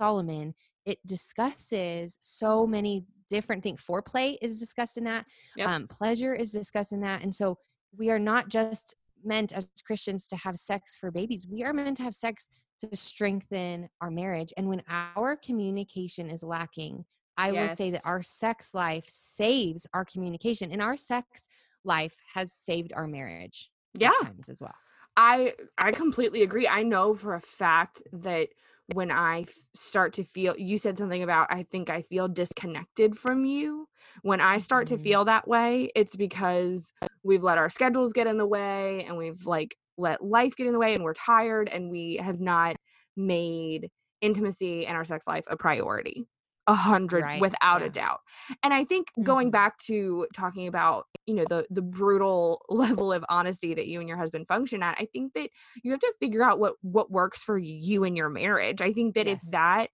solomon 0.00 0.54
it 0.86 0.98
discusses 1.06 2.18
so 2.20 2.66
many 2.66 3.04
different 3.28 3.62
things 3.62 3.82
foreplay 3.82 4.36
is 4.40 4.58
discussed 4.58 4.96
in 4.96 5.04
that 5.04 5.26
Yep. 5.56 5.68
um, 5.68 5.88
pleasure 5.88 6.34
is 6.34 6.52
discussed 6.52 6.92
in 6.92 7.00
that 7.00 7.22
and 7.22 7.34
so 7.34 7.58
we 7.96 8.10
are 8.10 8.18
not 8.18 8.48
just 8.48 8.94
meant 9.24 9.52
as 9.52 9.68
christians 9.84 10.26
to 10.26 10.36
have 10.36 10.56
sex 10.56 10.96
for 10.96 11.10
babies 11.10 11.46
we 11.50 11.64
are 11.64 11.72
meant 11.72 11.96
to 11.96 12.02
have 12.02 12.14
sex 12.14 12.48
to 12.80 12.94
strengthen 12.96 13.88
our 14.00 14.10
marriage 14.10 14.52
and 14.56 14.68
when 14.68 14.82
our 14.88 15.36
communication 15.36 16.30
is 16.30 16.42
lacking 16.42 17.04
i 17.36 17.52
will 17.52 17.68
say 17.68 17.90
that 17.90 18.02
our 18.04 18.22
sex 18.22 18.74
life 18.74 19.06
saves 19.08 19.86
our 19.94 20.04
communication 20.04 20.70
and 20.72 20.82
our 20.82 20.96
sex 20.96 21.48
life 21.84 22.16
has 22.34 22.52
saved 22.52 22.92
our 22.94 23.06
marriage 23.06 23.70
Yeah. 23.94 24.12
times 24.18 24.48
as 24.48 24.60
well 24.60 24.74
I 25.16 25.54
I 25.78 25.92
completely 25.92 26.42
agree. 26.42 26.68
I 26.68 26.82
know 26.82 27.14
for 27.14 27.34
a 27.34 27.40
fact 27.40 28.02
that 28.12 28.50
when 28.86 29.10
I 29.10 29.40
f- 29.42 29.54
start 29.74 30.12
to 30.14 30.24
feel 30.24 30.56
you 30.56 30.78
said 30.78 30.96
something 30.98 31.22
about 31.22 31.52
I 31.52 31.64
think 31.64 31.90
I 31.90 32.02
feel 32.02 32.28
disconnected 32.28 33.16
from 33.16 33.44
you. 33.44 33.88
When 34.22 34.40
I 34.40 34.58
start 34.58 34.86
to 34.88 34.98
Mhm. 34.98 34.98
feel 34.98 35.24
that 35.24 35.48
way, 35.48 35.90
it's 35.96 36.16
because 36.16 36.92
we've 37.24 37.42
let 37.42 37.58
our 37.58 37.70
schedules 37.70 38.12
get 38.12 38.26
in 38.26 38.38
the 38.38 38.46
way 38.46 39.04
and 39.04 39.16
we've 39.18 39.44
like 39.46 39.76
let 39.98 40.24
life 40.24 40.56
get 40.56 40.66
in 40.66 40.72
the 40.72 40.78
way 40.78 40.94
and 40.94 41.04
we're 41.04 41.14
tired 41.14 41.68
and 41.68 41.90
we 41.90 42.16
have 42.16 42.40
not 42.40 42.76
made 43.16 43.90
intimacy 44.22 44.86
and 44.86 44.96
our 44.96 45.04
sex 45.04 45.26
life 45.26 45.44
a 45.48 45.56
priority. 45.56 46.26
A 46.66 46.74
hundred 46.74 47.24
Right, 47.24 47.34
without 47.34 47.80
yeah. 47.80 47.86
a 47.86 47.88
doubt. 47.88 48.20
And 48.62 48.74
I 48.74 48.84
think 48.84 49.08
going 49.22 49.48
Mhm. 49.48 49.52
back 49.52 49.78
to 49.84 50.26
talking 50.34 50.66
about, 50.66 51.06
you 51.24 51.32
know, 51.32 51.46
the 51.46 51.66
the 51.70 51.80
brutal 51.80 52.60
level 52.68 53.10
of 53.10 53.24
honesty 53.30 53.72
that 53.72 53.86
you 53.88 54.00
and 54.00 54.08
your 54.08 54.18
husband 54.18 54.48
function 54.48 54.82
at, 54.82 54.98
I 55.00 55.06
think 55.10 55.32
that 55.32 55.48
you 55.82 55.92
have 55.92 56.00
to 56.00 56.14
figure 56.20 56.42
out 56.42 56.58
what 56.58 56.74
what 56.82 57.10
works 57.10 57.40
for 57.42 57.56
you 57.56 58.04
and 58.04 58.18
your 58.18 58.28
marriage. 58.28 58.82
I 58.82 58.92
think 58.92 59.14
that 59.14 59.26
if 59.26 59.40
that 59.50 59.88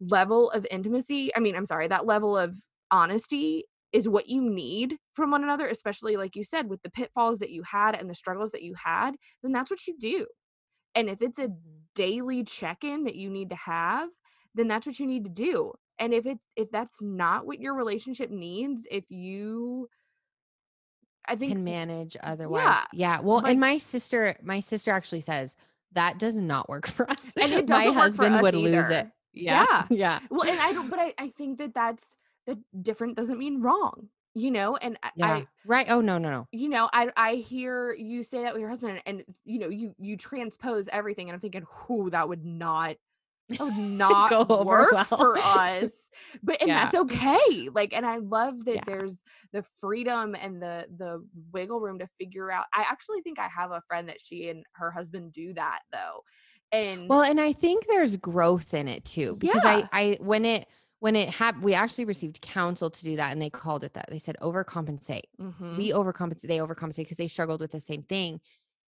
level 0.00 0.50
of 0.50 0.66
intimacy, 0.70 1.34
I 1.36 1.40
mean, 1.40 1.56
I'm 1.56 1.66
sorry, 1.66 1.88
that 1.88 2.06
level 2.06 2.36
of 2.36 2.56
honesty 2.90 3.64
is 3.92 4.08
what 4.08 4.28
you 4.28 4.42
need 4.42 4.98
from 5.14 5.30
one 5.30 5.44
another, 5.44 5.66
especially 5.68 6.16
like 6.16 6.36
you 6.36 6.44
said 6.44 6.68
with 6.68 6.82
the 6.82 6.90
pitfalls 6.90 7.38
that 7.40 7.50
you 7.50 7.62
had 7.62 7.94
and 7.94 8.08
the 8.08 8.14
struggles 8.14 8.52
that 8.52 8.62
you 8.62 8.74
had, 8.74 9.12
then 9.42 9.52
that's 9.52 9.70
what 9.70 9.86
you 9.86 9.96
do. 9.98 10.26
And 10.94 11.08
if 11.08 11.22
it's 11.22 11.38
a 11.38 11.48
Mhm. 11.48 11.56
daily 11.94 12.44
check-in 12.44 13.04
that 13.04 13.16
you 13.16 13.28
need 13.30 13.50
to 13.50 13.56
have, 13.56 14.08
then 14.54 14.68
that's 14.68 14.86
what 14.86 14.98
you 14.98 15.06
need 15.06 15.24
to 15.24 15.30
do. 15.30 15.72
And 15.98 16.12
if 16.14 16.26
it 16.26 16.38
if 16.56 16.70
that's 16.70 17.00
not 17.02 17.46
what 17.46 17.60
your 17.60 17.74
relationship 17.74 18.30
needs, 18.30 18.86
if 18.90 19.04
you 19.10 19.88
I 21.26 21.36
think 21.36 21.52
can 21.52 21.64
manage 21.64 22.16
otherwise 22.22 22.62
yeah, 22.92 23.16
yeah 23.16 23.20
well 23.20 23.36
like- 23.36 23.52
and 23.52 23.60
my 23.60 23.78
sister 23.78 24.36
my 24.42 24.58
sister 24.60 24.90
actually 24.90 25.20
says 25.20 25.54
that 25.92 26.18
does 26.18 26.36
not 26.38 26.68
work 26.68 26.86
for 26.96 27.08
us 27.08 27.32
And 27.40 27.52
it 27.52 27.68
my 27.68 27.84
doesn't 27.84 27.94
work 27.94 27.94
for 27.94 28.00
husband 28.02 28.34
us 28.36 28.42
would 28.42 28.54
lose 28.54 28.90
it 28.90 29.06
yeah 29.32 29.64
Yeah. 29.64 29.86
yeah 29.90 30.18
well 30.30 30.50
and 30.50 30.60
I 30.60 30.72
don't 30.72 30.90
but 30.90 30.98
I, 30.98 31.14
I 31.18 31.28
think 31.28 31.58
that 31.58 31.74
that's 31.74 32.16
that 32.46 32.58
different 32.82 33.16
doesn't 33.16 33.38
mean 33.38 33.62
wrong, 33.62 34.08
you 34.34 34.50
know? 34.50 34.76
And 34.76 34.98
I, 35.02 35.10
yeah 35.14 35.42
I 35.42 35.48
right 35.64 35.86
oh 35.88 36.00
no 36.00 36.18
no 36.18 36.30
no 36.30 36.48
you 36.52 36.68
know, 36.68 36.88
I 36.92 37.10
I 37.16 37.34
hear 37.36 37.94
you 37.94 38.22
say 38.22 38.42
that 38.42 38.52
with 38.52 38.60
your 38.60 38.68
husband 38.68 39.02
and 39.06 39.24
you 39.44 39.58
know, 39.58 39.68
you 39.68 39.94
you 39.98 40.16
transpose 40.16 40.88
everything 40.88 41.28
and 41.28 41.34
I'm 41.34 41.40
thinking, 41.40 41.64
who 41.68 42.10
that 42.10 42.28
would 42.28 42.44
not 42.44 42.96
that 43.50 43.64
would 43.64 43.76
not 43.78 44.32
Go 44.32 44.46
over 44.48 44.86
work 44.86 44.90
well. 44.90 45.06
for 45.16 45.40
us. 45.44 46.10
But 46.42 46.62
and 46.62 46.74
Yeah. 46.74 46.76
that's 46.76 46.94
okay. 46.94 47.68
Like 47.72 47.94
and 47.94 48.06
I 48.06 48.18
love 48.18 48.64
that 48.66 48.80
Yeah. 48.80 48.84
there's 48.86 49.22
the 49.52 49.62
freedom 49.62 50.34
and 50.34 50.62
the 50.62 50.86
the 50.96 51.26
wiggle 51.52 51.80
room 51.80 51.98
to 52.00 52.08
figure 52.18 52.52
out. 52.52 52.66
I 52.74 52.82
actually 52.82 53.22
think 53.22 53.38
I 53.38 53.48
have 53.48 53.70
a 53.72 53.82
friend 53.88 54.08
that 54.10 54.20
she 54.20 54.48
and 54.50 54.64
her 54.74 54.90
husband 54.90 55.32
do 55.32 55.54
that 55.54 55.80
though. 55.92 56.22
And 56.72 57.08
Well, 57.08 57.22
and 57.22 57.40
I 57.40 57.52
think 57.52 57.86
there's 57.86 58.16
growth 58.16 58.74
in 58.74 58.88
it 58.88 59.04
too 59.04 59.36
because. 59.36 59.64
I 59.64 59.84
I 59.92 60.16
when 60.20 60.44
it 60.44 60.68
when 61.02 61.16
it 61.16 61.28
happened, 61.30 61.64
we 61.64 61.74
actually 61.74 62.04
received 62.04 62.40
counsel 62.42 62.88
to 62.88 63.04
do 63.04 63.16
that 63.16 63.32
and 63.32 63.42
they 63.42 63.50
called 63.50 63.82
it 63.82 63.94
that. 63.94 64.06
They 64.08 64.18
said 64.20 64.36
overcompensate. 64.40 65.24
Mhm. 65.38 65.76
We 65.76 65.90
overcompensate, 65.90 66.46
they 66.46 66.58
overcompensate 66.58 66.98
because 66.98 67.16
they 67.16 67.26
struggled 67.26 67.60
with 67.60 67.72
the 67.72 67.80
same 67.80 68.04
thing. 68.04 68.40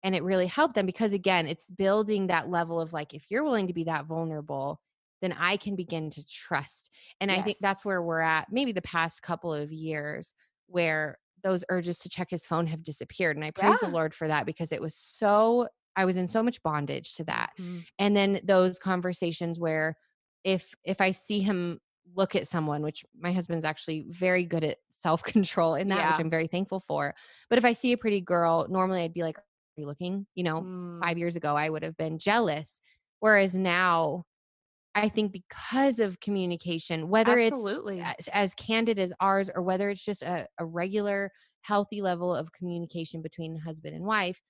And 0.04 0.14
it 0.16 0.22
really 0.24 0.46
helped 0.46 0.76
them 0.76 0.86
because 0.86 1.14
again, 1.14 1.48
it's 1.48 1.72
building 1.72 2.28
that 2.28 2.50
level 2.50 2.80
of 2.80 2.94
like, 2.94 3.16
if 3.16 3.32
you're 3.32 3.44
willing 3.44 3.66
to 3.68 3.74
be 3.74 3.86
that 3.86 4.06
vulnerable, 4.06 4.80
then 5.22 5.34
I 5.34 5.58
can 5.58 5.76
begin 5.76 6.12
to 6.12 6.24
trust. 6.26 6.94
And 7.20 7.32
I 7.32 7.42
think 7.42 7.58
that's 7.60 7.84
where 7.84 8.02
we're 8.04 8.20
at, 8.22 8.52
maybe 8.52 8.74
the 8.74 8.82
past 8.84 9.24
couple 9.24 9.52
of 9.54 9.72
years, 9.72 10.36
where 10.68 11.18
those 11.42 11.66
urges 11.70 12.00
to 12.00 12.10
check 12.10 12.30
his 12.30 12.46
phone 12.46 12.68
have 12.68 12.84
disappeared. 12.84 13.38
And 13.38 13.46
I 13.46 13.52
praise 13.52 13.80
the 13.80 13.88
Lord 13.88 14.14
for 14.14 14.28
that 14.28 14.46
because 14.46 14.72
it 14.72 14.82
was 14.82 14.96
so, 14.96 15.68
I 15.96 16.06
was 16.06 16.18
in 16.18 16.28
so 16.28 16.44
much 16.44 16.62
bondage 16.64 17.16
to 17.16 17.24
that 17.26 17.54
Mhm. 17.58 17.86
and 18.00 18.16
then 18.16 18.40
those 18.44 18.80
conversations 18.80 19.60
where 19.60 19.96
if 20.44 20.74
if 20.84 21.00
i 21.02 21.12
see 21.12 21.40
him 21.40 21.80
look 22.16 22.36
at 22.36 22.48
someone 22.48 22.82
which 22.82 23.04
my 23.18 23.32
husband's 23.32 23.66
actually 23.66 24.06
very 24.10 24.46
good 24.46 24.64
at 24.64 24.78
self-control 24.90 25.76
in 25.76 25.88
that 25.90 26.10
which 26.10 26.20
i'm 26.20 26.30
very 26.30 26.48
thankful 26.48 26.80
for 26.80 27.14
but 27.50 27.58
if 27.58 27.66
i 27.66 27.74
see 27.74 27.92
a 27.92 27.98
pretty 27.98 28.22
girl 28.22 28.68
normally 28.70 29.02
i'd 29.02 29.14
be 29.14 29.24
like 29.24 29.38
are 29.38 29.44
you 29.78 29.86
looking 29.86 30.26
you 30.36 30.44
know 30.44 30.62
Mm. 30.62 31.00
five 31.04 31.18
years 31.18 31.36
ago 31.36 31.56
i 31.56 31.70
would 31.70 31.84
have 31.84 31.98
been 31.98 32.20
jealous 32.20 32.82
whereas 33.20 33.56
now 33.58 34.24
i 34.96 35.10
think 35.10 35.32
because 35.32 36.00
of 36.00 36.20
communication 36.20 37.10
whether 37.10 37.38
Absolutely. 37.38 38.00
it's 38.00 38.28
as, 38.28 38.28
as 38.30 38.54
candid 38.54 39.00
as 39.00 39.14
ours 39.20 39.50
or 39.54 39.64
whether 39.64 39.90
it's 39.90 40.06
just 40.06 40.22
a, 40.22 40.48
a 40.60 40.66
regular 40.66 41.32
healthy 41.62 42.02
level 42.02 42.34
of 42.34 42.52
communication 42.52 43.22
between 43.22 43.56
husband 43.56 43.96
and 43.96 44.06
wife 44.06 44.42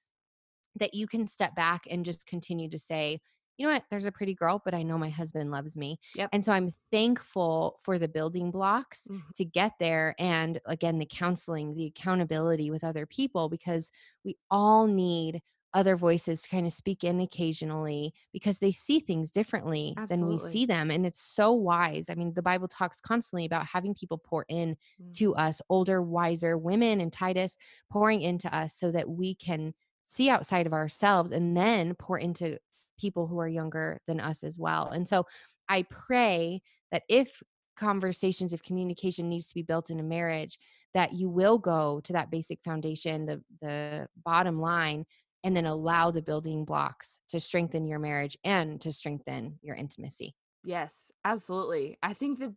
that 0.75 0.93
you 0.93 1.07
can 1.07 1.27
step 1.27 1.55
back 1.55 1.83
and 1.89 2.03
just 2.05 2.25
continue 2.25 2.69
to 2.69 2.79
say, 2.79 3.19
you 3.57 3.65
know 3.67 3.73
what, 3.73 3.85
there's 3.91 4.05
a 4.05 4.11
pretty 4.11 4.33
girl, 4.33 4.61
but 4.63 4.73
I 4.73 4.83
know 4.83 4.97
my 4.97 5.09
husband 5.09 5.51
loves 5.51 5.77
me. 5.77 5.99
Yep. 6.15 6.31
And 6.31 6.43
so 6.43 6.51
I'm 6.51 6.71
thankful 6.91 7.79
for 7.81 7.99
the 7.99 8.07
building 8.07 8.51
blocks 8.51 9.07
Mhm. 9.07 9.33
to 9.35 9.45
get 9.45 9.73
there. 9.79 10.15
And 10.19 10.59
again, 10.65 10.99
the 10.99 11.05
counseling, 11.05 11.73
the 11.75 11.85
accountability 11.85 12.71
with 12.71 12.83
other 12.83 13.05
people, 13.05 13.49
because 13.49 13.91
we 14.23 14.37
all 14.49 14.87
need 14.87 15.41
other 15.75 15.95
voices 15.97 16.43
to 16.43 16.49
kind 16.49 16.67
of 16.67 16.73
speak 16.73 17.03
in 17.03 17.19
occasionally 17.19 18.13
because 18.31 18.59
they 18.59 18.71
see 18.71 18.99
things 18.99 19.31
differently 19.31 19.99
than 20.07 20.27
we 20.27 20.37
see 20.37 20.67
them. 20.67 20.91
And 20.91 21.03
it's 21.03 21.19
so 21.21 21.51
wise. 21.51 22.09
I 22.11 22.15
mean, 22.15 22.33
the 22.35 22.43
Bible 22.43 22.67
talks 22.67 23.01
constantly 23.01 23.43
about 23.45 23.65
having 23.65 23.95
people 23.95 24.19
pour 24.19 24.45
in 24.49 24.77
Mm. 25.01 25.13
to 25.15 25.33
us, 25.35 25.61
older, 25.69 25.99
wiser 26.01 26.59
women 26.59 27.01
and 27.01 27.11
Titus 27.11 27.57
pouring 27.89 28.21
into 28.21 28.53
us 28.55 28.75
so 28.75 28.91
that 28.91 29.09
we 29.09 29.33
can 29.33 29.73
see 30.03 30.29
outside 30.29 30.67
of 30.67 30.73
ourselves 30.73 31.31
and 31.31 31.57
then 31.57 31.95
pour 31.95 32.19
into 32.19 32.59
people 32.99 33.27
who 33.27 33.39
are 33.39 33.47
younger 33.47 33.99
than 34.07 34.19
us 34.19 34.43
as 34.43 34.57
well. 34.57 34.89
And 34.89 35.07
so 35.07 35.25
I 35.69 35.83
pray 35.83 36.61
that 36.91 37.03
if 37.09 37.41
conversations, 37.75 38.53
if 38.53 38.63
communication 38.63 39.29
needs 39.29 39.47
to 39.47 39.55
be 39.55 39.63
built 39.63 39.89
in 39.89 39.99
a 39.99 40.03
marriage, 40.03 40.57
that 40.93 41.13
you 41.13 41.29
will 41.29 41.57
go 41.57 41.99
to 42.03 42.13
that 42.13 42.29
basic 42.29 42.59
foundation, 42.63 43.25
the 43.25 43.41
the 43.61 44.07
bottom 44.23 44.59
line, 44.59 45.05
and 45.43 45.55
then 45.55 45.65
allow 45.65 46.11
the 46.11 46.21
building 46.21 46.65
blocks 46.65 47.19
to 47.29 47.39
strengthen 47.39 47.87
your 47.87 47.99
marriage 47.99 48.37
and 48.43 48.79
to 48.81 48.91
strengthen 48.91 49.57
your 49.61 49.75
intimacy. 49.75 50.35
Yes, 50.63 51.11
absolutely. 51.25 51.97
I 52.01 52.13
think 52.13 52.39
that 52.39 52.53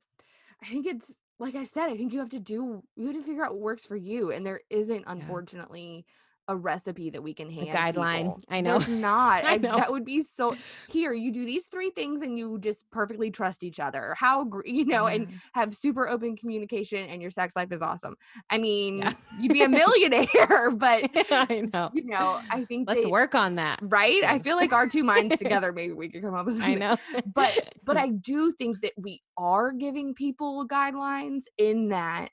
I 0.63 0.67
think 0.67 0.87
it's 0.87 1.15
like 1.39 1.55
I 1.55 1.65
said, 1.65 1.91
I 1.91 1.97
think 1.97 2.13
you 2.13 2.21
have 2.21 2.31
to 2.31 2.41
do 2.41 2.83
you 2.97 3.07
have 3.07 3.17
to 3.17 3.23
figure 3.23 3.45
out 3.45 3.53
what 3.53 3.61
works 3.61 3.85
for 3.85 3.97
you. 3.97 4.31
And 4.33 4.47
there 4.47 4.61
isn't, 4.71 5.05
unfortunately, 5.07 6.07
a 6.49 6.57
recipe 6.57 7.11
that 7.11 7.23
we 7.23 7.35
can 7.35 7.51
hand. 7.51 7.69
guideline. 7.69 8.17
people. 8.19 8.41
I 8.49 8.61
know. 8.61 8.79
There's 8.79 8.89
not. 9.01 9.45
I 9.45 9.55
I- 9.55 9.57
know. 9.57 9.77
That 9.77 9.91
would 9.91 10.05
be 10.05 10.23
so 10.23 10.55
here, 10.89 11.13
you 11.13 11.33
do 11.33 11.45
these 11.45 11.67
three 11.67 11.91
things 11.91 12.23
and 12.23 12.39
you 12.39 12.59
just 12.59 12.89
perfectly 12.91 13.31
trust 13.31 13.65
each 13.65 13.81
other. 13.81 14.15
How 14.17 14.49
you 14.65 14.85
know, 14.85 15.07
and 15.07 15.27
mm-hmm. 15.27 15.37
have 15.55 15.75
super 15.77 16.09
open 16.09 16.37
communication 16.37 17.09
and 17.09 17.21
your 17.21 17.31
sex 17.31 17.57
life 17.57 17.73
is 17.73 17.83
awesome. 17.83 18.17
I 18.51 18.59
mean, 18.59 18.99
Yeah. 18.99 19.13
you'd 19.41 19.53
be 19.53 19.63
a 19.63 19.69
millionaire, 19.83 20.71
but 20.75 21.11
I 21.31 21.69
know. 21.73 21.91
you 21.95 22.07
know, 22.07 22.41
I 22.51 22.65
think 22.65 22.89
Let's 22.89 23.05
they- 23.05 23.11
work 23.11 23.35
on 23.35 23.57
that. 23.57 23.79
Right? 23.83 24.23
I 24.25 24.39
feel 24.39 24.57
like 24.57 24.73
our 24.73 24.89
two 24.89 25.05
minds 25.05 25.39
together, 25.39 25.73
maybe 25.73 25.93
we 25.93 26.09
could 26.09 26.23
come 26.23 26.35
up 26.35 26.47
with 26.47 26.57
I 26.57 26.59
something 26.59 26.79
know. 26.79 26.97
but 27.35 27.75
but 27.85 27.97
I 27.97 28.09
do 28.09 28.53
think 28.53 28.81
that 28.83 28.93
we 28.97 29.23
are 29.37 29.73
giving 29.73 30.15
people 30.15 30.67
guidelines 30.69 31.45
in 31.59 31.89
that 31.89 32.31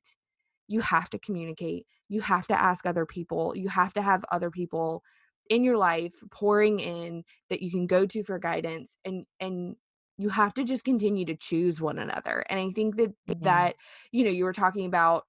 you 0.67 0.79
have 0.81 1.09
to 1.11 1.19
communicate. 1.19 1.85
You 2.13 2.21
have 2.21 2.47
to 2.47 2.61
ask 2.61 2.85
other 2.85 3.05
people. 3.05 3.53
You 3.55 3.69
have 3.69 3.93
to 3.93 4.01
have 4.01 4.25
other 4.31 4.51
people 4.51 5.03
in 5.49 5.63
your 5.63 5.77
life 5.77 6.13
pouring 6.31 6.79
in 6.79 7.23
that 7.49 7.61
you 7.61 7.71
can 7.71 7.87
go 7.87 8.05
to 8.05 8.23
for 8.23 8.39
guidance 8.39 8.97
and 9.05 9.25
and 9.39 9.75
you 10.17 10.29
have 10.29 10.53
to 10.53 10.63
just 10.63 10.85
continue 10.85 11.25
to 11.25 11.35
choose 11.35 11.81
one 11.81 11.97
another. 11.99 12.45
And 12.49 12.59
I 12.59 12.69
think 12.71 12.97
that 12.97 13.13
Yeah. 13.25 13.37
that 13.41 13.75
you 14.11 14.23
know, 14.23 14.31
you 14.31 14.45
were 14.45 14.53
talking 14.53 14.85
about 14.85 15.25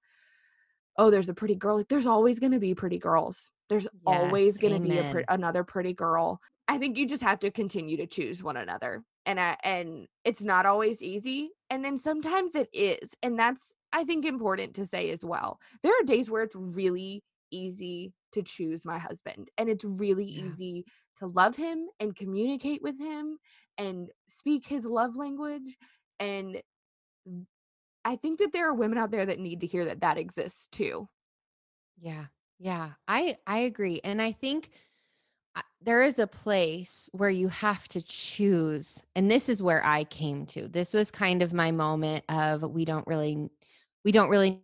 oh, 0.97 1.09
there's 1.09 1.29
a 1.29 1.33
pretty 1.33 1.55
girl. 1.55 1.77
Like 1.77 1.87
there's 1.89 2.05
always 2.05 2.39
going 2.39 2.51
to 2.53 2.59
be 2.59 2.75
pretty 2.75 2.99
girls. 2.99 3.51
There's 3.69 3.87
always 4.05 4.57
going 4.57 4.73
to 4.73 4.79
be 4.79 4.97
a 4.97 5.03
pre- 5.03 5.25
another 5.27 5.63
pretty 5.63 5.93
girl. 5.93 6.39
I 6.67 6.77
think 6.77 6.97
you 6.97 7.07
just 7.07 7.23
have 7.23 7.39
to 7.39 7.51
continue 7.51 7.97
to 7.97 8.07
choose 8.07 8.43
one 8.43 8.57
another. 8.57 9.03
And 9.25 9.39
I, 9.39 9.57
and 9.63 10.07
it's 10.23 10.43
not 10.43 10.65
always 10.65 11.01
easy, 11.01 11.49
and 11.69 11.83
then 11.83 11.97
sometimes 11.97 12.55
it 12.55 12.69
is. 12.73 13.15
And 13.23 13.39
that's 13.39 13.73
I 13.95 14.03
think 14.03 14.25
important 14.25 14.75
to 14.75 14.85
say 14.85 15.09
as 15.11 15.25
well. 15.25 15.59
There 15.83 15.93
are 15.93 16.03
days 16.05 16.29
where 16.29 16.43
it's 16.43 16.55
really 16.55 17.23
easy 17.51 18.13
to 18.33 18.43
choose 18.43 18.85
my 18.85 18.99
husband 18.99 19.49
and 19.57 19.69
it's 19.69 19.85
really 19.85 20.25
Yeah. 20.25 20.51
easy 20.51 20.85
to 21.17 21.27
love 21.27 21.55
him 21.55 21.87
and 21.99 22.15
communicate 22.15 22.81
with 22.83 22.99
him 22.99 23.39
and 23.77 24.11
speak 24.29 24.67
his 24.67 24.85
love 24.85 25.15
language 25.15 25.77
and 26.19 26.61
I 28.03 28.15
think 28.17 28.39
that 28.39 28.53
there 28.53 28.67
are 28.69 28.73
women 28.73 28.97
out 28.97 29.11
there 29.11 29.25
that 29.25 29.39
need 29.39 29.61
to 29.61 29.67
hear 29.67 29.85
that 29.85 30.01
that 30.01 30.17
exists 30.17 30.67
too. 30.67 31.09
Yeah. 31.97 32.25
Yeah. 32.59 32.91
I 33.07 33.37
I 33.47 33.59
agree. 33.59 33.99
And 34.03 34.21
I 34.21 34.31
think 34.31 34.69
uh, 35.55 35.61
there 35.81 36.01
is 36.03 36.19
a 36.19 36.27
place 36.27 37.09
where 37.13 37.29
you 37.29 37.49
have 37.49 37.87
to 37.89 38.03
choose. 38.05 39.03
And 39.15 39.31
this 39.31 39.49
is 39.49 39.63
where 39.63 39.85
I 39.85 40.05
came 40.05 40.45
to. 40.47 40.67
This 40.67 40.93
was 40.93 41.11
kind 41.11 41.43
of 41.43 41.53
my 41.53 41.71
moment 41.71 42.25
of 42.29 42.63
we 42.63 42.85
don't 42.85 43.07
really 43.07 43.49
we 44.05 44.13
don't 44.13 44.29
really 44.29 44.63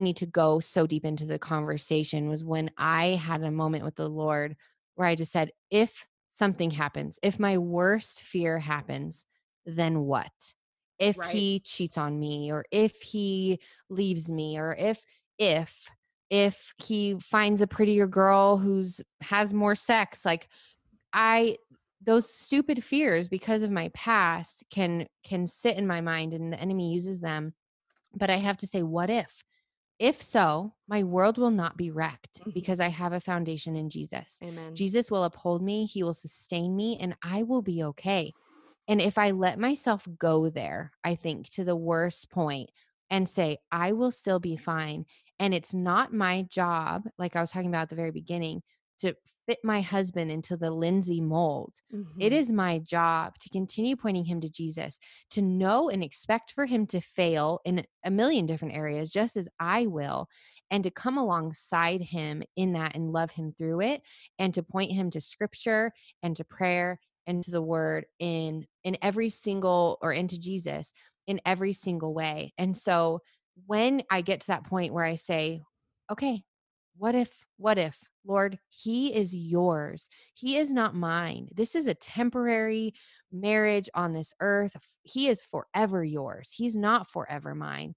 need 0.00 0.16
to 0.18 0.26
go 0.26 0.60
so 0.60 0.86
deep 0.86 1.04
into 1.04 1.26
the 1.26 1.38
conversation 1.38 2.28
was 2.28 2.44
when 2.44 2.70
I 2.78 3.08
had 3.10 3.42
a 3.42 3.50
moment 3.50 3.84
with 3.84 3.96
the 3.96 4.08
Lord 4.08 4.56
where 4.94 5.08
I 5.08 5.14
just 5.14 5.32
said 5.32 5.50
if 5.70 6.06
something 6.30 6.70
happens, 6.70 7.18
if 7.22 7.40
my 7.40 7.58
worst 7.58 8.22
fear 8.22 8.58
happens, 8.58 9.26
then 9.66 10.02
what? 10.02 10.54
If 10.98 11.16
Right. 11.16 11.24
he 11.24 11.60
cheats 11.60 11.98
on 11.98 12.18
me 12.20 12.52
or 12.52 12.64
if 12.70 13.02
he 13.02 13.60
leaves 13.90 14.30
me 14.30 14.58
or 14.58 14.74
if 14.78 15.04
if 15.38 15.90
if 16.30 16.74
he 16.78 17.18
finds 17.20 17.60
a 17.62 17.66
prettier 17.66 18.06
girl 18.06 18.56
who's 18.56 19.00
has 19.20 19.54
more 19.54 19.74
sex 19.76 20.24
like 20.24 20.48
i 21.12 21.56
those 22.00 22.32
stupid 22.32 22.82
fears 22.84 23.28
because 23.28 23.62
of 23.62 23.70
my 23.70 23.88
past 23.94 24.64
can 24.70 25.06
can 25.24 25.46
sit 25.46 25.76
in 25.76 25.86
my 25.86 26.00
mind 26.00 26.34
and 26.34 26.52
the 26.52 26.60
enemy 26.60 26.92
uses 26.92 27.20
them 27.20 27.54
but 28.16 28.30
i 28.30 28.36
have 28.36 28.56
to 28.56 28.66
say 28.66 28.82
what 28.82 29.10
if 29.10 29.44
if 29.98 30.20
so 30.22 30.74
my 30.88 31.02
world 31.04 31.38
will 31.38 31.50
not 31.50 31.76
be 31.76 31.90
wrecked 31.90 32.40
Mhm. 32.44 32.54
because 32.54 32.80
i 32.80 32.88
have 32.88 33.12
a 33.12 33.20
foundation 33.20 33.76
in 33.76 33.88
jesus 33.90 34.40
Amen. 34.42 34.74
Jesus 34.74 35.10
will 35.10 35.24
uphold 35.24 35.62
me, 35.62 35.86
he 35.86 36.02
will 36.02 36.12
sustain 36.14 36.76
me, 36.76 36.98
and 37.00 37.16
I 37.22 37.44
will 37.44 37.62
be 37.62 37.82
okay. 37.82 38.34
And 38.88 39.00
if 39.00 39.16
I 39.18 39.30
let 39.30 39.58
myself 39.58 40.06
go 40.18 40.50
there, 40.50 40.92
I 41.02 41.14
think 41.14 41.48
to 41.50 41.64
the 41.64 41.74
worst 41.74 42.30
point 42.30 42.70
and 43.10 43.26
say, 43.28 43.58
I 43.72 43.92
will 43.92 44.10
still 44.10 44.38
be 44.38 44.56
fine. 44.56 45.06
And 45.40 45.54
it's 45.54 45.74
not 45.74 46.12
my 46.12 46.42
job, 46.42 47.08
like 47.18 47.36
I 47.36 47.40
was 47.40 47.50
talking 47.50 47.68
about 47.68 47.82
at 47.82 47.88
the 47.88 47.96
very 47.96 48.10
beginning, 48.12 48.62
to 48.98 49.14
fit 49.46 49.58
my 49.62 49.80
husband 49.80 50.30
into 50.30 50.56
the 50.56 50.70
Lindsey 50.70 51.20
mold. 51.20 51.76
It 52.18 52.32
Mhm. 52.32 52.36
is 52.36 52.52
my 52.52 52.78
job 52.78 53.38
to 53.40 53.48
continue 53.50 53.94
pointing 53.94 54.24
him 54.24 54.40
to 54.40 54.50
Jesus, 54.50 54.98
to 55.30 55.42
know 55.42 55.88
and 55.88 56.02
expect 56.02 56.50
for 56.50 56.66
him 56.66 56.86
to 56.88 57.00
fail 57.00 57.60
in 57.64 57.86
a 58.04 58.10
million 58.10 58.46
different 58.46 58.74
areas, 58.74 59.12
just 59.12 59.36
as 59.36 59.48
I 59.60 59.86
will, 59.86 60.28
and 60.70 60.82
to 60.84 60.90
come 60.90 61.18
alongside 61.18 62.00
him 62.00 62.42
in 62.56 62.72
that 62.72 62.96
and 62.96 63.12
love 63.12 63.32
him 63.32 63.52
through 63.52 63.82
it, 63.82 64.02
and 64.38 64.54
to 64.54 64.62
point 64.62 64.92
him 64.92 65.10
to 65.10 65.20
scripture 65.20 65.92
and 66.22 66.36
to 66.36 66.44
prayer 66.44 66.98
and 67.26 67.42
to 67.44 67.50
the 67.50 67.62
word 67.62 68.06
in 68.18 68.66
in 68.82 68.96
every 69.02 69.28
single 69.28 69.98
or 70.00 70.12
into 70.12 70.38
Jesus 70.38 70.92
in 71.26 71.40
every 71.44 71.72
single 71.72 72.14
way. 72.14 72.52
And 72.56 72.76
so 72.76 73.20
when 73.66 74.02
I 74.10 74.20
get 74.20 74.40
to 74.42 74.46
that 74.48 74.64
point 74.64 74.92
where 74.92 75.04
I 75.04 75.16
say, 75.16 75.62
okay, 76.10 76.44
what 76.96 77.14
if, 77.14 77.44
what 77.56 77.78
if, 77.78 78.00
Lord, 78.26 78.58
he 78.68 79.14
is 79.14 79.34
yours. 79.34 80.08
He 80.34 80.56
is 80.56 80.72
not 80.72 80.94
mine. 80.94 81.48
This 81.54 81.74
is 81.74 81.86
a 81.86 81.94
temporary 81.94 82.94
marriage 83.32 83.88
on 83.94 84.12
this 84.12 84.32
earth. 84.40 84.76
He 85.02 85.28
is 85.28 85.40
forever 85.42 86.02
yours. 86.02 86.50
He's 86.54 86.76
not 86.76 87.08
forever 87.08 87.54
mine. 87.54 87.94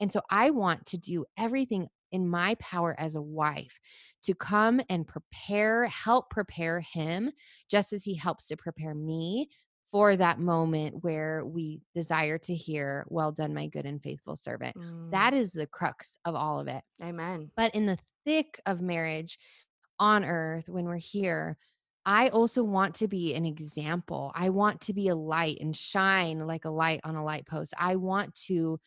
And 0.00 0.10
so 0.12 0.20
I 0.30 0.50
want 0.50 0.86
to 0.86 0.98
do 0.98 1.24
everything 1.38 1.88
in 2.12 2.28
my 2.28 2.54
power 2.56 2.94
as 2.98 3.14
a 3.14 3.22
wife 3.22 3.78
to 4.24 4.34
come 4.34 4.80
and 4.88 5.06
prepare, 5.06 5.86
help 5.86 6.30
prepare 6.30 6.80
him, 6.80 7.32
just 7.70 7.92
as 7.92 8.04
he 8.04 8.14
helps 8.14 8.46
to 8.46 8.56
prepare 8.56 8.94
me 8.94 9.48
for 9.90 10.16
that 10.16 10.38
moment 10.38 11.02
where 11.02 11.44
we 11.44 11.80
desire 11.94 12.38
to 12.38 12.54
hear, 12.54 13.04
Well 13.08 13.32
done, 13.32 13.54
my 13.54 13.68
good 13.68 13.86
and 13.86 14.02
faithful 14.02 14.36
servant. 14.36 14.76
Mm, 14.76 15.10
That 15.12 15.32
is 15.34 15.52
the 15.52 15.66
crux 15.66 16.18
of 16.24 16.34
all 16.34 16.60
of 16.60 16.68
it. 16.68 16.82
amen. 17.02 17.50
But 17.56 17.74
in 17.74 17.86
the 17.86 17.98
thick 18.24 18.60
of 18.66 18.80
marriage 18.80 19.38
on 19.98 20.24
earth, 20.24 20.68
when 20.68 20.84
we're 20.84 20.96
here, 20.96 21.56
I 22.04 22.28
also 22.28 22.62
want 22.62 22.94
to 22.96 23.08
be 23.08 23.34
an 23.34 23.44
example. 23.44 24.30
I 24.34 24.50
want 24.50 24.80
to 24.82 24.92
be 24.92 25.08
a 25.08 25.16
light 25.16 25.58
and 25.60 25.74
shine 25.74 26.38
like 26.46 26.64
a 26.64 26.70
light 26.70 27.00
on 27.04 27.16
a 27.16 27.24
light 27.24 27.46
post. 27.46 27.74
I 27.78 27.96
want 27.96 28.34
to 28.46 28.78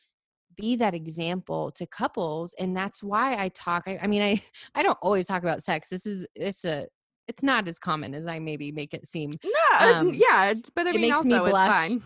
be 0.56 0.76
that 0.78 0.94
example 0.94 1.72
to 1.72 1.86
couples. 1.86 2.54
And 2.60 2.76
that's 2.76 3.04
why 3.04 3.36
I 3.38 3.50
talk. 3.50 3.84
I, 3.88 4.00
I 4.02 4.08
mean, 4.08 4.22
I, 4.22 4.42
I 4.76 4.84
don't 4.84 4.98
always 5.02 5.28
talk 5.28 5.44
about 5.44 5.64
sex. 5.64 5.90
This 5.90 6.06
is, 6.06 6.26
it's 6.36 6.64
a, 6.66 6.88
it's 7.28 7.44
not 7.44 7.68
as 7.68 7.78
common 7.78 8.16
as 8.16 8.26
I 8.26 8.40
maybe 8.40 8.72
make 8.72 8.94
it 8.94 9.06
seem. 9.06 9.32
No, 9.44 9.92
Um, 9.94 10.14
yeah, 10.14 10.54
but 10.74 10.88
I 10.88 10.90
it 10.90 10.94
mean, 10.94 11.02
makes 11.02 11.18
also 11.18 11.28
me 11.30 11.36
it's 11.36 11.50
blush. 11.50 11.90
fine. 11.90 12.02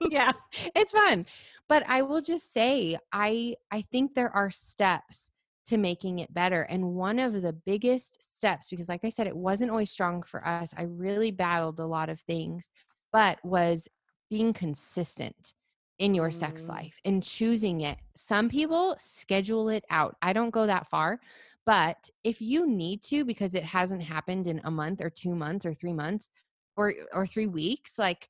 yeah 0.10 0.32
it's 0.76 0.92
fun 0.92 1.26
but 1.68 1.82
i 1.88 2.02
will 2.02 2.20
just 2.20 2.52
say 2.52 2.98
i 3.12 3.54
i 3.70 3.80
think 3.80 4.14
there 4.14 4.30
are 4.34 4.50
steps 4.50 5.30
to 5.66 5.76
making 5.78 6.18
it 6.18 6.32
better 6.34 6.62
and 6.62 6.94
one 6.94 7.18
of 7.18 7.40
the 7.42 7.52
biggest 7.52 8.22
steps 8.22 8.68
because 8.68 8.88
like 8.88 9.04
i 9.04 9.08
said 9.08 9.26
it 9.26 9.36
wasn't 9.36 9.70
always 9.70 9.90
strong 9.90 10.22
for 10.22 10.46
us 10.46 10.74
i 10.76 10.82
really 10.82 11.30
battled 11.30 11.80
a 11.80 11.86
lot 11.86 12.08
of 12.08 12.20
things 12.20 12.70
but 13.12 13.38
was 13.44 13.88
being 14.30 14.52
consistent 14.52 15.52
in 15.98 16.14
your 16.14 16.30
sex 16.30 16.66
Mm. 16.66 16.70
life 16.70 16.96
and 17.04 17.22
choosing 17.22 17.80
it 17.82 17.98
some 18.16 18.48
people 18.48 18.96
schedule 18.98 19.68
it 19.68 19.84
out 19.90 20.16
i 20.22 20.32
don't 20.32 20.50
go 20.50 20.66
that 20.66 20.86
far 20.88 21.20
but 21.66 22.10
if 22.24 22.40
you 22.42 22.66
need 22.66 23.02
to 23.02 23.24
because 23.24 23.54
it 23.54 23.62
hasn't 23.64 24.02
happened 24.02 24.46
in 24.46 24.60
a 24.64 24.70
month 24.70 25.00
or 25.00 25.10
2 25.10 25.34
months 25.34 25.64
or 25.64 25.72
3 25.72 25.92
months 25.92 26.30
or 26.76 26.92
or 27.12 27.26
3 27.26 27.46
weeks 27.46 27.98
like 27.98 28.28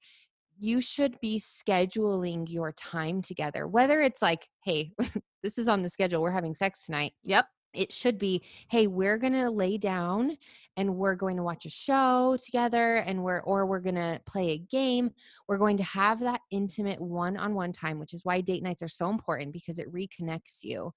you 0.58 0.80
should 0.80 1.18
be 1.20 1.40
scheduling 1.40 2.44
your 2.48 2.72
time 2.72 3.22
together. 3.22 3.66
Whether 3.66 4.00
it's 4.00 4.22
like, 4.22 4.48
hey, 4.64 4.92
this 5.42 5.58
is 5.58 5.68
on 5.68 5.82
the 5.82 5.88
schedule, 5.88 6.22
we're 6.22 6.30
having 6.30 6.54
sex 6.54 6.86
tonight. 6.86 7.12
yep. 7.22 7.46
It 7.72 7.92
should 7.92 8.18
be, 8.18 8.40
hey, 8.70 8.86
we're 8.86 9.18
going 9.18 9.32
to 9.32 9.50
lay 9.50 9.78
down 9.78 10.36
and 10.76 10.94
we're 10.94 11.16
going 11.16 11.36
to 11.38 11.42
watch 11.42 11.66
a 11.66 11.70
show 11.70 12.36
together 12.40 12.98
and 12.98 13.24
we're 13.24 13.40
or 13.40 13.66
we're 13.66 13.80
going 13.80 13.96
to 13.96 14.20
play 14.26 14.50
a 14.50 14.58
game. 14.58 15.10
We're 15.48 15.58
going 15.58 15.78
to 15.78 15.82
have 15.82 16.20
that 16.20 16.40
intimate 16.52 17.00
one-on-one 17.00 17.72
time, 17.72 17.98
which 17.98 18.14
is 18.14 18.24
why 18.24 18.42
date 18.42 18.62
nights 18.62 18.84
are 18.84 18.88
so 18.88 19.10
important 19.10 19.52
because 19.52 19.80
it 19.80 19.92
reconnects 19.92 20.58
you 20.62 20.92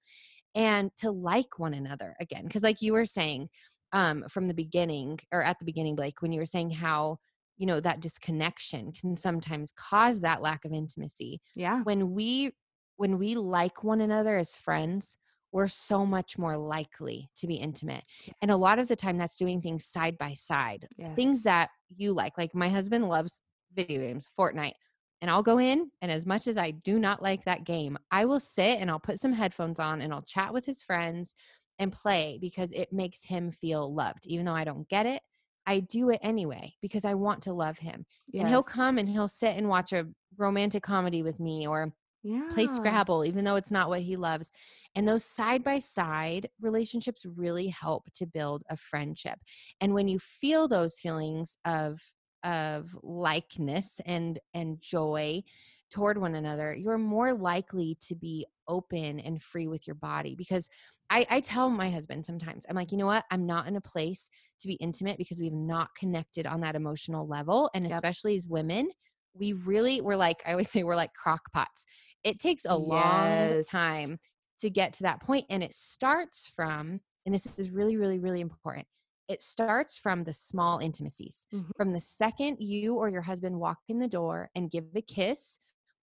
and 0.54 0.90
to 0.96 1.10
like 1.10 1.58
one 1.58 1.74
another 1.74 2.16
again 2.20 2.44
because 2.44 2.62
like 2.62 2.82
you 2.82 2.92
were 2.92 3.06
saying 3.06 3.48
um 3.92 4.24
from 4.28 4.48
the 4.48 4.54
beginning 4.54 5.18
or 5.32 5.42
at 5.42 5.58
the 5.58 5.64
beginning 5.64 5.94
Blake 5.94 6.20
when 6.20 6.32
you 6.32 6.40
were 6.40 6.46
saying 6.46 6.70
how 6.70 7.18
you 7.58 7.66
know 7.66 7.80
that 7.80 8.00
disconnection 8.00 8.92
can 8.92 9.16
sometimes 9.16 9.72
cause 9.72 10.22
that 10.22 10.42
lack 10.42 10.64
of 10.64 10.72
intimacy. 10.72 11.40
Yeah. 11.54 11.82
when 11.82 12.12
we 12.12 12.52
when 12.96 13.18
we 13.18 13.34
like 13.34 13.84
one 13.84 14.00
another 14.00 14.38
as 14.38 14.56
friends 14.56 15.18
we're 15.50 15.68
so 15.68 16.04
much 16.04 16.36
more 16.36 16.58
likely 16.58 17.30
to 17.34 17.46
be 17.46 17.54
intimate. 17.54 18.04
And 18.42 18.50
a 18.50 18.56
lot 18.56 18.78
of 18.78 18.86
the 18.86 18.96
time 18.96 19.16
that's 19.16 19.34
doing 19.34 19.62
things 19.62 19.86
side 19.86 20.18
by 20.18 20.34
side 20.34 20.86
things 21.16 21.42
that 21.44 21.70
you 21.96 22.12
like. 22.12 22.36
Like 22.36 22.54
my 22.54 22.68
husband 22.68 23.08
loves 23.08 23.40
video 23.74 24.00
games 24.00 24.26
fortnite 24.38 24.72
and 25.20 25.30
i'll 25.30 25.42
go 25.42 25.58
in 25.58 25.90
and 26.02 26.10
as 26.10 26.26
much 26.26 26.46
as 26.46 26.56
i 26.56 26.70
do 26.70 26.98
not 26.98 27.22
like 27.22 27.44
that 27.44 27.64
game 27.64 27.96
i 28.10 28.24
will 28.24 28.40
sit 28.40 28.78
and 28.78 28.90
i'll 28.90 28.98
put 28.98 29.18
some 29.18 29.32
headphones 29.32 29.80
on 29.80 30.00
and 30.00 30.12
i'll 30.12 30.22
chat 30.22 30.52
with 30.52 30.64
his 30.64 30.82
friends 30.82 31.34
and 31.78 31.92
play 31.92 32.38
because 32.40 32.72
it 32.72 32.92
makes 32.92 33.24
him 33.24 33.50
feel 33.50 33.92
loved 33.94 34.26
even 34.26 34.46
though 34.46 34.52
i 34.52 34.64
don't 34.64 34.88
get 34.88 35.06
it 35.06 35.22
i 35.68 35.80
do 35.80 36.10
it 36.10 36.18
anyway 36.22 36.72
because 36.82 37.04
i 37.04 37.14
want 37.14 37.42
to 37.42 37.52
love 37.52 37.78
him 37.78 38.04
and 38.34 38.48
he'll 38.48 38.62
come 38.62 38.98
and 38.98 39.08
he'll 39.08 39.28
sit 39.28 39.56
and 39.56 39.68
watch 39.68 39.92
a 39.92 40.06
romantic 40.36 40.82
comedy 40.82 41.22
with 41.22 41.38
me 41.38 41.66
or 41.66 41.92
yeah. 42.22 42.48
play 42.52 42.66
Scrabble, 42.66 43.24
even 43.24 43.44
though 43.44 43.56
it's 43.56 43.70
not 43.70 43.88
what 43.88 44.02
he 44.02 44.16
loves. 44.16 44.50
And 44.94 45.06
those 45.06 45.24
side 45.24 45.62
by 45.62 45.78
side 45.78 46.48
relationships 46.60 47.24
really 47.24 47.68
help 47.68 48.10
to 48.14 48.26
build 48.26 48.64
a 48.68 48.76
friendship. 48.76 49.38
And 49.80 49.94
when 49.94 50.08
you 50.08 50.18
feel 50.18 50.68
those 50.68 50.98
feelings 50.98 51.56
of 51.64 52.00
of 52.44 52.96
likeness 53.02 54.00
and 54.06 54.38
and 54.54 54.80
joy 54.80 55.42
toward 55.90 56.18
one 56.18 56.34
another, 56.34 56.74
you're 56.74 56.98
more 56.98 57.32
likely 57.32 57.96
to 58.08 58.14
be 58.14 58.46
open 58.66 59.20
and 59.20 59.42
free 59.42 59.66
with 59.66 59.86
your 59.86 59.96
body 59.96 60.34
because 60.34 60.68
I, 61.10 61.26
I 61.30 61.40
tell 61.40 61.70
my 61.70 61.90
husband 61.90 62.26
sometimes, 62.26 62.66
I'm 62.68 62.76
like, 62.76 62.92
you 62.92 62.98
know 62.98 63.06
what? 63.06 63.24
I'm 63.30 63.46
not 63.46 63.66
in 63.66 63.76
a 63.76 63.80
place 63.80 64.28
to 64.60 64.68
be 64.68 64.74
intimate 64.74 65.16
because 65.16 65.38
we've 65.40 65.52
not 65.52 65.94
connected 65.94 66.46
on 66.46 66.60
that 66.60 66.76
emotional 66.76 67.26
level. 67.26 67.70
And 67.74 67.86
Yep. 67.88 68.04
especially 68.04 68.36
as 68.36 68.46
women, 68.46 68.90
we 69.34 69.52
really, 69.54 70.00
we're 70.00 70.16
like, 70.16 70.42
I 70.46 70.52
always 70.52 70.70
say, 70.70 70.82
we're 70.84 70.96
like 70.96 71.14
crock 71.14 71.50
pots 71.52 71.84
it 72.24 72.40
takes 72.40 72.64
a 72.64 72.76
long 72.76 73.56
time 73.70 74.18
to 74.58 74.68
get 74.70 74.92
to 74.92 75.04
that 75.04 75.20
point 75.22 75.46
and 75.48 75.62
it 75.62 75.72
starts 75.72 76.48
from 76.48 77.00
and 77.24 77.32
this 77.34 77.58
is 77.60 77.70
really 77.70 77.96
really 77.96 78.18
really 78.18 78.40
important 78.40 78.86
it 79.28 79.40
starts 79.40 79.96
from 79.96 80.24
the 80.24 80.32
small 80.32 80.80
intimacies 80.80 81.46
Mhm. 81.52 81.70
from 81.76 81.92
the 81.92 82.00
second 82.00 82.56
you 82.58 82.96
or 82.96 83.08
your 83.08 83.22
husband 83.22 83.60
walk 83.60 83.78
in 83.88 84.00
the 84.00 84.08
door 84.08 84.50
and 84.56 84.72
give 84.72 84.86
a 84.96 85.00
kiss 85.02 85.60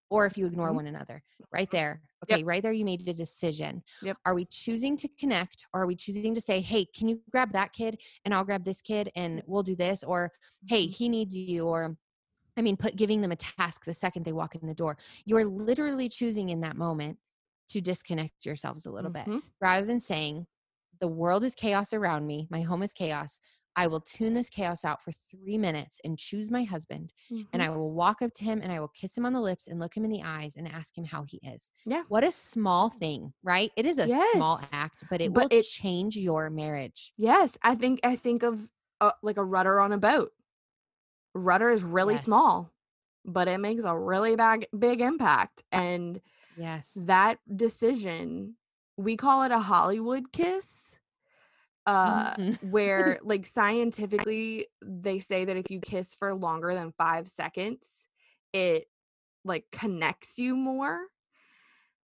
or 0.10 0.26
if 0.26 0.38
you 0.38 0.45
ignore 0.45 0.72
Mhm. 0.72 0.76
one 0.76 0.88
another 0.88 1.24
right 1.51 1.70
there 1.72 2.01
Yep. 2.28 2.39
okay 2.39 2.43
right 2.43 2.64
there 2.64 2.72
you 2.72 2.86
made 2.86 3.08
a 3.08 3.14
decision 3.14 3.84
Yep. 4.01 4.18
are 4.26 4.34
we 4.36 4.45
choosing 4.45 4.97
to 4.97 5.08
connect 5.20 5.66
or 5.74 5.82
are 5.82 5.88
we 5.88 5.95
choosing 5.95 6.34
to 6.34 6.41
say 6.41 6.60
hey 6.62 6.86
can 6.86 7.08
you 7.08 7.22
grab 7.32 7.51
that 7.53 7.74
kid 7.74 8.01
and 8.24 8.34
i'll 8.34 8.45
grab 8.45 8.64
this 8.66 8.82
kid 8.82 9.12
and 9.16 9.41
we'll 9.45 9.64
do 9.64 9.76
this 9.76 10.03
or 10.03 10.32
hey 10.68 10.88
Mhm. 10.88 10.95
he 10.95 11.10
needs 11.10 11.36
you 11.36 11.66
or 11.68 11.97
I 12.58 12.62
mean, 12.62 12.78
put 12.78 12.95
giving 12.95 13.20
them 13.20 13.32
a 13.34 13.36
task 13.36 13.84
the 13.84 13.93
second 13.93 14.24
they 14.24 14.32
walk 14.32 14.56
in 14.56 14.66
the 14.66 14.74
door. 14.74 14.97
You're 15.26 15.43
literally 15.43 16.08
choosing 16.08 16.47
in 16.49 16.62
that 16.62 16.78
moment 16.78 17.20
to 17.68 17.82
disconnect 17.82 18.45
yourselves 18.45 18.86
a 18.86 18.91
little 18.91 19.12
bit 19.12 19.28
Mhm. 19.28 19.41
rather 19.60 19.86
than 19.86 19.99
saying, 19.99 20.47
the 21.01 21.08
world 21.10 21.43
is 21.43 21.53
chaos 21.53 21.91
around 21.91 22.26
me, 22.28 22.47
my 22.49 22.62
home 22.62 22.82
is 22.82 22.93
chaos. 22.93 23.41
I 23.76 23.88
will 23.88 24.01
tune 24.01 24.34
this 24.34 24.49
chaos 24.49 24.86
out 24.86 25.01
for 25.03 25.11
three 25.11 25.57
minutes 25.57 25.99
and 26.03 26.17
choose 26.17 26.49
my 26.49 26.63
husband, 26.63 27.13
and 27.51 27.61
Mhm. 27.61 27.65
I 27.65 27.69
will 27.69 27.91
walk 27.91 28.21
up 28.21 28.34
to 28.36 28.43
him 28.43 28.61
and 28.61 28.71
I 28.71 28.80
will 28.80 28.88
kiss 28.88 29.17
him 29.17 29.26
on 29.26 29.34
the 29.34 29.41
lips 29.41 29.67
and 29.67 29.80
look 29.80 29.95
him 29.97 30.05
in 30.05 30.11
the 30.11 30.23
eyes 30.23 30.55
and 30.55 30.67
ask 30.67 30.97
him 30.97 31.05
how 31.05 31.23
he 31.23 31.38
is. 31.43 31.71
Yeah. 31.86 32.03
What 32.07 32.23
a 32.23 32.32
small 32.32 32.89
thing, 32.89 33.34
right? 33.43 33.71
It 33.76 33.86
is 33.86 33.99
a 33.99 34.07
small 34.34 34.61
act, 34.71 35.03
but 35.09 35.21
it 35.21 35.34
But 35.34 35.51
will 35.51 35.59
it- 35.59 35.65
change 35.65 36.15
your 36.17 36.49
marriage. 36.49 37.11
Yes, 37.17 37.57
I 37.61 37.76
think 37.76 37.99
I 38.03 38.15
think 38.15 38.43
of 38.43 38.69
uh, 39.01 39.11
like 39.21 39.38
a 39.38 39.43
rudder 39.43 39.80
on 39.82 39.91
a 39.91 39.97
boat. 39.97 40.34
Rudder 41.34 41.69
is 41.71 41.84
really 41.84 42.13
Yes. 42.13 42.23
small, 42.23 42.71
but 43.26 43.47
it 43.49 43.57
makes 43.59 43.84
a 43.84 43.97
really 43.97 44.36
big 44.36 44.67
big 44.78 45.01
impact. 45.01 45.63
And 45.71 46.21
Yes. 46.55 46.93
that 46.93 47.39
decision, 47.57 48.55
we 48.95 49.17
call 49.17 49.43
it 49.43 49.51
a 49.51 49.59
Hollywood 49.59 50.32
kiss. 50.32 50.84
Uh, 51.86 52.36
Mhm. 52.36 52.57
where 52.61 53.19
like 53.23 53.45
scientifically 53.45 54.67
they 54.83 55.19
say 55.19 55.45
that 55.45 55.57
if 55.57 55.69
you 55.69 55.79
kiss 55.81 56.15
for 56.15 56.33
longer 56.33 56.73
than 56.73 56.91
five 56.97 57.27
seconds, 57.29 58.07
it 58.53 58.88
like 59.45 59.65
connects 59.71 60.39
you 60.39 60.55
more. 60.55 61.07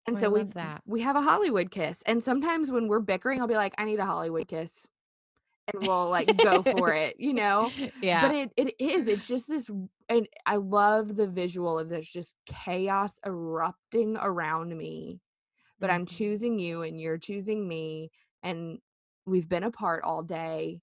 And 0.07 0.19
Oh, 0.19 0.19
so 0.19 0.31
we 0.31 0.47
that. 0.55 0.83
we 0.87 1.03
have 1.03 1.17
a 1.17 1.21
Hollywood 1.23 1.71
kiss. 1.71 2.03
And 2.07 2.23
sometimes 2.25 2.71
when 2.71 2.89
we're 2.89 3.01
bickering, 3.01 3.41
I'll 3.41 3.47
be 3.49 3.55
like, 3.55 3.75
I 3.79 3.85
need 3.85 3.99
a 3.99 4.07
Hollywood 4.07 4.49
kiss. 4.49 4.87
And 5.73 5.85
we'll 5.85 6.11
like 6.11 6.39
go 6.41 6.63
for 6.63 6.93
it, 6.93 7.17
you 7.21 7.35
know? 7.35 7.75
Yeah. 8.01 8.21
But 8.21 8.33
it 8.33 8.53
it 8.57 8.75
is. 8.81 9.09
It's 9.09 9.27
just 9.27 9.49
this 9.49 9.71
and 10.09 10.29
I 10.47 10.57
love 10.57 11.17
the 11.17 11.29
visual 11.29 11.79
of 11.79 11.89
this 11.91 12.11
just 12.11 12.37
chaos 12.47 13.15
erupting 13.27 14.17
around 14.19 14.77
me. 14.77 15.21
But 15.81 15.91
I'm 15.91 16.07
Mhm. 16.07 16.07
choosing 16.07 16.59
you 16.59 16.83
and 16.83 17.01
you're 17.01 17.19
choosing 17.19 17.69
me 17.69 18.11
and 18.43 18.81
we've 19.29 19.49
been 19.49 19.65
apart 19.65 20.03
all 20.05 20.23
day. 20.23 20.81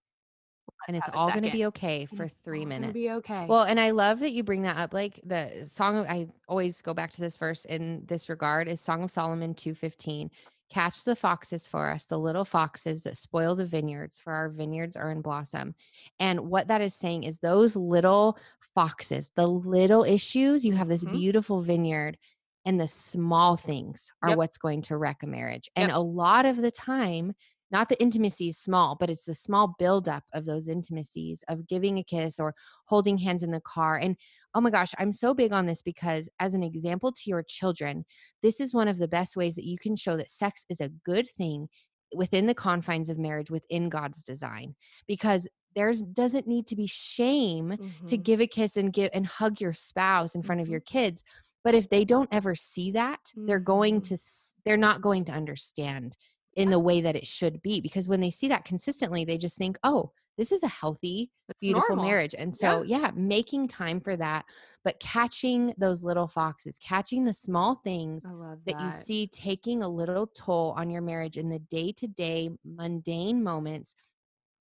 and 0.88 0.96
it's 0.98 1.10
all 1.14 1.32
going 1.32 1.44
to 1.44 1.52
be 1.52 1.66
okay 1.66 2.06
for 2.06 2.24
it's 2.24 2.36
three 2.44 2.66
minutes. 2.66 2.94
Be 2.94 3.10
okay. 3.12 3.46
Well, 3.48 3.64
and 3.64 3.80
I 3.80 3.92
love 3.92 4.20
that 4.20 4.32
you 4.32 4.44
bring 4.44 4.62
that 4.64 4.78
up. 4.78 4.94
Like 4.94 5.20
the 5.24 5.66
song, 5.66 6.06
I 6.08 6.28
always 6.48 6.82
go 6.82 6.94
back 6.94 7.12
to 7.12 7.22
this 7.22 7.38
verse 7.38 7.66
in 7.66 8.04
this 8.06 8.30
regard 8.30 8.68
is 8.68 8.82
Song 8.82 9.04
of 9.04 9.12
Solomon 9.12 9.54
215. 9.56 10.30
Catch 10.70 11.04
the 11.04 11.16
foxes 11.16 11.68
for 11.68 11.92
us, 11.92 12.06
the 12.06 12.18
little 12.18 12.46
foxes 12.46 13.04
that 13.04 13.18
spoil 13.18 13.56
the 13.56 13.66
vineyards, 13.68 14.18
for 14.18 14.34
our 14.34 14.50
vineyards 14.50 14.96
are 14.98 15.12
in 15.12 15.22
blossom. 15.22 15.76
And 16.20 16.42
what 16.50 16.68
that 16.68 16.82
is 16.82 16.96
saying 16.96 17.24
is 17.24 17.40
those 17.40 17.76
little 17.76 18.38
foxes, 18.60 19.32
the 19.36 19.48
little 19.48 20.04
issues, 20.04 20.66
you 20.66 20.74
have 20.74 20.88
this 20.90 21.06
Mhm. 21.06 21.12
beautiful 21.14 21.62
vineyard, 21.62 22.18
and 22.66 22.82
the 22.82 22.88
small 22.88 23.56
things 23.58 24.12
are 24.24 24.30
Yep. 24.30 24.38
what's 24.38 24.58
going 24.58 24.82
to 24.84 24.98
wreck 24.98 25.22
a 25.24 25.28
marriage. 25.28 25.70
And 25.76 25.90
Yep. 25.90 25.98
a 25.98 26.00
lot 26.00 26.46
of 26.48 26.58
the 26.58 26.72
time, 26.72 27.34
not 27.76 27.90
the 27.90 28.02
intimacy 28.02 28.48
is 28.48 28.58
small, 28.58 28.96
but 28.98 29.10
it's 29.10 29.26
the 29.26 29.36
small 29.36 29.76
buildup 29.78 30.24
of 30.34 30.46
those 30.46 30.70
intimacies 30.70 31.44
of 31.50 31.68
giving 31.68 31.98
a 31.98 32.04
kiss 32.06 32.40
or 32.40 32.56
holding 32.86 33.18
hands 33.18 33.44
in 33.44 33.52
the 33.52 33.60
car. 33.60 33.98
And 34.02 34.16
oh 34.54 34.62
my 34.62 34.70
gosh, 34.70 34.94
I'm 34.98 35.12
so 35.12 35.34
big 35.34 35.52
on 35.52 35.66
this 35.66 35.82
because, 35.82 36.30
as 36.40 36.54
an 36.54 36.64
example 36.64 37.12
to 37.12 37.22
your 37.26 37.44
children, 37.44 38.06
this 38.42 38.62
is 38.62 38.74
one 38.74 38.88
of 38.88 38.98
the 38.98 39.10
best 39.10 39.36
ways 39.36 39.56
that 39.56 39.66
you 39.66 39.78
can 39.78 39.98
show 39.98 40.16
that 40.16 40.30
sex 40.30 40.66
is 40.70 40.80
a 40.80 40.88
good 41.04 41.28
thing 41.28 41.68
within 42.16 42.46
the 42.48 42.54
confines 42.54 43.10
of 43.10 43.18
marriage, 43.18 43.52
within 43.52 43.90
God's 43.90 44.24
design. 44.24 44.76
Because 45.06 45.46
there's 45.76 46.02
doesn't 46.02 46.48
need 46.48 46.68
to 46.68 46.78
be 46.78 46.88
shame 46.88 47.72
to 48.08 48.18
Mhm. 48.18 48.24
give 48.24 48.40
a 48.40 48.48
kiss 48.48 48.78
and 48.78 48.94
give 48.94 49.10
and 49.14 49.28
hug 49.28 49.60
your 49.60 49.74
spouse 49.74 50.34
in 50.34 50.42
front 50.44 50.62
of 50.62 50.68
Mhm. 50.68 50.72
your 50.72 50.80
kids 50.80 51.26
but 51.66 51.74
if 51.74 51.90
they 51.90 52.06
don't 52.06 52.30
ever 52.32 52.54
see 52.56 52.92
that 52.92 53.20
they're 53.36 53.60
going 53.60 54.00
to 54.00 54.18
they're 54.64 54.78
not 54.78 55.02
going 55.02 55.26
to 55.26 55.34
understand 55.34 56.16
in 56.56 56.70
the 56.70 56.80
way 56.80 57.02
that 57.02 57.16
it 57.16 57.28
should 57.28 57.62
be 57.62 57.82
because 57.82 58.08
when 58.08 58.20
they 58.20 58.30
see 58.32 58.48
that 58.48 58.66
consistently 58.66 59.26
they 59.26 59.38
just 59.38 59.58
think 59.58 59.78
oh 59.84 60.12
this 60.38 60.52
is 60.52 60.64
a 60.64 60.68
healthy 60.68 61.32
It's 61.50 61.60
beautiful 61.62 61.96
normal. 61.96 62.06
marriage 62.12 62.36
and 62.38 62.56
so 62.56 62.84
yeah. 62.84 63.12
making 63.16 63.68
time 63.68 64.00
for 64.00 64.18
that 64.18 64.46
but 64.84 65.00
catching 65.00 65.74
those 65.78 66.04
little 66.04 66.28
foxes 66.28 66.78
catching 66.78 67.26
the 67.26 67.34
small 67.34 67.76
things 67.76 68.26
love 68.32 68.60
that 68.66 68.82
you 68.82 68.92
see 68.92 69.28
taking 69.28 69.84
a 69.84 69.88
little 69.88 70.28
toll 70.28 70.74
on 70.78 70.90
your 70.90 71.02
marriage 71.02 71.38
in 71.38 71.50
the 71.50 71.60
day-to-day 71.60 72.50
mundane 72.64 73.44
moments 73.44 73.96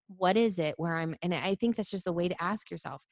what 0.09 0.37
is 0.37 0.59
it 0.59 0.75
where 0.77 0.97
i'm 0.97 1.15
and 1.23 1.35
i 1.35 1.55
think 1.55 1.77
that's 1.77 1.91
just 1.91 2.07
a 2.07 2.13
way 2.13 2.29
to 2.29 2.43
ask 2.43 2.71
yourself 2.71 3.03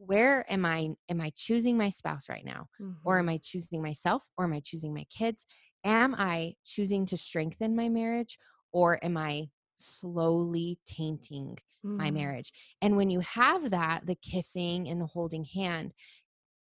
where 0.00 0.50
am 0.52 0.64
i 0.64 0.90
am 1.08 1.20
i 1.20 1.30
choosing 1.36 1.76
my 1.76 1.90
spouse 1.90 2.28
right 2.28 2.44
now? 2.44 2.68
Or 3.04 3.18
Mhm. 3.18 3.20
am 3.20 3.28
i 3.28 3.38
choosing 3.42 3.82
myself? 3.82 4.28
Or 4.36 4.44
am 4.44 4.52
i 4.52 4.60
choosing 4.60 4.94
my 4.94 5.04
kids? 5.04 5.46
Am 5.84 6.14
i 6.16 6.54
choosing 6.64 7.06
to 7.06 7.16
strengthen 7.16 7.76
my 7.76 7.88
marriage? 7.88 8.38
Or 8.72 9.02
am 9.04 9.16
i 9.16 9.48
slowly 9.76 10.78
tainting 10.86 11.58
my 11.98 12.10
Mm. 12.10 12.10
marriage? 12.10 12.52
And 12.82 12.96
when 12.96 13.10
you 13.10 13.20
have 13.20 13.70
that 13.70 14.06
the 14.06 14.14
kissing 14.16 14.88
and 14.88 15.00
the 15.00 15.06
holding 15.06 15.44
hand 15.44 15.92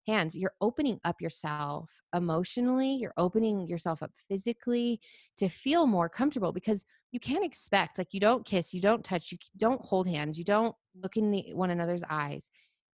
hands 0.06 0.34
you're 0.34 0.54
opening 0.60 0.98
up 1.04 1.20
yourself 1.20 2.00
emotionally 2.14 2.94
you're 2.94 3.12
opening 3.18 3.68
yourself 3.68 4.02
up 4.02 4.12
physically 4.16 5.00
to 5.36 5.48
feel 5.48 5.86
more 5.86 6.08
comfortable 6.08 6.52
because 6.52 6.84
you 7.12 7.20
can't 7.20 7.44
expect 7.44 7.98
like 7.98 8.14
you 8.14 8.20
don't 8.20 8.46
kiss 8.46 8.72
you 8.72 8.80
don't 8.80 9.04
touch 9.04 9.32
you 9.32 9.38
don't 9.58 9.84
hold 9.84 10.08
hands 10.08 10.38
you 10.38 10.44
don't 10.44 10.74
look 10.94 11.16
in 11.18 11.30
the, 11.30 11.52
one 11.52 11.70
another's 11.70 12.04
eyes 12.08 12.48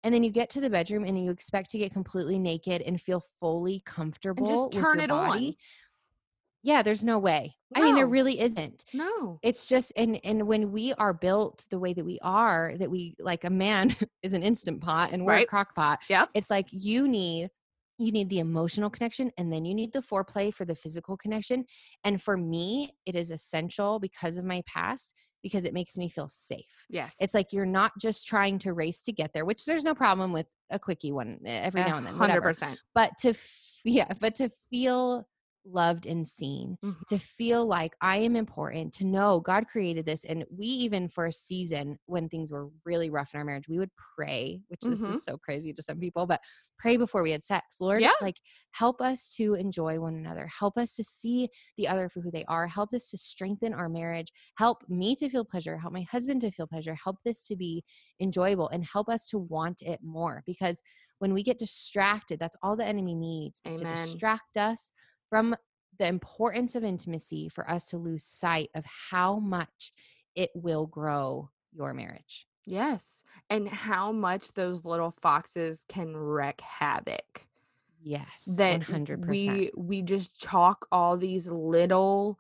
and 0.04 0.14
then 0.14 0.22
you 0.22 0.30
get 0.30 0.50
to 0.50 0.60
the 0.60 0.70
bedroom 0.70 1.02
and 1.04 1.18
you 1.22 1.30
expect 1.32 1.70
to 1.70 1.78
get 1.78 1.92
completely 1.92 2.38
naked 2.38 2.82
and 2.82 3.00
feel 3.00 3.20
fully 3.40 3.82
comfortable 3.84 4.68
with 4.68 4.74
turn 4.80 4.96
your 4.96 5.04
it 5.04 5.10
on. 5.10 5.54
yeah 6.62 6.82
there's 6.82 7.04
no 7.04 7.18
way 7.18 7.54
i 7.74 7.82
mean 7.82 7.94
there 7.96 8.06
really 8.06 8.38
isn't 8.40 8.84
No. 8.94 9.38
it's 9.42 9.66
just 9.66 9.92
and 9.96 10.20
and 10.24 10.46
when 10.46 10.70
we 10.70 10.92
are 10.94 11.12
built 11.12 11.66
the 11.70 11.78
way 11.78 11.92
that 11.94 12.04
we 12.04 12.18
are 12.22 12.74
that 12.78 12.90
we 12.90 13.16
like 13.18 13.44
a 13.44 13.50
man 13.50 13.94
is 14.22 14.32
an 14.34 14.42
instant 14.42 14.80
pot 14.80 15.10
and 15.12 15.24
we're 15.24 15.38
a 15.38 15.46
crock 15.46 15.74
pot 15.74 16.00
Yep. 16.08 16.30
it's 16.34 16.50
like 16.50 16.68
you 16.70 17.08
need 17.08 17.50
you 17.98 18.10
need 18.12 18.28
the 18.30 18.38
emotional 18.40 18.90
connection 18.90 19.30
and 19.38 19.52
then 19.52 19.64
you 19.64 19.74
need 19.74 19.92
the 19.92 20.00
foreplay 20.00 20.52
for 20.52 20.64
the 20.64 20.74
physical 20.74 21.16
connection 21.16 21.64
and 22.04 22.20
for 22.20 22.36
me 22.36 22.90
it 23.06 23.14
is 23.14 23.30
essential 23.30 23.98
because 23.98 24.36
of 24.36 24.44
my 24.44 24.62
past 24.66 25.14
because 25.42 25.64
it 25.64 25.74
makes 25.74 25.96
me 25.96 26.08
feel 26.08 26.28
safe 26.28 26.86
Yes. 26.88 27.14
it's 27.20 27.34
like 27.34 27.52
you're 27.52 27.66
not 27.66 27.92
just 28.00 28.26
trying 28.26 28.58
to 28.60 28.72
race 28.72 29.02
to 29.02 29.12
get 29.12 29.30
there 29.34 29.44
which 29.44 29.64
there's 29.64 29.84
no 29.84 29.94
problem 29.94 30.32
with 30.32 30.46
a 30.70 30.78
quickie 30.78 31.12
one 31.12 31.38
eh, 31.46 31.60
every 31.62 31.82
now 31.82 31.96
and 31.98 32.06
then 32.06 32.14
Hundred 32.14 32.28
whatever. 32.40 32.48
percent. 32.50 32.78
but 32.94 33.10
to 33.20 33.28
f- 33.30 33.60
yeah 33.84 34.08
but 34.20 34.34
to 34.36 34.48
feel 34.70 35.26
loved 35.64 36.06
and 36.06 36.26
seen 36.26 36.78
Mhm. 36.82 37.06
to 37.08 37.18
feel 37.18 37.66
like 37.66 37.96
I 38.00 38.18
am 38.18 38.36
important, 38.36 38.92
to 38.94 39.06
know 39.06 39.40
God 39.40 39.66
created 39.66 40.06
this. 40.06 40.24
And 40.24 40.44
we, 40.50 40.66
even 40.66 41.08
for 41.08 41.26
a 41.26 41.32
season 41.32 41.98
when 42.06 42.28
things 42.28 42.50
were 42.52 42.68
really 42.84 43.10
rough 43.10 43.34
in 43.34 43.38
our 43.38 43.44
marriage, 43.44 43.68
we 43.68 43.78
would 43.78 43.90
pray, 44.16 44.62
which 44.68 44.88
this 44.88 45.00
Mhm. 45.00 45.10
is 45.10 45.24
so 45.24 45.38
crazy 45.38 45.72
to 45.72 45.82
some 45.82 45.98
people, 45.98 46.26
but 46.26 46.40
pray 46.78 46.96
before 46.96 47.22
we 47.22 47.30
had 47.30 47.42
sex. 47.44 47.80
Lord, 47.80 48.00
Yeah. 48.00 48.12
like 48.20 48.40
help 48.72 49.00
us 49.00 49.34
to 49.36 49.54
enjoy 49.54 50.00
one 50.00 50.14
another, 50.16 50.46
help 50.48 50.76
us 50.76 50.94
to 50.96 51.04
see 51.04 51.48
the 51.76 51.88
other 51.88 52.08
for 52.08 52.20
who 52.20 52.30
they 52.30 52.44
are, 52.46 52.66
help 52.66 52.92
us 52.92 53.08
to 53.10 53.18
strengthen 53.18 53.72
our 53.72 53.88
marriage, 53.88 54.32
help 54.56 54.88
me 54.88 55.14
to 55.16 55.28
feel 55.28 55.44
pleasure, 55.44 55.78
help 55.78 55.92
my 55.92 56.02
husband 56.02 56.40
to 56.42 56.50
feel 56.50 56.66
pleasure, 56.66 56.94
help 56.94 57.16
this 57.24 57.46
to 57.46 57.56
be 57.56 57.84
enjoyable, 58.20 58.68
and 58.68 58.84
help 58.84 59.08
us 59.08 59.26
to 59.28 59.38
want 59.38 59.82
it 59.82 60.02
more. 60.02 60.42
Because 60.46 60.82
when 61.18 61.32
we 61.32 61.42
get 61.42 61.58
distracted, 61.58 62.38
that's 62.38 62.56
all 62.62 62.76
the 62.76 62.84
enemy 62.86 63.14
needs 63.14 63.60
is 63.64 63.76
to 63.78 63.84
distract 63.86 64.56
us 64.56 64.92
from 65.34 65.56
the 65.98 66.06
importance 66.06 66.76
of 66.76 66.84
intimacy 66.84 67.48
for 67.48 67.68
us 67.68 67.86
to 67.86 67.96
lose 67.96 68.22
sight 68.24 68.70
of 68.76 68.84
how 68.84 69.40
much 69.40 69.92
it 70.36 70.50
will 70.54 70.86
grow 70.86 71.50
your 71.72 71.92
marriage. 71.92 72.46
Yes. 72.64 73.24
And 73.50 73.68
how 73.68 74.12
much 74.12 74.52
those 74.54 74.84
little 74.84 75.10
foxes 75.10 75.84
can 75.88 76.16
wreak 76.16 76.60
havoc. 76.60 77.48
Yes, 78.00 78.44
That 78.58 78.82
100%. 78.82 79.26
we 79.26 79.70
we 79.76 80.02
just 80.02 80.38
chalk 80.40 80.86
all 80.92 81.16
these 81.16 81.48
little 81.48 82.38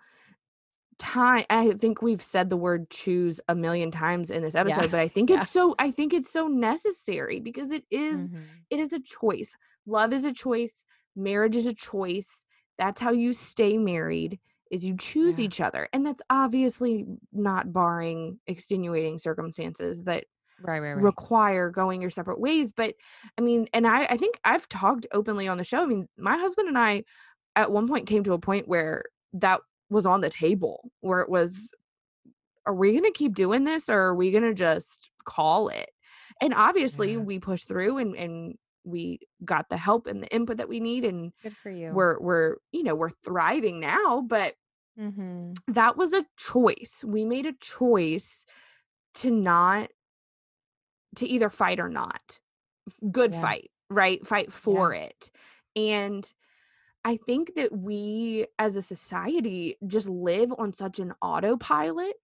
time 0.98 1.44
I 1.50 1.72
think 1.72 2.00
we've 2.00 2.22
said 2.22 2.48
the 2.48 2.56
word 2.56 2.90
choose 2.90 3.40
a 3.48 3.56
million 3.56 3.90
times 3.90 4.30
in 4.30 4.42
this 4.42 4.54
episode, 4.54 4.92
but 4.92 5.00
I 5.00 5.08
think 5.08 5.30
Yeah. 5.30 5.40
it's 5.40 5.50
so 5.50 5.74
I 5.80 5.90
think 5.90 6.12
it's 6.12 6.30
so 6.30 6.46
necessary 6.46 7.40
because 7.40 7.72
it 7.72 7.84
is 7.90 8.28
Mhm. 8.28 8.42
it 8.70 8.78
is 8.78 8.92
a 8.92 9.00
choice. 9.00 9.56
Love 9.84 10.12
is 10.12 10.24
a 10.24 10.32
choice. 10.32 10.84
Marriage 11.16 11.56
is 11.56 11.66
a 11.66 11.74
choice. 11.74 12.44
That's 12.78 13.00
how 13.00 13.12
you 13.12 13.32
stay 13.32 13.78
married 13.78 14.40
is 14.70 14.84
you 14.84 14.96
choose 14.96 15.38
Yeah. 15.38 15.44
each 15.46 15.60
other. 15.60 15.88
And 15.92 16.04
that's 16.04 16.22
obviously 16.30 17.06
not 17.32 17.72
barring 17.72 18.40
extenuating 18.46 19.18
circumstances 19.18 20.04
that 20.04 20.24
Right, 20.60 20.80
right, 20.80 20.94
right. 20.94 21.02
require 21.02 21.70
going 21.70 22.00
your 22.00 22.10
separate 22.10 22.40
ways. 22.40 22.70
But 22.70 22.94
I 23.36 23.40
mean, 23.40 23.68
and 23.72 23.86
I, 23.86 24.04
I 24.04 24.16
think 24.16 24.38
I've 24.44 24.68
talked 24.68 25.06
openly 25.12 25.48
on 25.48 25.58
the 25.58 25.64
show. 25.64 25.82
I 25.82 25.86
mean, 25.86 26.08
my 26.16 26.36
husband 26.36 26.68
and 26.68 26.78
I 26.78 27.04
at 27.56 27.70
one 27.72 27.86
point 27.88 28.06
came 28.06 28.24
to 28.24 28.32
a 28.32 28.38
point 28.38 28.68
where 28.68 29.04
that 29.34 29.60
was 29.90 30.06
on 30.06 30.20
the 30.20 30.30
table, 30.30 30.90
where 31.00 31.20
it 31.20 31.28
was, 31.28 31.72
are 32.66 32.74
we 32.74 32.92
going 32.92 33.04
to 33.04 33.10
keep 33.12 33.34
doing 33.34 33.64
this 33.64 33.88
or 33.88 33.98
are 33.98 34.14
we 34.14 34.30
going 34.30 34.44
to 34.44 34.54
just 34.54 35.10
call 35.24 35.68
it? 35.68 35.90
And 36.40 36.54
obviously 36.54 37.12
Yeah. 37.12 37.18
we 37.18 37.38
pushed 37.38 37.68
through 37.68 37.98
and, 37.98 38.16
and 38.16 38.54
we 38.84 39.20
got 39.44 39.68
the 39.68 39.76
help 39.76 40.06
and 40.06 40.22
the 40.22 40.34
input 40.34 40.58
that 40.58 40.68
we 40.68 40.80
need. 40.80 41.04
And 41.04 41.32
Good 41.42 41.56
for 41.56 41.70
you. 41.70 41.90
we're, 41.94 42.20
we're, 42.20 42.56
you 42.72 42.82
know, 42.82 42.94
we're 42.94 43.10
thriving 43.10 43.80
now, 43.80 44.22
but 44.22 44.56
hmm 44.96 45.64
that 45.68 45.96
was 45.96 46.12
a 46.12 46.26
choice. 46.36 47.04
We 47.06 47.24
made 47.24 47.46
a 47.46 47.54
choice 47.54 48.44
to 49.16 49.30
not 49.30 49.90
to 51.16 51.26
either 51.26 51.50
fight 51.50 51.80
or 51.80 51.88
not. 51.88 52.38
Good 53.10 53.32
Yeah. 53.32 53.40
fight, 53.40 53.70
right? 53.90 54.26
Fight 54.26 54.52
for 54.52 54.92
it. 54.92 55.30
And 55.76 56.30
I 57.04 57.16
think 57.16 57.54
that 57.54 57.72
we 57.72 58.46
as 58.58 58.76
a 58.76 58.82
society 58.82 59.76
just 59.86 60.08
live 60.08 60.52
on 60.58 60.72
such 60.72 60.98
an 60.98 61.14
autopilot 61.22 62.16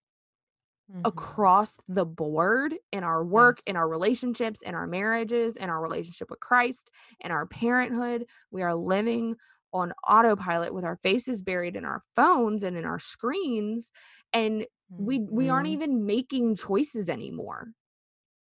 Mhm. 0.93 1.31
across 1.43 1.79
the 1.89 2.05
board 2.05 2.75
in 2.93 3.05
our 3.05 3.25
work, 3.25 3.61
in 3.67 3.77
our 3.77 3.89
relationships, 3.89 4.63
in 4.63 4.75
our 4.75 4.87
marriages, 4.87 5.57
in 5.57 5.71
our 5.71 5.81
relationship 5.81 6.31
with 6.31 6.41
Christ, 6.41 6.91
in 7.21 7.31
our 7.31 7.47
parenthood. 7.47 8.27
We 8.51 8.63
are 8.63 8.75
living 8.75 9.37
on 9.73 9.93
autopilot 10.09 10.75
with 10.75 10.85
our 10.85 10.97
faces 10.97 11.43
buried 11.43 11.77
in 11.77 11.85
our 11.85 12.03
phones 12.17 12.63
and 12.63 12.77
in 12.77 12.85
our 12.85 12.99
screens 12.99 13.91
and 14.33 14.67
we 14.97 15.21
we 15.31 15.49
aren't 15.49 15.69
Mhm. 15.69 15.69
even 15.69 16.05
making 16.05 16.57
choices 16.57 17.09
anymore. 17.09 17.69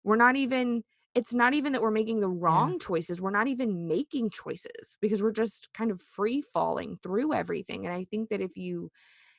We're 0.04 0.16
not 0.16 0.36
even 0.36 0.84
it's 1.14 1.32
not 1.32 1.54
even 1.54 1.72
that 1.72 1.82
we're 1.82 1.92
making 1.92 2.20
the 2.20 2.28
wrong 2.28 2.78
choices. 2.80 3.22
We're 3.22 3.30
not 3.30 3.46
even 3.46 3.86
making 3.86 4.30
choices 4.30 4.98
because 5.00 5.22
we're 5.22 5.30
just 5.32 5.68
kind 5.72 5.92
of 5.92 6.02
free 6.02 6.42
falling 6.42 6.98
through 7.02 7.32
everything. 7.32 7.86
And 7.86 7.94
I 7.94 8.02
think 8.04 8.30
that 8.30 8.40
if 8.40 8.56
you 8.56 8.90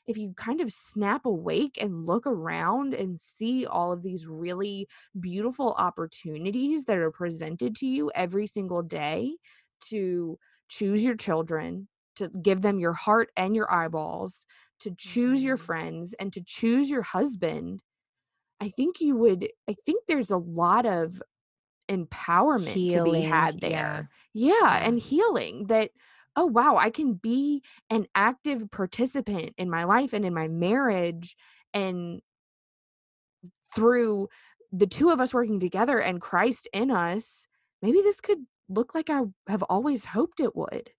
if 0.07 0.17
you 0.17 0.33
kind 0.35 0.61
of 0.61 0.71
snap 0.71 1.25
awake 1.25 1.77
and 1.81 2.05
look 2.05 2.27
around 2.27 2.93
and 2.93 3.19
see 3.19 3.65
all 3.65 3.91
of 3.91 4.03
these 4.03 4.27
really 4.27 4.87
beautiful 5.19 5.73
opportunities 5.77 6.85
that 6.85 6.97
are 6.97 7.11
presented 7.11 7.75
to 7.77 7.87
you 7.87 8.11
every 8.15 8.47
single 8.47 8.83
day 8.83 9.37
to 9.81 10.37
choose 10.69 11.03
your 11.03 11.15
children, 11.15 11.87
to 12.15 12.29
give 12.41 12.61
them 12.61 12.79
your 12.79 12.93
heart 12.93 13.29
and 13.37 13.55
your 13.55 13.71
eyeballs, 13.73 14.45
to 14.79 14.93
choose 14.95 15.43
your 15.43 15.57
Mhm. 15.57 15.57
friends, 15.57 16.13
and 16.19 16.33
to 16.33 16.43
choose 16.43 16.89
your 16.89 17.01
husband, 17.01 17.81
I 18.61 18.69
think 18.69 19.01
you 19.01 19.15
would, 19.17 19.49
I 19.67 19.73
think 19.73 20.05
there's 20.07 20.31
a 20.31 20.37
lot 20.37 20.85
of 20.85 21.21
empowerment 21.89 22.87
to 22.89 23.01
be 23.01 23.21
had 23.21 23.61
there. 23.61 24.07
Yeah. 24.33 24.79
Yeah. 24.79 24.79
And 24.83 24.99
healing 24.99 25.67
that, 25.67 25.91
oh, 26.35 26.45
wow, 26.45 26.77
I 26.77 26.89
can 26.89 27.13
be 27.13 27.63
an 27.89 28.07
active 28.15 28.69
participant 28.71 29.53
in 29.57 29.69
my 29.69 29.85
life 29.85 30.13
and 30.13 30.25
in 30.25 30.33
my 30.33 30.47
marriage. 30.47 31.35
And 31.73 32.21
through 33.75 34.29
the 34.71 34.87
two 34.87 35.09
of 35.09 35.21
us 35.21 35.33
working 35.33 35.59
together 35.59 35.99
and 35.99 36.21
Christ 36.21 36.67
in 36.73 36.91
us, 36.91 37.47
maybe 37.81 38.01
this 38.01 38.21
could 38.21 38.39
look 38.69 38.95
like 38.95 39.09
I 39.09 39.21
have 39.47 39.63
always 39.63 40.05
hoped 40.05 40.39
it 40.39 40.55
would. 40.55 40.91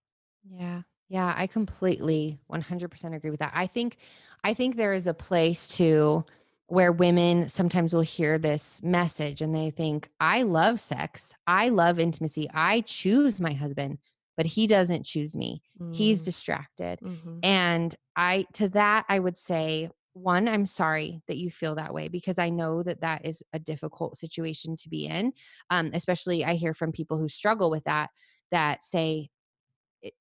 Yeah. 0.48 0.82
Yeah, 1.08 1.32
I 1.36 1.46
completely 1.46 2.40
100% 2.50 3.14
agree 3.14 3.30
with 3.30 3.38
that. 3.38 3.52
I 3.54 3.68
think 3.68 3.98
I 4.42 4.54
think 4.54 4.74
there 4.74 4.92
is 4.92 5.06
a 5.06 5.14
place 5.14 5.68
to 5.76 6.24
where 6.66 6.90
women 6.90 7.48
sometimes 7.48 7.94
will 7.94 8.00
hear 8.00 8.38
this 8.38 8.82
message 8.82 9.40
and 9.40 9.54
they 9.54 9.70
think, 9.70 10.10
"I 10.18 10.42
love 10.42 10.80
sex. 10.80 11.32
I 11.46 11.68
love 11.68 12.00
intimacy. 12.00 12.48
I 12.52 12.80
choose 12.80 13.40
my 13.40 13.52
husband, 13.52 13.98
but 14.36 14.46
he 14.46 14.66
doesn't 14.66 15.04
choose 15.04 15.36
me. 15.36 15.62
He's 15.92 16.22
Mm, 16.22 16.24
distracted." 16.24 17.00
mhm. 17.02 17.40
And 17.42 17.94
I 18.16 18.46
to 18.54 18.68
that 18.70 19.04
I 19.08 19.18
would 19.18 19.36
say 19.36 19.90
one, 20.14 20.48
I'm 20.48 20.64
sorry 20.64 21.22
that 21.28 21.36
you 21.36 21.50
feel 21.50 21.74
that 21.74 21.92
way 21.92 22.08
because 22.08 22.38
I 22.38 22.48
know 22.48 22.82
that 22.82 23.02
that 23.02 23.26
is 23.26 23.42
a 23.52 23.58
difficult 23.58 24.16
situation 24.16 24.74
to 24.76 24.88
be 24.88 25.06
in. 25.06 25.34
Um, 25.68 25.90
especially, 25.92 26.42
I 26.44 26.54
hear 26.54 26.72
from 26.72 26.90
people 26.92 27.18
who 27.18 27.28
struggle 27.28 27.70
with 27.70 27.84
that 27.84 28.10
that 28.50 28.82
say, 28.84 29.28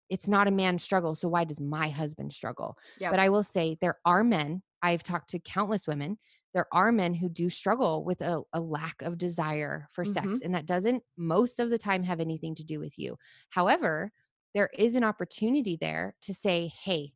it's 0.09 0.28
not 0.28 0.47
a 0.47 0.51
man's 0.51 0.84
struggle. 0.84 1.16
So 1.16 1.28
why 1.28 1.43
does 1.43 1.59
my 1.59 1.89
husband 1.89 2.34
struggle? 2.34 2.78
Yep. 2.99 3.11
But 3.11 3.20
I 3.20 3.30
will 3.30 3.43
say 3.43 3.78
there 3.80 3.99
are 4.05 4.24
men, 4.24 4.63
I've 4.82 5.03
talked 5.03 5.30
to 5.32 5.39
countless 5.39 5.88
women, 5.88 6.18
there 6.56 6.66
are 6.72 6.91
men 6.91 7.14
who 7.14 7.30
do 7.30 7.49
struggle 7.49 8.03
with 8.03 8.22
a, 8.22 8.41
a 8.53 8.62
lack 8.62 9.01
of 9.01 9.18
desire 9.18 9.88
for 9.91 10.06
sex. 10.06 10.39
And 10.41 10.56
that 10.56 10.66
doesn't 10.66 11.03
most 11.18 11.60
of 11.60 11.70
the 11.70 11.78
time 11.78 12.01
have 12.03 12.22
anything 12.22 12.56
to 12.56 12.64
do 12.64 12.80
with 12.80 12.97
you. 12.97 13.18
However, 13.49 14.12
there 14.56 14.70
is 14.74 14.95
an 14.95 15.03
opportunity 15.03 15.78
there 15.80 16.16
to 16.22 16.34
say, 16.34 16.72
hey, 16.84 17.12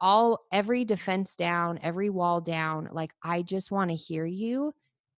all 0.00 0.40
every 0.50 0.86
defense 0.86 1.36
down, 1.36 1.78
every 1.82 2.08
wall 2.10 2.40
down, 2.40 2.88
like 2.92 3.12
I 3.22 3.42
just 3.42 3.70
want 3.70 3.90
to 3.90 3.96
hear 3.96 4.24
you. 4.24 4.72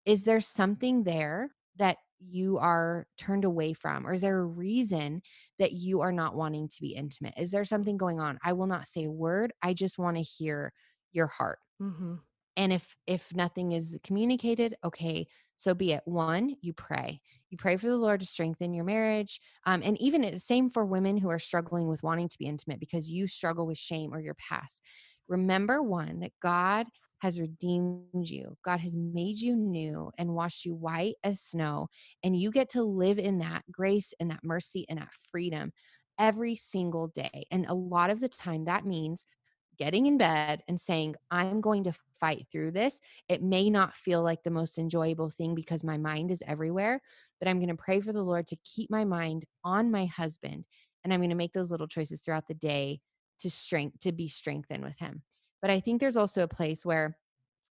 Is 0.05 0.25
there 0.25 0.41
something 0.41 1.03
there 1.03 1.49
that 1.77 1.97
you 2.19 2.57
are 2.57 3.07
turned 3.17 3.45
away 3.45 3.71
from? 3.71 4.05
Or 4.05 4.13
is 4.13 4.21
there 4.21 4.37
a 4.37 4.45
reason 4.45 5.21
that 5.59 5.71
you 5.71 6.01
are 6.01 6.11
not 6.11 6.35
wanting 6.35 6.67
to 6.67 6.81
be 6.81 6.93
intimate? 6.93 7.33
Is 7.37 7.51
there 7.51 7.65
something 7.65 7.97
going 7.97 8.19
on? 8.19 8.37
I 8.43 8.53
will 8.53 8.67
not 8.67 8.87
say 8.87 9.05
a 9.05 9.11
word. 9.11 9.53
I 9.63 9.73
just 9.73 9.97
want 9.97 10.17
to 10.17 10.23
hear 10.23 10.73
your 11.13 11.27
heart 11.27 11.59
Mm-hmm. 11.81 12.15
And 12.57 12.73
if 12.73 12.95
if 13.07 13.35
nothing 13.35 13.71
is 13.71 13.97
communicated 14.03 14.75
okay 14.83 15.27
so 15.57 15.73
be 15.73 15.93
it. 15.93 16.01
One 16.05 16.55
you 16.61 16.73
pray. 16.73 17.21
You 17.49 17.57
pray 17.57 17.77
for 17.77 17.87
the 17.87 17.97
lord 17.97 18.19
to 18.19 18.25
strengthen 18.25 18.73
your 18.73 18.85
marriage 18.85 19.39
um, 19.65 19.81
and 19.83 19.99
even 20.01 20.23
it's 20.23 20.43
same 20.43 20.69
for 20.69 20.85
women 20.85 21.17
who 21.17 21.29
are 21.29 21.39
struggling 21.39 21.87
with 21.87 22.03
wanting 22.03 22.29
to 22.29 22.37
be 22.37 22.45
intimate 22.45 22.79
because 22.79 23.09
you 23.09 23.27
struggle 23.27 23.65
with 23.65 23.77
shame 23.77 24.13
or 24.13 24.19
your 24.19 24.35
past. 24.35 24.81
Remember 25.27 25.81
one 25.81 26.19
that 26.19 26.33
god 26.41 26.87
has 27.19 27.39
redeemed 27.39 28.03
you. 28.13 28.57
God 28.63 28.81
has 28.81 28.95
made 28.95 29.39
you 29.39 29.55
new 29.55 30.11
and 30.17 30.35
washed 30.35 30.65
you 30.65 30.75
white 30.75 31.15
as 31.23 31.41
snow 31.41 31.87
and 32.23 32.35
you 32.35 32.51
get 32.51 32.69
to 32.69 32.83
live 32.83 33.17
in 33.17 33.39
that 33.39 33.63
grace 33.71 34.13
and 34.19 34.29
that 34.29 34.43
mercy 34.43 34.85
and 34.89 34.99
that 34.99 35.13
freedom 35.31 35.71
every 36.19 36.55
single 36.55 37.07
day. 37.07 37.45
And 37.51 37.65
a 37.67 37.73
lot 37.73 38.09
of 38.09 38.19
the 38.19 38.29
time 38.29 38.65
that 38.65 38.85
means 38.85 39.25
getting 39.77 40.05
in 40.05 40.17
bed 40.17 40.63
and 40.67 40.79
saying, 40.79 41.15
I'm 41.31 41.61
going 41.61 41.83
to 41.85 41.93
fight 42.19 42.45
through 42.51 42.71
this. 42.71 43.01
It 43.29 43.41
may 43.41 43.69
not 43.69 43.93
feel 43.93 44.21
like 44.21 44.43
the 44.43 44.51
most 44.51 44.77
enjoyable 44.77 45.29
thing 45.29 45.55
because 45.55 45.83
my 45.83 45.97
mind 45.97 46.31
is 46.31 46.43
everywhere, 46.47 47.01
but 47.39 47.47
I'm 47.47 47.59
going 47.59 47.69
to 47.69 47.75
pray 47.75 48.01
for 48.01 48.13
the 48.13 48.23
Lord 48.23 48.47
to 48.47 48.57
keep 48.63 48.89
my 48.89 49.05
mind 49.05 49.45
on 49.63 49.91
my 49.91 50.05
husband. 50.05 50.65
And 51.03 51.13
I'm 51.13 51.19
going 51.19 51.29
to 51.29 51.35
make 51.35 51.53
those 51.53 51.71
little 51.71 51.87
choices 51.87 52.21
throughout 52.21 52.47
the 52.47 52.53
day 52.53 52.99
to 53.39 53.49
strength 53.49 53.99
to 53.99 54.11
be 54.11 54.27
strengthened 54.27 54.83
with 54.83 54.97
him. 54.97 55.21
But 55.61 55.71
I 55.71 55.79
think 55.79 55.99
there's 55.99 56.17
also 56.17 56.43
a 56.43 56.47
place 56.47 56.85
where 56.85 57.17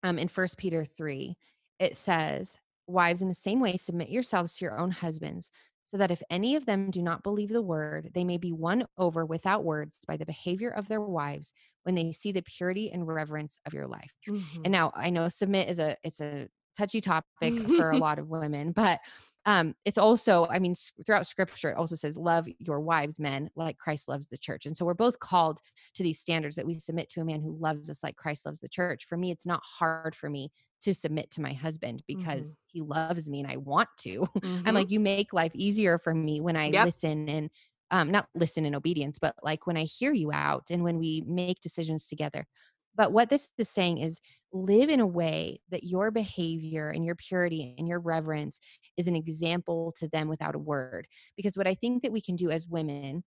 um, 0.03 0.19
in 0.19 0.27
First 0.27 0.57
Peter 0.57 0.83
3, 0.83 1.35
it 1.79 1.95
says, 1.95 2.59
Wives, 2.85 3.21
in 3.21 3.29
the 3.29 3.33
same 3.33 3.61
way, 3.61 3.77
submit 3.77 4.09
yourselves 4.09 4.57
to 4.57 4.65
your 4.65 4.77
own 4.77 4.91
husbands, 4.91 5.51
so 5.93 5.99
that 5.99 6.09
if 6.09 6.23
any 6.31 6.55
of 6.55 6.65
them 6.65 6.89
do 6.89 7.03
not 7.03 7.21
believe 7.21 7.49
the 7.49 7.61
word, 7.61 8.09
they 8.15 8.23
may 8.23 8.37
be 8.37 8.51
won 8.51 8.83
over 8.97 9.27
without 9.27 9.63
words 9.63 9.99
by 10.07 10.17
the 10.17 10.25
behavior 10.25 10.71
of 10.71 10.87
their 10.87 10.99
wives 10.99 11.53
when 11.83 11.93
they 11.93 12.11
see 12.11 12.31
the 12.31 12.41
purity 12.41 12.91
and 12.91 13.07
reverence 13.07 13.59
of 13.67 13.75
your 13.75 13.85
life. 13.85 14.11
Mm-hmm. 14.27 14.61
And 14.65 14.71
now 14.71 14.91
I 14.95 15.11
know 15.11 15.29
submit 15.29 15.69
is 15.69 15.77
a 15.77 15.95
it's 16.03 16.19
a 16.19 16.47
touchy 16.77 17.01
topic 17.01 17.61
for 17.69 17.91
a 17.91 17.97
lot 17.97 18.19
of 18.19 18.29
women, 18.29 18.71
but 18.71 18.99
um 19.45 19.75
it's 19.85 19.97
also 19.97 20.45
i 20.49 20.59
mean, 20.59 20.73
throughout 21.05 21.27
scripture 21.27 21.69
it 21.71 21.77
also 21.77 21.95
says 21.95 22.15
love 22.15 22.47
your 22.59 22.79
wives 22.79 23.19
men 23.19 23.49
like 23.55 23.77
christ 23.77 24.07
loves 24.07 24.27
the 24.27 24.37
church. 24.37 24.65
And 24.65 24.75
so 24.77 24.85
we're 24.85 24.93
both 24.93 25.19
called 25.19 25.59
to 25.95 26.03
these 26.03 26.19
standards 26.19 26.55
that 26.55 26.65
we 26.65 26.75
submit 26.75 27.09
to 27.09 27.21
a 27.21 27.25
man 27.25 27.41
who 27.41 27.55
loves 27.59 27.89
us 27.89 28.03
like 28.03 28.15
christ 28.15 28.45
loves 28.45 28.61
the 28.61 28.69
church. 28.69 29.05
For 29.05 29.17
me 29.17 29.31
it's 29.31 29.45
not 29.45 29.61
hard 29.63 30.15
for 30.15 30.29
me 30.29 30.51
to 30.81 30.93
submit 30.93 31.31
to 31.31 31.41
my 31.41 31.53
husband 31.53 32.03
because 32.07 32.55
he 32.67 32.81
loves 32.81 33.29
me 33.29 33.39
and 33.41 33.49
i 33.51 33.57
want 33.57 33.89
to. 33.99 34.25
I'm 34.65 34.75
like, 34.75 34.91
you 34.91 34.99
make 34.99 35.33
life 35.33 35.51
easier 35.55 35.97
for 35.97 36.13
me 36.13 36.41
when 36.41 36.57
I 36.57 36.71
Yep. 36.71 36.77
listen 36.77 37.29
and 37.29 37.49
um, 37.91 38.09
not 38.11 38.27
listen 38.33 38.65
in 38.65 38.73
obedience, 38.75 39.19
but 39.19 39.35
like 39.43 39.67
when 39.67 39.77
I 39.77 39.83
hear 39.83 40.13
you 40.13 40.31
out 40.31 40.71
and 40.71 40.83
when 40.83 40.97
we 40.97 41.23
make 41.27 41.59
decisions 41.61 42.07
together. 42.07 42.47
But 42.95 43.11
what 43.11 43.29
this 43.29 43.51
is 43.57 43.69
saying 43.69 43.99
is 43.99 44.21
live 44.51 44.89
in 44.89 44.99
a 44.99 45.07
way 45.07 45.59
that 45.69 45.83
your 45.83 46.11
behavior 46.11 46.89
and 46.89 47.03
your 47.03 47.15
purity 47.15 47.75
and 47.77 47.87
your 47.87 47.99
reverence 47.99 48.59
is 48.97 49.07
an 49.07 49.15
example 49.15 49.93
to 49.97 50.07
them 50.07 50.27
without 50.27 50.55
a 50.55 50.59
word. 50.59 51.07
Because 51.35 51.57
what 51.57 51.67
I 51.67 51.73
think 51.73 52.03
that 52.03 52.11
we 52.11 52.21
can 52.21 52.35
do 52.35 52.51
as 52.51 52.67
women 52.67 53.23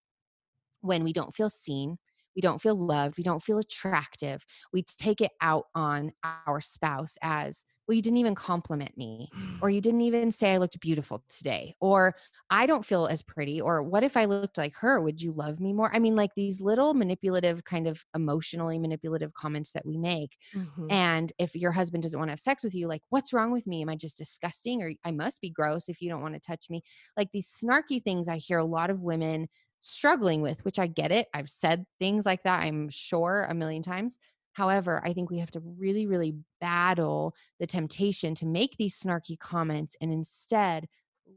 when 0.83 1.03
we 1.03 1.13
don't 1.13 1.35
feel 1.35 1.49
seen, 1.49 1.99
we 2.37 2.43
don't 2.43 2.61
feel 2.61 2.77
loved, 2.77 3.17
we 3.17 3.25
don't 3.25 3.43
feel 3.43 3.59
attractive, 3.59 4.45
we 4.73 4.83
take 4.83 5.21
it 5.21 5.33
out 5.41 5.65
on 5.75 6.13
our 6.23 6.61
spouse 6.61 7.17
as, 7.23 7.65
well, 7.89 7.95
you 7.97 8.03
didn't 8.03 8.19
even 8.19 8.35
compliment 8.35 8.97
me, 8.99 9.33
or 9.61 9.71
you 9.71 9.81
didn't 9.81 10.03
even 10.03 10.31
say 10.33 10.55
I 10.55 10.59
looked 10.59 10.79
beautiful 10.81 11.25
today, 11.29 11.75
or 11.81 12.15
I 12.51 12.67
don't 12.67 12.85
feel 12.85 13.07
as 13.07 13.23
pretty, 13.23 13.61
or 13.61 13.83
what 13.83 14.05
if 14.05 14.17
I 14.17 14.25
looked 14.27 14.59
like 14.59 14.75
her? 14.77 15.01
Would 15.01 15.23
you 15.23 15.33
love 15.33 15.61
me 15.61 15.73
more? 15.73 15.95
I 15.95 15.99
mean, 15.99 16.17
like 16.17 16.35
these 16.37 16.61
little 16.61 16.95
manipulative, 16.95 17.65
kind 17.65 17.87
of 17.87 18.05
emotionally 18.15 18.79
manipulative 18.79 19.35
comments 19.35 19.73
that 19.73 19.87
we 19.87 19.97
make. 19.99 20.37
Mhm. 20.53 20.89
And 20.89 21.33
if 21.39 21.55
your 21.57 21.73
husband 21.73 22.05
doesn't 22.05 22.19
want 22.19 22.29
to 22.29 22.33
have 22.33 22.41
sex 22.41 22.63
with 22.63 22.75
you, 22.75 22.87
like, 22.87 23.03
what's 23.09 23.33
wrong 23.33 23.51
with 23.51 23.67
me? 23.67 23.83
Am 23.83 23.89
I 23.89 23.97
just 23.97 24.17
disgusting? 24.19 24.83
Or 24.83 24.93
I 25.05 25.11
must 25.11 25.41
be 25.41 25.51
gross 25.51 25.89
if 25.89 26.01
you 26.01 26.09
don't 26.09 26.23
want 26.23 26.35
to 26.35 26.41
touch 26.41 26.67
me. 26.71 26.83
Like 27.17 27.33
these 27.33 27.49
snarky 27.49 28.03
things 28.03 28.29
I 28.29 28.37
hear 28.37 28.59
a 28.59 28.65
lot 28.65 28.91
of 28.91 29.01
women 29.03 29.49
struggling 29.81 30.43
with, 30.43 30.65
which 30.65 30.79
I 30.79 30.87
get 30.87 31.13
it. 31.13 31.29
I've 31.35 31.51
said 31.51 31.87
things 32.01 32.27
like 32.27 32.43
that, 32.45 32.61
I'm 32.65 32.89
sure, 32.89 33.47
a 33.49 33.55
million 33.55 33.83
times. 33.83 34.19
However, 34.53 35.03
I 35.05 35.13
think 35.13 35.31
we 35.31 35.39
have 35.39 35.51
to 35.53 35.61
really, 35.61 36.07
really 36.07 36.35
battle 36.61 37.35
the 37.59 37.67
temptation 37.67 38.35
to 38.37 38.47
make 38.47 38.77
these 38.79 38.99
snarky 38.99 39.39
comments 39.39 39.97
and 40.01 40.11
instead 40.11 40.87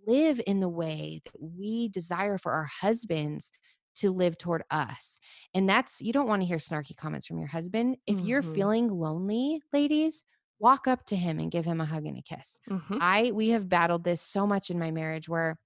live 0.05 0.39
in 0.47 0.59
the 0.59 0.69
way 0.69 1.21
that 1.25 1.39
we 1.41 1.89
desire 1.89 2.37
for 2.37 2.51
our 2.53 2.65
husbands 2.65 3.51
to 3.95 4.11
live 4.11 4.37
toward 4.37 4.63
us. 4.71 5.19
And 5.53 5.67
that's, 5.67 6.01
you 6.01 6.13
don't 6.13 6.27
want 6.27 6.41
to 6.41 6.47
hear 6.47 6.57
snarky 6.57 6.95
comments 6.95 7.27
from 7.27 7.39
your 7.39 7.47
husband. 7.49 7.97
If 8.07 8.23
you're 8.23 8.41
Mhm. 8.41 8.43
feeling 8.43 8.87
lonely, 8.87 9.61
ladies, 9.73 10.23
walk 10.59 10.87
up 10.87 11.05
to 11.07 11.15
him 11.15 11.39
and 11.39 11.51
give 11.51 11.65
him 11.65 11.81
a 11.81 11.85
hug 11.85 12.05
and 12.05 12.17
a 12.17 12.21
kiss. 12.21 12.59
Mhm. 12.67 12.99
I 12.99 13.31
we 13.33 13.49
have 13.49 13.69
battled 13.69 14.03
this 14.03 14.21
so 14.21 14.45
much 14.45 14.69
in 14.69 14.79
my 14.79 14.91
marriage 14.91 15.27
where 15.29 15.57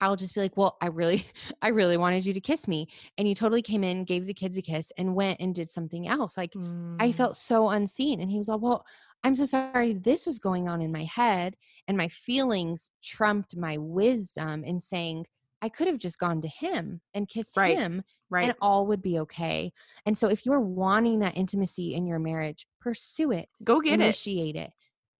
I'll 0.00 0.16
just 0.16 0.34
be 0.34 0.40
like, 0.40 0.56
"Well, 0.56 0.76
I 0.80 0.88
really 0.88 1.26
I 1.62 1.68
really 1.68 1.96
wanted 1.96 2.26
you 2.26 2.32
to 2.34 2.40
kiss 2.40 2.68
me." 2.68 2.88
And 3.18 3.28
you 3.28 3.34
totally 3.34 3.62
came 3.62 3.84
in, 3.84 4.04
gave 4.04 4.26
the 4.26 4.34
kids 4.34 4.58
a 4.58 4.62
kiss 4.62 4.92
and 4.98 5.14
went 5.14 5.40
and 5.40 5.54
did 5.54 5.70
something 5.70 6.06
else. 6.08 6.36
Like 6.36 6.56
I 6.98 7.12
Mm. 7.12 7.12
felt 7.12 7.36
so 7.36 7.68
unseen 7.70 8.20
and 8.20 8.30
he 8.30 8.38
was 8.38 8.48
like, 8.48 8.60
"Well, 8.60 8.84
I'm 9.22 9.34
so 9.34 9.46
sorry 9.46 9.94
this 9.94 10.26
was 10.26 10.38
going 10.38 10.68
on 10.68 10.80
in 10.82 10.92
my 10.92 11.04
head 11.04 11.56
and 11.88 11.96
my 11.96 12.08
feelings 12.08 12.92
trumped 13.02 13.56
my 13.56 13.78
wisdom 13.78 14.64
in 14.64 14.80
saying 14.80 15.26
I 15.62 15.68
could 15.70 15.86
have 15.88 15.98
just 15.98 16.18
gone 16.18 16.40
to 16.42 16.48
him 16.48 17.00
and 17.14 17.28
kissed 17.28 17.56
Right. 17.56 17.80
him 17.80 18.02
right. 18.30 18.42
and 18.42 18.54
all 18.60 18.86
would 18.86 19.02
be 19.02 19.18
okay." 19.20 19.72
And 20.06 20.16
so 20.18 20.28
if 20.28 20.44
you're 20.46 20.60
wanting 20.60 21.20
that 21.20 21.36
intimacy 21.36 21.94
in 21.94 22.06
your 22.06 22.18
marriage, 22.18 22.66
pursue 22.80 23.30
it 23.32 23.48
Go 23.64 23.80
get 23.80 24.00
it. 24.00 24.18
initiate 24.18 24.56
it. 24.56 24.72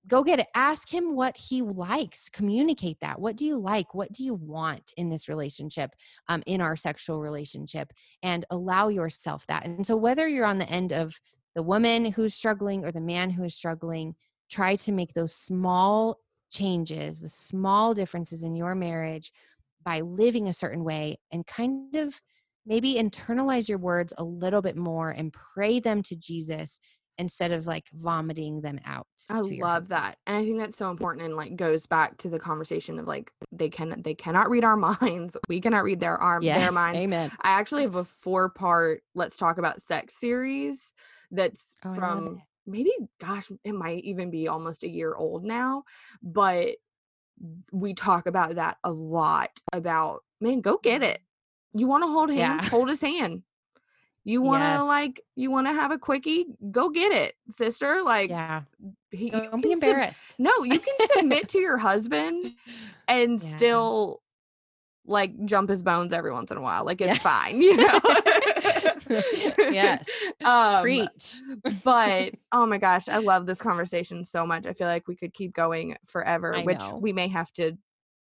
Go 0.06 0.22
get 0.22 0.38
it. 0.38 0.48
Ask 0.54 0.92
him 0.92 1.16
what 1.16 1.36
he 1.36 1.62
likes. 1.62 2.28
Communicate 2.28 2.98
that. 3.00 3.20
What 3.20 3.36
do 3.36 3.46
you 3.46 3.56
like? 3.56 3.94
What 3.94 4.12
do 4.12 4.22
you 4.22 4.34
want 4.34 4.92
in 4.96 5.08
this 5.08 5.28
relationship, 5.28 5.92
um, 6.28 6.42
in 6.46 6.60
our 6.60 6.76
sexual 6.76 7.20
relationship? 7.20 7.90
And 8.22 8.44
allow 8.50 8.88
yourself 8.88 9.46
that. 9.46 9.64
And 9.64 9.86
so, 9.86 9.96
whether 9.96 10.28
you're 10.28 10.44
on 10.44 10.58
the 10.58 10.68
end 10.68 10.92
of 10.92 11.18
the 11.54 11.62
woman 11.62 12.04
who's 12.06 12.34
struggling 12.34 12.84
or 12.84 12.92
the 12.92 13.00
man 13.00 13.30
who 13.30 13.44
is 13.44 13.54
struggling, 13.54 14.14
try 14.50 14.76
to 14.76 14.92
make 14.92 15.14
those 15.14 15.34
small 15.34 16.18
changes, 16.50 17.20
the 17.20 17.28
small 17.28 17.94
differences 17.94 18.42
in 18.42 18.54
your 18.54 18.74
marriage 18.74 19.32
by 19.84 20.00
living 20.00 20.48
a 20.48 20.54
certain 20.54 20.84
way 20.84 21.18
and 21.32 21.46
kind 21.46 21.96
of 21.96 22.20
maybe 22.66 22.94
internalize 22.94 23.68
your 23.68 23.78
words 23.78 24.12
a 24.16 24.24
little 24.24 24.62
bit 24.62 24.76
more 24.76 25.10
and 25.10 25.32
pray 25.32 25.80
them 25.80 26.02
to 26.02 26.16
Jesus 26.16 26.78
instead 27.18 27.52
of 27.52 27.66
like 27.66 27.88
vomiting 27.92 28.60
them 28.60 28.80
out. 28.84 29.06
I 29.28 29.40
love 29.40 29.88
that. 29.88 30.18
And 30.26 30.36
I 30.36 30.44
think 30.44 30.58
that's 30.58 30.76
so 30.76 30.90
important 30.90 31.24
and 31.24 31.36
like 31.36 31.56
goes 31.56 31.86
back 31.86 32.16
to 32.18 32.28
the 32.28 32.38
conversation 32.38 32.98
of 32.98 33.06
like 33.06 33.32
they 33.52 33.68
can 33.68 34.00
they 34.02 34.14
cannot 34.14 34.50
read 34.50 34.64
our 34.64 34.76
minds. 35.00 35.36
We 35.48 35.60
cannot 35.60 35.84
read 35.84 36.00
their 36.00 36.16
arm 36.16 36.42
their 36.42 36.72
minds. 36.72 37.00
Amen. 37.00 37.30
I 37.40 37.50
actually 37.50 37.82
have 37.82 37.96
a 37.96 38.04
four 38.04 38.50
part 38.50 39.02
let's 39.14 39.36
talk 39.36 39.58
about 39.58 39.82
sex 39.82 40.18
series 40.18 40.94
that's 41.30 41.74
Oh, 41.84 41.94
from 41.94 42.42
maybe 42.66 42.92
gosh, 43.20 43.50
it 43.64 43.74
might 43.74 44.04
even 44.04 44.30
be 44.30 44.48
almost 44.48 44.82
a 44.82 44.88
year 44.88 45.14
old 45.14 45.44
now, 45.44 45.84
but 46.22 46.76
we 47.72 47.94
talk 47.94 48.26
about 48.26 48.56
that 48.56 48.76
a 48.84 48.90
lot 48.90 49.50
about 49.72 50.20
man, 50.40 50.60
go 50.60 50.78
get 50.82 51.02
mm-hmm. 51.02 51.10
it. 51.10 51.20
You 51.74 51.86
want 51.86 52.04
to 52.04 52.08
hold 52.08 52.30
hands, 52.30 52.62
Yeah. 52.64 52.68
hold 52.70 52.88
his 52.88 53.00
hand. 53.00 53.42
You 54.24 54.40
want 54.42 54.62
to 54.62 54.66
Yes. 54.68 54.84
like 54.84 55.20
you 55.36 55.50
want 55.50 55.66
to 55.66 55.72
have 55.74 55.90
a 55.90 55.98
quickie, 55.98 56.46
go 56.70 56.88
get 56.88 57.12
it, 57.12 57.34
sister. 57.50 58.02
Like 58.02 58.30
Yeah. 58.30 58.62
he, 59.10 59.30
Don't 59.30 59.60
be 59.60 59.68
can 59.68 59.80
sub- 59.80 59.88
embarrassed. 59.90 60.40
no, 60.40 60.50
you 60.64 60.78
can 60.78 60.94
submit 61.14 61.48
to 61.50 61.58
your 61.58 61.76
husband 61.76 62.54
and 63.06 63.40
Yeah. 63.42 63.56
still 63.56 64.22
like 65.06 65.44
jump 65.44 65.68
his 65.68 65.82
bones 65.82 66.14
every 66.14 66.32
once 66.32 66.50
in 66.50 66.56
a 66.56 66.62
while. 66.62 66.84
Like 66.86 67.02
it's 67.02 67.08
Yeah. 67.08 67.22
fine, 67.22 67.60
you 67.62 67.76
know. 67.76 68.00
yes. 69.70 70.08
Um, 70.44 70.82
Preach. 70.82 71.40
but 71.84 72.32
oh 72.52 72.64
my 72.66 72.78
gosh, 72.78 73.08
I 73.08 73.18
love 73.18 73.44
this 73.46 73.58
conversation 73.60 74.24
so 74.24 74.46
much. 74.46 74.66
I 74.66 74.72
feel 74.72 74.86
like 74.86 75.06
we 75.06 75.16
could 75.16 75.34
keep 75.34 75.52
going 75.54 75.96
forever, 76.06 76.56
I 76.56 76.62
which 76.62 76.78
know. 76.78 76.96
we 76.96 77.12
may 77.12 77.28
have 77.28 77.52
to 77.54 77.76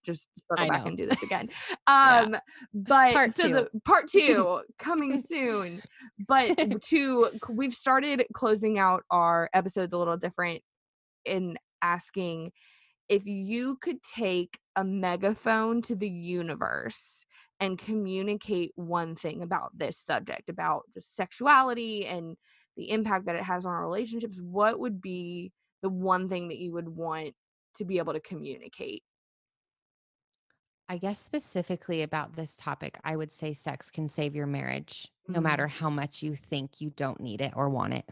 just 0.03 0.27
circle 0.49 0.67
back 0.67 0.85
and 0.85 0.97
do 0.97 1.05
this 1.09 1.23
again. 1.23 1.49
Yeah. 1.87 2.23
Um, 2.25 2.37
but 2.73 3.13
Part 3.13 3.33
so 3.33 3.43
two. 3.43 3.53
the 3.53 3.69
part 3.85 4.07
two 4.11 4.61
coming 4.77 5.17
soon. 5.17 5.81
But 6.27 6.57
to 6.89 7.29
we've 7.49 7.73
started 7.73 8.25
closing 8.33 8.79
out 8.79 9.03
our 9.11 9.49
episodes 9.53 9.93
a 9.93 9.97
little 9.97 10.17
different 10.17 10.61
in 11.25 11.57
asking 11.81 12.51
if 13.09 13.25
you 13.25 13.77
could 13.81 14.01
take 14.03 14.57
a 14.75 14.83
megaphone 14.83 15.81
to 15.83 15.95
the 15.95 16.09
universe 16.09 17.25
and 17.59 17.77
communicate 17.77 18.71
one 18.75 19.15
thing 19.15 19.43
about 19.43 19.77
this 19.77 19.97
subject 19.97 20.49
about 20.49 20.83
just 20.93 21.15
sexuality 21.15 22.05
and 22.07 22.35
the 22.77 22.89
impact 22.89 23.25
that 23.25 23.35
it 23.35 23.43
has 23.43 23.65
on 23.65 23.73
our 23.73 23.81
relationships 23.81 24.39
what 24.41 24.79
would 24.79 25.01
be 25.01 25.51
the 25.83 25.89
one 25.89 26.29
thing 26.29 26.47
that 26.47 26.57
you 26.57 26.71
would 26.73 26.87
want 26.87 27.33
to 27.75 27.85
be 27.85 27.97
able 27.97 28.13
to 28.13 28.19
communicate 28.21 29.03
I 30.91 30.97
guess 30.97 31.21
specifically 31.21 32.03
about 32.03 32.35
this 32.35 32.57
topic, 32.57 32.99
I 33.05 33.15
would 33.15 33.31
say 33.31 33.53
sex 33.53 33.89
can 33.89 34.09
save 34.09 34.35
your 34.35 34.45
marriage 34.45 35.09
no 35.25 35.39
Mm. 35.39 35.43
matter 35.43 35.67
how 35.67 35.89
much 35.89 36.21
you 36.21 36.35
think 36.35 36.81
you 36.81 36.89
don't 36.89 37.21
need 37.21 37.39
it 37.39 37.53
or 37.55 37.69
want 37.69 37.93
it. 37.93 38.03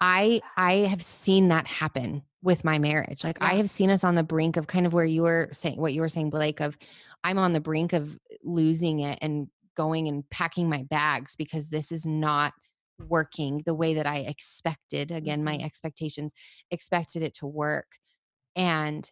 I 0.00 0.40
I 0.56 0.72
have 0.88 1.04
seen 1.04 1.48
that 1.48 1.68
happen 1.68 2.24
with 2.42 2.64
my 2.64 2.80
marriage. 2.80 3.22
Like 3.22 3.38
I 3.40 3.54
have 3.54 3.70
seen 3.70 3.90
us 3.90 4.02
on 4.02 4.16
the 4.16 4.24
brink 4.24 4.56
of 4.56 4.66
kind 4.66 4.86
of 4.86 4.92
where 4.92 5.04
you 5.04 5.22
were 5.22 5.50
saying 5.52 5.80
what 5.80 5.92
you 5.92 6.00
were 6.00 6.08
saying 6.08 6.30
Blake 6.30 6.58
of 6.58 6.76
I'm 7.22 7.38
on 7.38 7.52
the 7.52 7.60
brink 7.60 7.92
of 7.92 8.18
losing 8.42 8.98
it 9.00 9.20
and 9.22 9.48
going 9.76 10.08
and 10.08 10.28
packing 10.28 10.68
my 10.68 10.82
bags 10.82 11.36
because 11.36 11.68
this 11.68 11.92
is 11.92 12.06
not 12.06 12.54
working 13.08 13.62
the 13.64 13.74
way 13.74 13.94
that 13.94 14.06
I 14.08 14.18
expected. 14.18 15.12
Again, 15.12 15.44
my 15.44 15.58
Mhm. 15.58 15.64
expectations 15.64 16.32
expected 16.72 17.22
it 17.22 17.34
to 17.34 17.46
work. 17.46 17.98
And 18.56 19.08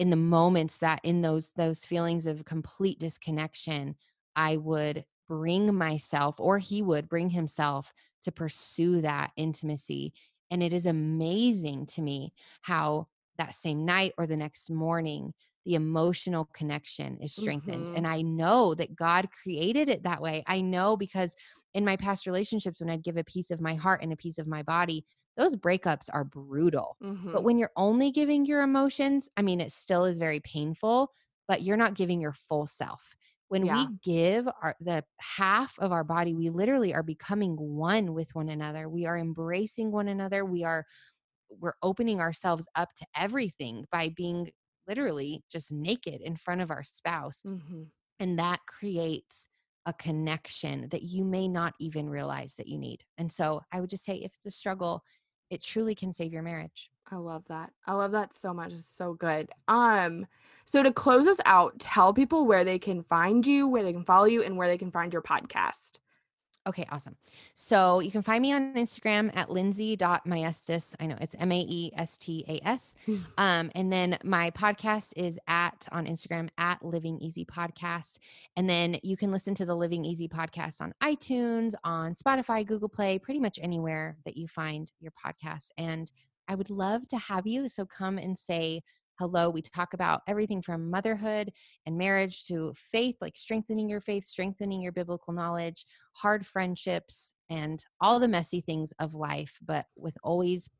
in 0.00 0.10
the 0.10 0.16
moments 0.16 0.80
that 0.80 1.00
in 1.04 1.22
those 1.22 1.52
those 1.52 1.84
feelings 1.86 2.26
of 2.26 2.44
complete 2.44 2.98
disconnection 2.98 3.96
i 4.36 4.56
would 4.56 5.04
bring 5.28 5.74
myself 5.74 6.40
or 6.40 6.58
he 6.58 6.82
would 6.82 7.08
bring 7.08 7.30
himself 7.30 7.92
to 8.22 8.32
pursue 8.32 9.00
that 9.00 9.30
intimacy. 9.36 10.12
And 10.50 10.62
it 10.62 10.72
is 10.72 10.86
amazing 10.86 11.86
to 11.86 12.02
me 12.02 12.32
how 12.62 13.08
that 13.38 13.54
same 13.54 13.84
night 13.86 14.12
or 14.18 14.26
the 14.26 14.36
next 14.36 14.70
morning 14.70 15.34
the 15.64 15.74
emotional 15.74 16.46
connection 16.52 17.18
is 17.22 17.34
strengthened. 17.34 17.90
Mhm. 17.90 17.94
and 17.94 18.06
i 18.06 18.22
know 18.22 18.74
that 18.74 18.96
god 18.96 19.28
created 19.30 19.88
it 19.88 20.02
that 20.04 20.22
way. 20.22 20.42
I 20.46 20.60
know 20.62 20.96
because 20.96 21.34
in 21.74 21.84
my 21.84 21.96
past 21.96 22.26
relationships 22.26 22.80
when 22.80 22.90
i'd 22.90 23.04
give 23.04 23.16
a 23.16 23.24
piece 23.24 23.50
of 23.52 23.60
my 23.60 23.74
heart 23.74 24.02
and 24.02 24.12
a 24.12 24.16
piece 24.16 24.38
of 24.38 24.48
my 24.48 24.62
body 24.62 25.04
those 25.40 25.56
breakups 25.56 26.08
are 26.12 26.24
brutal 26.24 26.98
but 27.32 27.42
Mhm. 27.42 27.44
when 27.44 27.58
you're 27.58 27.72
only 27.76 28.10
giving 28.10 28.44
your 28.44 28.60
emotions, 28.60 29.28
I 29.36 29.42
mean, 29.42 29.60
it 29.60 29.70
still 29.70 30.04
is 30.04 30.18
very 30.18 30.40
painful, 30.40 31.12
but 31.46 31.62
you're 31.62 31.76
not 31.76 31.94
giving 31.94 32.20
your 32.20 32.32
full 32.32 32.66
self. 32.66 33.14
When 33.46 33.68
Yeah. 33.68 33.70
we 33.70 33.94
give 34.02 34.48
our 34.48 34.74
the 34.80 35.04
half 35.20 35.78
of 35.78 35.92
our 35.92 36.02
body, 36.02 36.34
we 36.34 36.50
literally 36.50 36.92
are 36.92 37.04
becoming 37.04 37.56
one 37.56 38.14
with 38.14 38.34
one 38.34 38.48
another. 38.48 38.88
We 38.88 39.06
are 39.06 39.16
embracing 39.16 39.92
one 39.92 40.08
another. 40.08 40.44
We 40.44 40.64
are 40.64 40.86
we're 41.50 41.74
opening 41.82 42.20
ourselves 42.20 42.68
up 42.76 42.94
to 42.96 43.06
everything 43.16 43.86
by 43.90 44.08
being 44.08 44.50
literally 44.86 45.44
just 45.50 45.72
naked 45.72 46.20
in 46.20 46.36
front 46.36 46.60
of 46.60 46.70
our 46.70 46.82
spouse. 46.84 47.44
Mhm. 47.44 47.90
And 48.18 48.38
that 48.38 48.60
creates 48.66 49.48
a 49.86 49.92
connection 49.94 50.88
that 50.90 51.02
you 51.02 51.24
may 51.24 51.48
not 51.48 51.74
even 51.80 52.10
realize 52.10 52.56
that 52.56 52.68
you 52.68 52.78
need. 52.78 53.04
And 53.16 53.32
so 53.32 53.62
I 53.72 53.80
would 53.80 53.90
just 53.90 54.04
say 54.04 54.16
if 54.16 54.34
it's 54.34 54.46
a 54.46 54.50
struggle, 54.50 55.02
it 55.50 55.62
truly 55.62 55.94
can 55.94 56.12
save 56.12 56.32
your 56.32 56.42
marriage. 56.42 56.90
I 57.10 57.16
love 57.16 57.44
that. 57.48 57.72
I 57.86 57.94
love 57.94 58.12
that 58.12 58.34
so 58.34 58.54
much. 58.54 58.72
It's 58.72 58.88
so 58.88 59.14
good. 59.14 59.50
Um, 59.66 60.26
so 60.64 60.82
to 60.82 60.92
close 60.92 61.26
us 61.26 61.40
out, 61.44 61.78
tell 61.80 62.14
people 62.14 62.46
where 62.46 62.62
they 62.62 62.78
can 62.78 63.02
find 63.02 63.44
you, 63.44 63.66
where 63.66 63.82
they 63.82 63.92
can 63.92 64.04
follow 64.04 64.26
you, 64.26 64.42
and 64.44 64.56
where 64.56 64.68
they 64.68 64.78
can 64.78 64.92
find 64.92 65.12
your 65.12 65.22
podcast. 65.22 65.98
Okay, 66.66 66.86
awesome. 66.90 67.16
So 67.54 68.00
you 68.00 68.10
can 68.10 68.22
find 68.22 68.42
me 68.42 68.52
on 68.52 68.74
Instagram 68.74 69.34
at 69.34 69.50
lindsey.maestas. 69.50 70.94
I 71.00 71.06
know 71.06 71.16
it's 71.20 71.34
M 71.38 71.50
A 71.52 71.58
E 71.58 71.90
S 71.96 72.18
T 72.18 72.44
A 72.48 72.60
S. 72.68 72.94
Hmm. 73.06 73.16
Um, 73.38 73.70
and 73.74 73.90
then 73.90 74.18
my 74.24 74.50
podcast 74.50 75.14
is 75.16 75.38
at 75.48 75.88
on 75.90 76.04
Instagram 76.06 76.50
at 76.58 76.84
Living 76.84 77.18
Easy 77.18 77.46
Podcast. 77.46 78.18
And 78.56 78.68
then 78.68 78.96
you 79.02 79.16
can 79.16 79.32
listen 79.32 79.54
to 79.54 79.64
the 79.64 79.74
Living 79.74 80.04
Easy 80.04 80.28
podcast 80.28 80.82
on 80.82 80.92
iTunes, 81.02 81.72
on 81.82 82.14
Spotify, 82.14 82.66
Google 82.66 82.90
Play, 82.90 83.18
pretty 83.18 83.40
much 83.40 83.58
anywhere 83.62 84.18
that 84.26 84.36
you 84.36 84.46
find 84.46 84.92
your 85.00 85.12
podcast. 85.12 85.70
And 85.78 86.12
I 86.46 86.56
would 86.56 86.68
love 86.68 87.08
to 87.08 87.16
have 87.16 87.46
you. 87.46 87.68
So 87.68 87.86
come 87.86 88.18
and 88.18 88.36
say 88.36 88.82
hello. 89.20 89.50
We 89.50 89.60
talk 89.60 89.92
about 89.92 90.22
everything 90.26 90.62
from 90.62 90.90
motherhood 90.90 91.52
and 91.84 91.98
marriage 91.98 92.44
to 92.46 92.72
faith, 92.74 93.16
like 93.20 93.36
strengthening 93.36 93.90
your 93.90 94.00
faith, 94.00 94.24
strengthening 94.24 94.80
your 94.80 94.92
biblical 94.92 95.34
knowledge, 95.34 95.84
hard 96.14 96.46
friendships, 96.46 97.34
and 97.50 97.84
all 98.00 98.18
the 98.18 98.28
messy 98.28 98.62
things 98.62 98.94
of 98.98 99.14
life, 99.14 99.58
but 99.62 99.84
with 99.94 100.16
always 100.24 100.70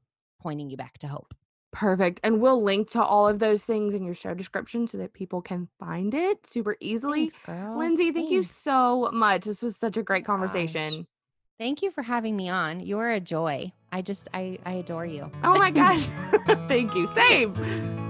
pointing 0.41 0.71
you 0.71 0.79
back 0.79 0.97
to 1.01 1.07
hope. 1.07 1.35
Perfect. 1.71 2.21
And 2.25 2.41
we'll 2.41 2.63
link 2.63 2.91
to 2.93 3.03
all 3.03 3.29
of 3.29 3.41
those 3.41 3.63
things 3.63 3.95
in 3.95 4.05
your 4.05 4.15
show 4.15 4.33
description 4.33 4.87
so 4.87 4.97
that 4.99 5.13
people 5.13 5.43
can 5.43 5.69
find 5.79 6.15
it 6.15 6.47
super 6.47 6.77
easily. 6.81 7.21
Thanks, 7.21 7.39
girl. 7.39 7.79
Lindsey, 7.79 8.11
thank 8.11 8.31
you 8.31 8.43
so 8.43 9.11
much. 9.13 9.45
This 9.45 9.61
was 9.61 9.77
such 9.77 9.99
a 9.99 10.03
great 10.03 10.25
Gosh. 10.25 10.33
conversation. 10.33 11.07
Thank 11.59 11.83
you 11.83 11.91
for 11.91 12.01
having 12.01 12.37
me 12.37 12.49
on. 12.49 12.81
You're 12.81 13.11
a 13.11 13.21
joy. 13.21 13.71
I 13.93 14.01
just, 14.01 14.29
I, 14.33 14.59
I 14.65 14.73
adore 14.73 15.05
you. 15.05 15.31
Oh 15.45 15.59
my 15.59 15.71
gosh. 15.83 16.07
thank 16.69 16.95
you. 16.95 17.07
Same. 17.09 18.10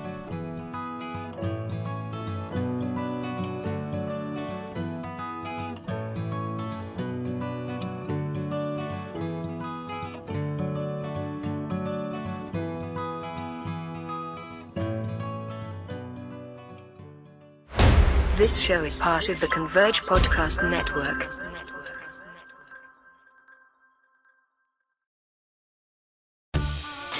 This 18.51 18.59
show 18.59 18.83
is 18.83 18.99
part 18.99 19.29
of 19.29 19.39
the 19.39 19.47
Converge 19.47 20.01
Podcast 20.01 20.69
Network. 20.69 21.33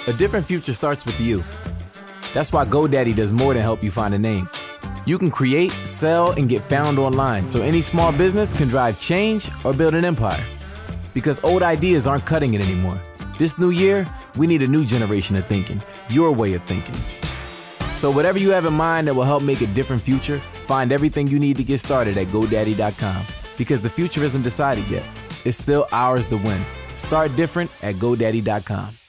A 0.08 0.14
different 0.14 0.46
future 0.46 0.74
starts 0.74 1.06
with 1.06 1.18
you. 1.22 1.42
That's 2.34 2.52
why 2.52 2.66
GoDaddy 2.66 3.16
does 3.16 3.32
more 3.32 3.54
than 3.54 3.64
help 3.64 3.82
you 3.82 3.92
find 3.92 4.14
a 4.14 4.20
name. 4.20 4.50
You 5.06 5.18
can 5.18 5.32
create, 5.32 5.72
sell, 5.86 6.32
and 6.32 6.50
get 6.50 6.62
found 6.62 7.00
online 7.00 7.46
so 7.46 7.62
any 7.62 7.80
small 7.80 8.12
business 8.12 8.54
can 8.54 8.68
drive 8.68 9.00
change 9.00 9.50
or 9.64 9.72
build 9.72 9.94
an 9.94 10.04
empire. 10.04 10.44
Because 11.14 11.40
old 11.46 11.64
ideas 11.64 12.08
aren't 12.08 12.26
cutting 12.26 12.56
it 12.56 12.62
anymore. 12.62 13.02
This 13.38 13.58
new 13.58 13.70
year, 13.70 14.06
we 14.36 14.48
need 14.48 14.64
a 14.64 14.68
new 14.68 14.84
generation 14.84 15.38
of 15.38 15.48
thinking, 15.48 15.82
your 16.10 16.34
way 16.34 16.56
of 16.56 16.64
thinking. 16.66 17.00
So, 17.96 18.12
whatever 18.12 18.38
you 18.38 18.50
have 18.50 18.66
in 18.66 18.74
mind 18.74 19.08
that 19.08 19.14
will 19.14 19.24
help 19.24 19.44
make 19.44 19.62
a 19.62 19.68
different 19.68 20.02
future, 20.02 20.42
find 20.72 20.94
everything 20.94 21.28
you 21.28 21.38
need 21.38 21.58
to 21.58 21.66
get 21.66 21.80
started 21.80 22.18
at 22.18 22.28
GoDaddy.com. 22.28 23.26
Because 23.58 23.82
the 23.82 23.90
future 23.90 24.24
isn't 24.24 24.42
decided 24.42 24.88
yet, 24.88 25.06
it's 25.44 25.58
still 25.58 25.86
ours 25.92 26.26
to 26.28 26.38
win. 26.38 26.62
Start 26.96 27.36
different 27.36 27.70
at 27.84 27.96
GoDaddy.com. 27.96 29.01